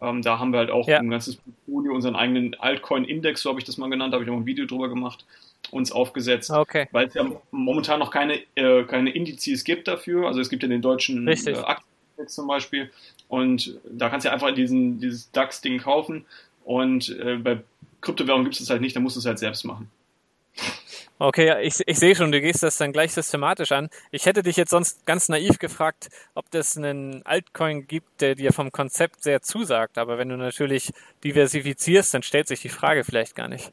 Ähm, 0.01 0.21
da 0.21 0.39
haben 0.39 0.51
wir 0.51 0.59
halt 0.59 0.71
auch 0.71 0.88
ja. 0.88 0.99
ein 0.99 1.09
ganzes 1.09 1.38
Portfolio, 1.38 1.93
unseren 1.93 2.15
eigenen 2.15 2.53
Altcoin-Index, 2.55 3.41
so 3.41 3.49
habe 3.49 3.59
ich 3.59 3.65
das 3.65 3.77
mal 3.77 3.89
genannt, 3.89 4.13
da 4.13 4.15
habe 4.15 4.25
ich 4.25 4.31
auch 4.31 4.35
ein 4.35 4.45
Video 4.45 4.65
drüber 4.65 4.89
gemacht, 4.89 5.25
uns 5.71 5.91
aufgesetzt. 5.91 6.51
Okay. 6.51 6.88
Weil 6.91 7.07
es 7.07 7.13
ja 7.13 7.25
momentan 7.51 7.99
noch 7.99 8.11
keine, 8.11 8.39
äh, 8.55 8.83
keine 8.83 9.11
Indizes 9.11 9.63
gibt 9.63 9.88
dafür. 9.88 10.27
Also 10.27 10.41
es 10.41 10.49
gibt 10.49 10.63
ja 10.63 10.69
den 10.69 10.81
deutschen 10.81 11.27
äh, 11.27 11.31
Aktienindex 11.31 12.35
zum 12.35 12.47
Beispiel. 12.47 12.91
Und 13.27 13.79
da 13.89 14.09
kannst 14.09 14.25
du 14.25 14.29
ja 14.29 14.33
einfach 14.33 14.53
diesen, 14.53 14.99
dieses 14.99 15.31
DAX-Ding 15.31 15.79
kaufen. 15.79 16.25
Und 16.63 17.09
äh, 17.19 17.38
bei 17.38 17.59
Kryptowährungen 18.01 18.45
gibt 18.45 18.55
es 18.55 18.59
das 18.59 18.69
halt 18.69 18.81
nicht, 18.81 18.95
da 18.95 18.99
musst 18.99 19.15
du 19.15 19.19
es 19.19 19.25
halt 19.25 19.39
selbst 19.39 19.63
machen. 19.65 19.89
Okay, 21.17 21.62
ich, 21.62 21.75
ich 21.86 21.97
sehe 21.97 22.13
schon, 22.13 22.32
du 22.34 22.41
gehst 22.41 22.62
das 22.62 22.78
dann 22.78 22.91
gleich 22.91 23.13
systematisch 23.13 23.71
an. 23.71 23.89
Ich 24.12 24.25
hätte 24.25 24.43
dich 24.43 24.58
jetzt 24.58 24.71
sonst 24.71 25.06
ganz 25.06 25.30
naiv 25.30 25.60
gefragt, 25.60 26.10
ob 26.34 26.51
das 26.51 26.75
einen 26.75 27.25
Altcoin 27.25 27.88
gibt, 27.88 28.19
der 28.19 28.36
dir 28.36 28.51
vom 28.51 28.71
Konzept 28.71 29.23
sehr 29.23 29.41
zusagt. 29.41 29.97
Aber 29.97 30.17
wenn 30.17 30.28
du 30.28 30.36
natürlich 30.36 30.91
diversifizierst, 31.23 32.13
dann 32.13 32.21
stellt 32.21 32.49
sich 32.49 32.62
die 32.62 32.69
Frage 32.69 33.06
vielleicht 33.06 33.34
gar 33.34 33.47
nicht. 33.47 33.71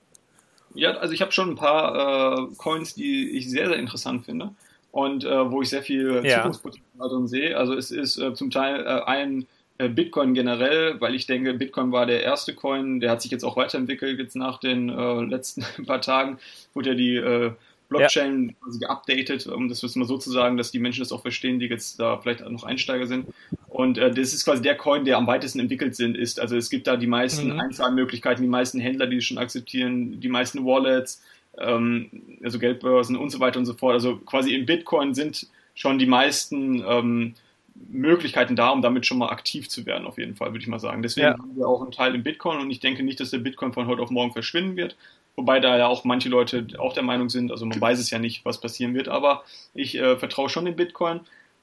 Ja, 0.74 0.92
also 0.92 1.12
ich 1.12 1.20
habe 1.20 1.32
schon 1.32 1.50
ein 1.50 1.56
paar 1.56 2.38
äh, 2.38 2.54
Coins, 2.56 2.94
die 2.94 3.36
ich 3.36 3.50
sehr, 3.50 3.66
sehr 3.68 3.76
interessant 3.76 4.24
finde 4.24 4.50
und 4.92 5.24
äh, 5.24 5.50
wo 5.50 5.62
ich 5.62 5.68
sehr 5.68 5.82
viel 5.82 6.24
ja. 6.24 6.36
Zukunftspotenzial 6.36 7.08
drin 7.08 7.26
sehe. 7.26 7.56
Also 7.56 7.74
es 7.74 7.90
ist 7.90 8.18
äh, 8.18 8.34
zum 8.34 8.50
Teil 8.50 8.86
äh, 8.86 9.02
ein 9.04 9.46
Bitcoin 9.78 10.34
generell, 10.34 11.00
weil 11.00 11.14
ich 11.14 11.26
denke, 11.26 11.54
Bitcoin 11.54 11.92
war 11.92 12.06
der 12.06 12.22
erste 12.22 12.54
Coin, 12.54 13.00
der 13.00 13.10
hat 13.10 13.22
sich 13.22 13.30
jetzt 13.30 13.44
auch 13.44 13.56
weiterentwickelt, 13.56 14.18
jetzt 14.18 14.36
nach 14.36 14.58
den 14.58 14.88
äh, 14.88 15.22
letzten 15.24 15.64
paar 15.86 16.00
Tagen 16.00 16.38
wurde 16.74 16.90
ja 16.90 16.94
die 16.94 17.16
äh, 17.16 17.52
Blockchain 17.92 18.48
ja. 18.48 18.54
quasi 18.62 18.78
geupdatet, 18.78 19.46
um 19.46 19.68
das 19.68 19.82
mal 19.96 20.06
so 20.06 20.18
zu 20.18 20.30
sagen, 20.30 20.56
dass 20.56 20.70
die 20.70 20.78
Menschen 20.78 21.00
das 21.00 21.12
auch 21.12 21.22
verstehen, 21.22 21.58
die 21.58 21.66
jetzt 21.66 22.00
da 22.00 22.18
vielleicht 22.18 22.40
noch 22.48 22.64
Einsteiger 22.64 23.06
sind. 23.06 23.26
Und 23.68 23.98
äh, 23.98 24.10
das 24.10 24.32
ist 24.32 24.44
quasi 24.44 24.62
der 24.62 24.76
Coin, 24.76 25.04
der 25.04 25.16
am 25.16 25.26
weitesten 25.26 25.60
entwickelt 25.60 25.94
sind, 25.94 26.16
ist. 26.16 26.40
Also 26.40 26.56
es 26.56 26.70
gibt 26.70 26.86
da 26.86 26.96
die 26.96 27.06
meisten 27.06 27.52
mhm. 27.52 27.60
Einzahlmöglichkeiten, 27.60 28.42
die 28.42 28.48
meisten 28.48 28.80
Händler, 28.80 29.06
die 29.06 29.20
schon 29.20 29.38
akzeptieren, 29.38 30.20
die 30.20 30.28
meisten 30.28 30.64
Wallets, 30.64 31.22
ähm, 31.58 32.10
also 32.42 32.58
Geldbörsen 32.58 33.16
und 33.16 33.30
so 33.30 33.40
weiter 33.40 33.58
und 33.58 33.66
so 33.66 33.74
fort. 33.74 33.94
Also 33.94 34.16
quasi 34.16 34.54
in 34.54 34.66
Bitcoin 34.66 35.14
sind 35.14 35.46
schon 35.74 35.98
die 35.98 36.06
meisten 36.06 36.82
ähm, 36.86 37.34
Möglichkeiten 37.74 38.56
da, 38.56 38.70
um 38.70 38.82
damit 38.82 39.06
schon 39.06 39.18
mal 39.18 39.28
aktiv 39.28 39.68
zu 39.68 39.86
werden, 39.86 40.06
auf 40.06 40.18
jeden 40.18 40.34
Fall, 40.34 40.48
würde 40.48 40.60
ich 40.60 40.68
mal 40.68 40.78
sagen. 40.78 41.02
Deswegen 41.02 41.26
ja. 41.26 41.32
haben 41.38 41.56
wir 41.56 41.66
auch 41.66 41.82
einen 41.82 41.92
Teil 41.92 42.14
in 42.14 42.22
Bitcoin 42.22 42.58
und 42.58 42.70
ich 42.70 42.80
denke 42.80 43.02
nicht, 43.02 43.20
dass 43.20 43.30
der 43.30 43.38
Bitcoin 43.38 43.72
von 43.72 43.86
heute 43.86 44.02
auf 44.02 44.10
morgen 44.10 44.32
verschwinden 44.32 44.76
wird. 44.76 44.96
Wobei 45.36 45.60
da 45.60 45.78
ja 45.78 45.86
auch 45.86 46.04
manche 46.04 46.28
Leute 46.28 46.66
auch 46.78 46.92
der 46.92 47.02
Meinung 47.02 47.30
sind, 47.30 47.50
also 47.50 47.64
man 47.64 47.80
weiß 47.80 47.98
es 47.98 48.10
ja 48.10 48.18
nicht, 48.18 48.44
was 48.44 48.60
passieren 48.60 48.94
wird, 48.94 49.08
aber 49.08 49.44
ich 49.74 49.96
äh, 49.96 50.16
vertraue 50.16 50.50
schon 50.50 50.66
dem 50.66 50.76
Bitcoin. 50.76 51.20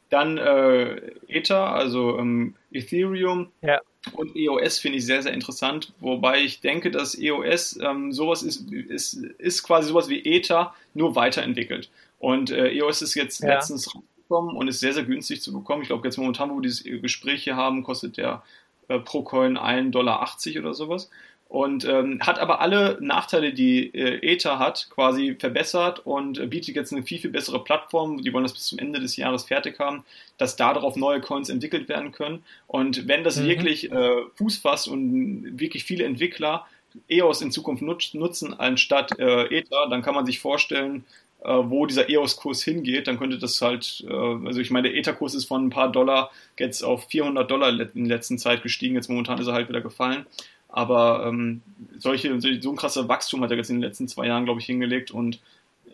Dann 0.10 0.39
äh, 0.39 1.12
Ether, 1.28 1.72
also 1.76 2.17
ähm, 2.17 2.56
Ethereum 2.72 3.52
ja. 3.62 3.80
und 4.13 4.36
EOS 4.36 4.80
finde 4.80 4.98
ich 4.98 5.06
sehr, 5.06 5.22
sehr 5.22 5.34
interessant, 5.34 5.93
wobei 6.00 6.41
ich 6.41 6.62
denke, 6.62 6.89
dass 6.89 7.15
EOS 7.15 7.80
ähm, 7.84 8.12
sowas 8.12 8.41
ist, 8.41 8.72
ist, 8.72 9.13
ist 9.38 9.62
quasi 9.62 9.89
sowas 9.89 10.10
wie 10.10 10.26
Ether, 10.26 10.74
nur 10.95 11.15
weiterentwickelt. 11.15 11.91
Und 12.17 12.50
äh, 12.50 12.72
EOS 12.72 13.04
ist 13.04 13.13
jetzt 13.13 13.41
ja. 13.41 13.54
letztens 13.54 13.95
rausgekommen 14.30 14.56
und 14.56 14.68
ist 14.68 14.80
sehr, 14.80 14.94
sehr 14.94 15.04
günstig 15.04 15.42
zu 15.42 15.54
bekommen. 15.54 15.82
Ich 15.82 15.89
glaube, 15.89 16.08
jetzt 16.08 16.18
momentan, 16.18 16.50
wo 16.50 16.56
wir 16.56 16.62
dieses 16.62 16.84
Gespräch 16.84 17.44
hier 17.44 17.56
haben, 17.56 17.84
kostet 17.84 18.18
der 18.18 18.44
äh, 18.88 19.00
pro 19.00 19.24
Coin 19.24 19.58
1,80 19.58 19.92
Dollar 19.92 20.28
oder 20.60 20.74
sowas 20.74 21.10
und 21.48 21.84
ähm, 21.86 22.20
hat 22.22 22.38
aber 22.38 22.62
alle 22.62 23.00
Nachteile, 23.02 23.54
die 23.54 23.88
äh, 23.96 24.20
Ether 24.22 24.60
hat, 24.60 24.88
quasi 24.92 25.36
verbessert 25.36 26.06
und 26.06 26.38
äh, 26.38 26.46
bietet 26.46 26.76
jetzt 26.76 26.94
eine 26.94 27.04
viel, 27.04 27.18
viel 27.18 27.32
bessere 27.32 27.63
Plattform. 27.63 28.22
Die 28.22 28.32
wollen 28.32 28.44
das 28.44 28.54
bis 28.54 28.68
zum 28.68 28.78
Ende 28.78 29.00
des 29.00 29.18
Jahres 29.18 29.46
fertig 29.46 29.80
haben, 29.80 30.04
dass 30.38 30.58
darauf 30.58 30.96
neue 30.96 31.22
Coins 31.22 31.50
entwickelt 31.50 31.89
werden 31.89 32.12
können. 32.12 32.44
Und 32.68 33.08
wenn 33.08 33.24
das 33.24 33.38
mhm. 33.38 33.48
wirklich 33.48 33.92
äh, 33.92 34.22
Fuß 34.36 34.58
fasst 34.58 34.88
und 34.88 35.60
wirklich 35.60 35.86
viele 35.86 36.04
Entwickler 36.04 36.68
EOS 37.08 37.42
in 37.42 37.52
Zukunft 37.52 37.82
nutz, 37.82 38.13
nutzen 38.13 38.54
anstatt 38.60 39.18
äh, 39.18 39.46
Ether, 39.46 39.88
dann 39.89 40.04
kann 40.04 40.15
man 40.15 40.28
sich 40.28 40.39
vorstellen, 40.39 41.04
wo 41.47 41.86
dieser 41.86 42.10
EOS-Kurs 42.10 42.63
hingeht, 42.63 43.08
dann 43.08 43.17
könnte 43.17 43.39
das 43.39 43.62
halt, 43.62 44.04
äh, 44.08 44.13
also 44.13 44.60
ich 44.60 44.71
meine, 44.71 44.89
der 44.89 44.97
Ether-Kurs 44.97 45.36
ist 45.36 45.45
von 45.45 45.65
ein 45.65 45.69
paar 45.69 45.91
Dollar 45.91 46.32
jetzt 46.58 46.84
auf 46.84 47.08
400 47.08 47.49
Dollar 47.49 47.69
in 47.69 47.78
der 47.78 48.17
letzten 48.17 48.38
Zeit 48.38 48.62
gestiegen, 48.62 48.95
jetzt 48.95 49.10
momentan 49.10 49.39
ist 49.39 49.47
er 49.47 49.54
halt 49.54 49.69
wieder 49.69 49.82
gefallen. 49.82 50.25
Aber 50.67 51.25
ähm, 51.25 51.62
solche, 51.97 52.39
so 52.39 52.69
ein 52.69 52.75
krasser 52.75 53.08
Wachstum 53.08 53.41
hat 53.41 53.52
er 53.52 53.58
jetzt 53.58 53.69
in 53.69 53.78
den 53.78 53.84
letzten 53.84 54.08
zwei 54.08 54.28
Jahren, 54.28 54.45
glaube 54.45 54.60
ich, 54.60 54.67
hingelegt. 54.67 55.12
Und 55.12 55.39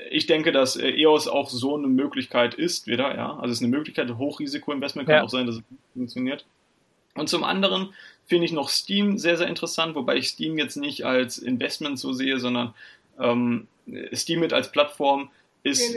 ich 0.09 0.25
denke, 0.25 0.51
dass 0.51 0.75
äh, 0.75 0.89
EOS 0.89 1.27
auch 1.27 1.49
so 1.49 1.77
eine 1.77 1.87
Möglichkeit 1.87 2.53
ist, 2.55 2.87
wieder, 2.87 3.15
ja. 3.15 3.33
Also 3.35 3.51
es 3.51 3.59
ist 3.59 3.63
eine 3.63 3.75
Möglichkeit, 3.75 4.09
Hochrisiko-Investment 4.11 5.07
kann 5.07 5.17
ja. 5.17 5.23
auch 5.23 5.29
sein, 5.29 5.45
dass 5.45 5.57
es 5.57 5.63
funktioniert. 5.93 6.45
Und 7.13 7.29
zum 7.29 7.43
anderen 7.43 7.93
finde 8.25 8.45
ich 8.45 8.51
noch 8.51 8.69
Steam 8.69 9.17
sehr, 9.17 9.37
sehr 9.37 9.47
interessant, 9.47 9.95
wobei 9.95 10.17
ich 10.17 10.27
Steam 10.27 10.57
jetzt 10.57 10.75
nicht 10.75 11.05
als 11.05 11.37
Investment 11.37 11.97
so 11.97 12.11
sehe, 12.11 12.39
sondern 12.39 12.73
ähm, 13.19 13.67
Steam 14.13 14.39
mit 14.39 14.53
als 14.53 14.71
Plattform 14.71 15.29
ist, 15.63 15.95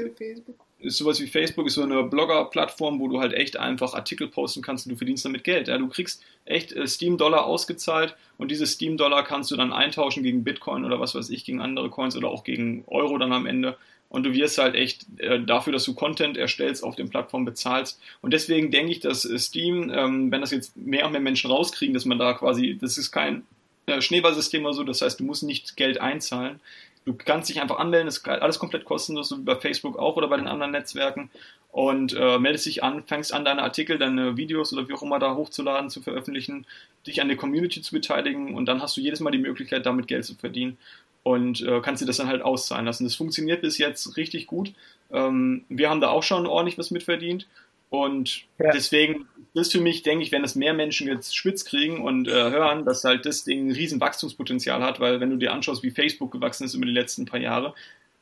ist 0.80 0.96
sowas 0.96 1.20
wie 1.20 1.26
Facebook, 1.26 1.66
ist 1.66 1.74
so 1.74 1.82
eine 1.82 2.02
Blogger-Plattform, 2.04 3.00
wo 3.00 3.08
du 3.08 3.20
halt 3.20 3.32
echt 3.32 3.56
einfach 3.56 3.94
Artikel 3.94 4.28
posten 4.28 4.62
kannst 4.62 4.86
und 4.86 4.92
du 4.92 4.96
verdienst 4.96 5.24
damit 5.24 5.44
Geld. 5.44 5.68
Ja? 5.68 5.78
Du 5.78 5.88
kriegst 5.88 6.22
echt 6.44 6.72
äh, 6.72 6.86
Steam-Dollar 6.86 7.44
ausgezahlt 7.44 8.16
und 8.38 8.50
diese 8.50 8.66
Steam-Dollar 8.66 9.24
kannst 9.24 9.50
du 9.50 9.56
dann 9.56 9.72
eintauschen 9.72 10.22
gegen 10.22 10.44
Bitcoin 10.44 10.84
oder 10.84 11.00
was 11.00 11.14
weiß 11.14 11.30
ich, 11.30 11.44
gegen 11.44 11.60
andere 11.60 11.90
Coins 11.90 12.16
oder 12.16 12.28
auch 12.28 12.44
gegen 12.44 12.84
Euro 12.86 13.18
dann 13.18 13.32
am 13.32 13.46
Ende. 13.46 13.76
Und 14.10 14.22
du 14.24 14.32
wirst 14.32 14.56
halt 14.56 14.74
echt 14.74 15.06
äh, 15.18 15.40
dafür, 15.40 15.72
dass 15.72 15.84
du 15.84 15.94
Content 15.94 16.36
erstellst, 16.38 16.82
auf 16.82 16.96
den 16.96 17.10
Plattformen 17.10 17.44
bezahlst. 17.44 18.00
Und 18.22 18.32
deswegen 18.32 18.70
denke 18.70 18.92
ich, 18.92 19.00
dass 19.00 19.24
äh, 19.24 19.38
Steam, 19.38 19.90
ähm, 19.94 20.30
wenn 20.30 20.40
das 20.40 20.50
jetzt 20.50 20.76
mehr 20.76 21.04
und 21.04 21.12
mehr 21.12 21.20
Menschen 21.20 21.50
rauskriegen, 21.50 21.92
dass 21.92 22.06
man 22.06 22.18
da 22.18 22.32
quasi, 22.32 22.78
das 22.80 22.96
ist 22.96 23.10
kein 23.10 23.42
äh, 23.86 24.00
Schneeballsystem 24.00 24.64
oder 24.64 24.74
so, 24.74 24.84
das 24.84 25.02
heißt, 25.02 25.20
du 25.20 25.24
musst 25.24 25.42
nicht 25.42 25.76
Geld 25.76 26.00
einzahlen, 26.00 26.60
Du 27.04 27.14
kannst 27.14 27.48
dich 27.48 27.60
einfach 27.60 27.78
anmelden, 27.78 28.08
ist 28.08 28.26
alles 28.28 28.58
komplett 28.58 28.84
kostenlos, 28.84 29.28
so 29.28 29.38
wie 29.38 29.42
bei 29.42 29.56
Facebook 29.56 29.98
auch 29.98 30.16
oder 30.16 30.28
bei 30.28 30.36
den 30.36 30.48
anderen 30.48 30.72
Netzwerken. 30.72 31.30
Und 31.70 32.14
äh, 32.14 32.38
meldest 32.38 32.66
dich 32.66 32.82
an, 32.82 33.04
fängst 33.04 33.32
an, 33.32 33.44
deine 33.44 33.62
Artikel, 33.62 33.98
deine 33.98 34.36
Videos 34.36 34.72
oder 34.72 34.88
wie 34.88 34.94
auch 34.94 35.02
immer 35.02 35.18
da 35.18 35.34
hochzuladen, 35.34 35.90
zu 35.90 36.00
veröffentlichen, 36.00 36.66
dich 37.06 37.20
an 37.20 37.28
der 37.28 37.36
Community 37.36 37.82
zu 37.82 37.92
beteiligen 37.92 38.54
und 38.54 38.66
dann 38.66 38.80
hast 38.80 38.96
du 38.96 39.00
jedes 39.00 39.20
Mal 39.20 39.30
die 39.30 39.38
Möglichkeit, 39.38 39.84
damit 39.84 40.08
Geld 40.08 40.24
zu 40.24 40.34
verdienen 40.34 40.78
und 41.22 41.60
äh, 41.60 41.80
kannst 41.82 42.02
dir 42.02 42.06
das 42.06 42.16
dann 42.16 42.28
halt 42.28 42.42
auszahlen 42.42 42.86
lassen. 42.86 43.04
Das 43.04 43.14
funktioniert 43.14 43.60
bis 43.60 43.76
jetzt 43.76 44.16
richtig 44.16 44.46
gut. 44.46 44.72
Ähm, 45.10 45.64
wir 45.68 45.90
haben 45.90 46.00
da 46.00 46.08
auch 46.08 46.22
schon 46.22 46.46
ordentlich 46.46 46.78
was 46.78 46.90
mitverdient 46.90 47.46
und 47.90 48.44
ja. 48.58 48.70
deswegen 48.70 49.26
ist 49.54 49.72
für 49.72 49.80
mich, 49.80 50.02
denke 50.02 50.22
ich, 50.22 50.32
wenn 50.32 50.44
es 50.44 50.54
mehr 50.54 50.74
Menschen 50.74 51.08
jetzt 51.08 51.36
spitz 51.36 51.64
kriegen 51.64 52.02
und 52.02 52.28
äh, 52.28 52.32
hören, 52.32 52.84
dass 52.84 53.04
halt 53.04 53.26
das 53.26 53.44
Ding 53.44 53.68
ein 53.68 53.72
riesen 53.72 54.00
Wachstumspotenzial 54.00 54.82
hat, 54.82 55.00
weil 55.00 55.20
wenn 55.20 55.30
du 55.30 55.36
dir 55.36 55.52
anschaust, 55.52 55.82
wie 55.82 55.90
Facebook 55.90 56.30
gewachsen 56.30 56.64
ist 56.64 56.74
über 56.74 56.86
die 56.86 56.92
letzten 56.92 57.24
paar 57.24 57.40
Jahre 57.40 57.74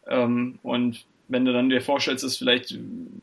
ähm, 0.07 0.59
und 0.63 1.05
wenn 1.29 1.45
du 1.45 1.53
dann 1.53 1.69
dir 1.69 1.81
vorstellst, 1.81 2.23
dass 2.23 2.37
vielleicht, 2.37 2.79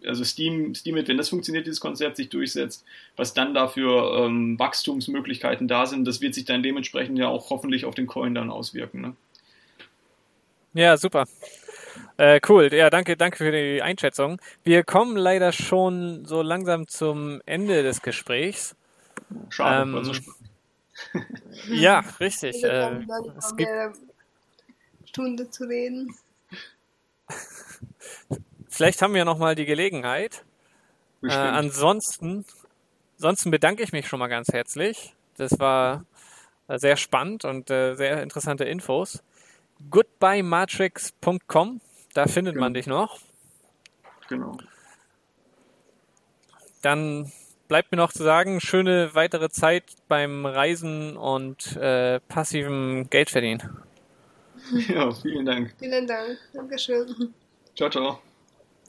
also 0.05 0.23
Steam, 0.23 0.75
Steam, 0.75 0.95
wenn 0.95 1.17
das 1.17 1.29
funktioniert, 1.29 1.65
dieses 1.65 1.79
Konzept 1.79 2.17
sich 2.17 2.29
durchsetzt, 2.29 2.83
was 3.15 3.33
dann 3.33 3.53
dafür 3.53 4.25
ähm, 4.25 4.59
Wachstumsmöglichkeiten 4.59 5.67
da 5.67 5.85
sind, 5.85 6.05
das 6.05 6.19
wird 6.19 6.35
sich 6.35 6.45
dann 6.45 6.63
dementsprechend 6.63 7.17
ja 7.17 7.27
auch 7.27 7.49
hoffentlich 7.49 7.85
auf 7.85 7.95
den 7.95 8.07
Coin 8.07 8.35
dann 8.35 8.49
auswirken. 8.49 9.01
Ne? 9.01 9.15
Ja, 10.73 10.97
super. 10.97 11.25
Äh, 12.17 12.39
cool, 12.47 12.73
ja, 12.73 12.89
danke, 12.89 13.17
danke 13.17 13.37
für 13.37 13.51
die 13.51 13.81
Einschätzung. 13.81 14.39
Wir 14.63 14.83
kommen 14.83 15.17
leider 15.17 15.51
schon 15.51 16.25
so 16.25 16.41
langsam 16.41 16.87
zum 16.87 17.41
Ende 17.45 17.83
des 17.83 18.01
Gesprächs. 18.01 18.75
Schade, 19.49 19.81
ähm, 19.81 20.03
so 20.03 20.13
Ja, 21.69 22.03
richtig. 22.19 22.63
Äh, 22.63 23.01
es 23.37 23.55
gibt 23.55 23.71
Stunde 25.05 25.49
zu 25.49 25.65
reden. 25.65 26.15
Vielleicht 28.69 29.01
haben 29.01 29.13
wir 29.13 29.25
noch 29.25 29.37
mal 29.37 29.55
die 29.55 29.65
Gelegenheit. 29.65 30.43
Äh, 31.23 31.31
ansonsten, 31.31 32.45
ansonsten 33.17 33.51
bedanke 33.51 33.83
ich 33.83 33.91
mich 33.91 34.07
schon 34.07 34.19
mal 34.19 34.27
ganz 34.27 34.49
herzlich. 34.49 35.15
Das 35.37 35.59
war 35.59 36.05
sehr 36.67 36.97
spannend 36.97 37.45
und 37.45 37.69
äh, 37.69 37.95
sehr 37.95 38.21
interessante 38.23 38.63
Infos. 38.63 39.23
Goodbyematrix.com 39.89 41.81
da 42.13 42.27
findet 42.27 42.55
genau. 42.55 42.65
man 42.65 42.73
dich 42.73 42.87
noch. 42.87 43.19
Genau. 44.29 44.57
Dann 46.81 47.31
bleibt 47.67 47.91
mir 47.91 47.97
noch 47.97 48.11
zu 48.11 48.23
sagen, 48.23 48.59
schöne 48.59 49.15
weitere 49.15 49.49
Zeit 49.49 49.83
beim 50.07 50.45
Reisen 50.45 51.17
und 51.17 51.75
äh, 51.77 52.19
passiven 52.21 53.09
Geldverdienen. 53.09 53.77
Ja, 54.87 55.11
vielen 55.11 55.45
Dank. 55.45 55.73
Vielen 55.77 56.07
Dank. 56.07 56.37
Dankeschön. 56.53 57.33
Ciao, 57.75 57.89
ciao. 57.89 58.21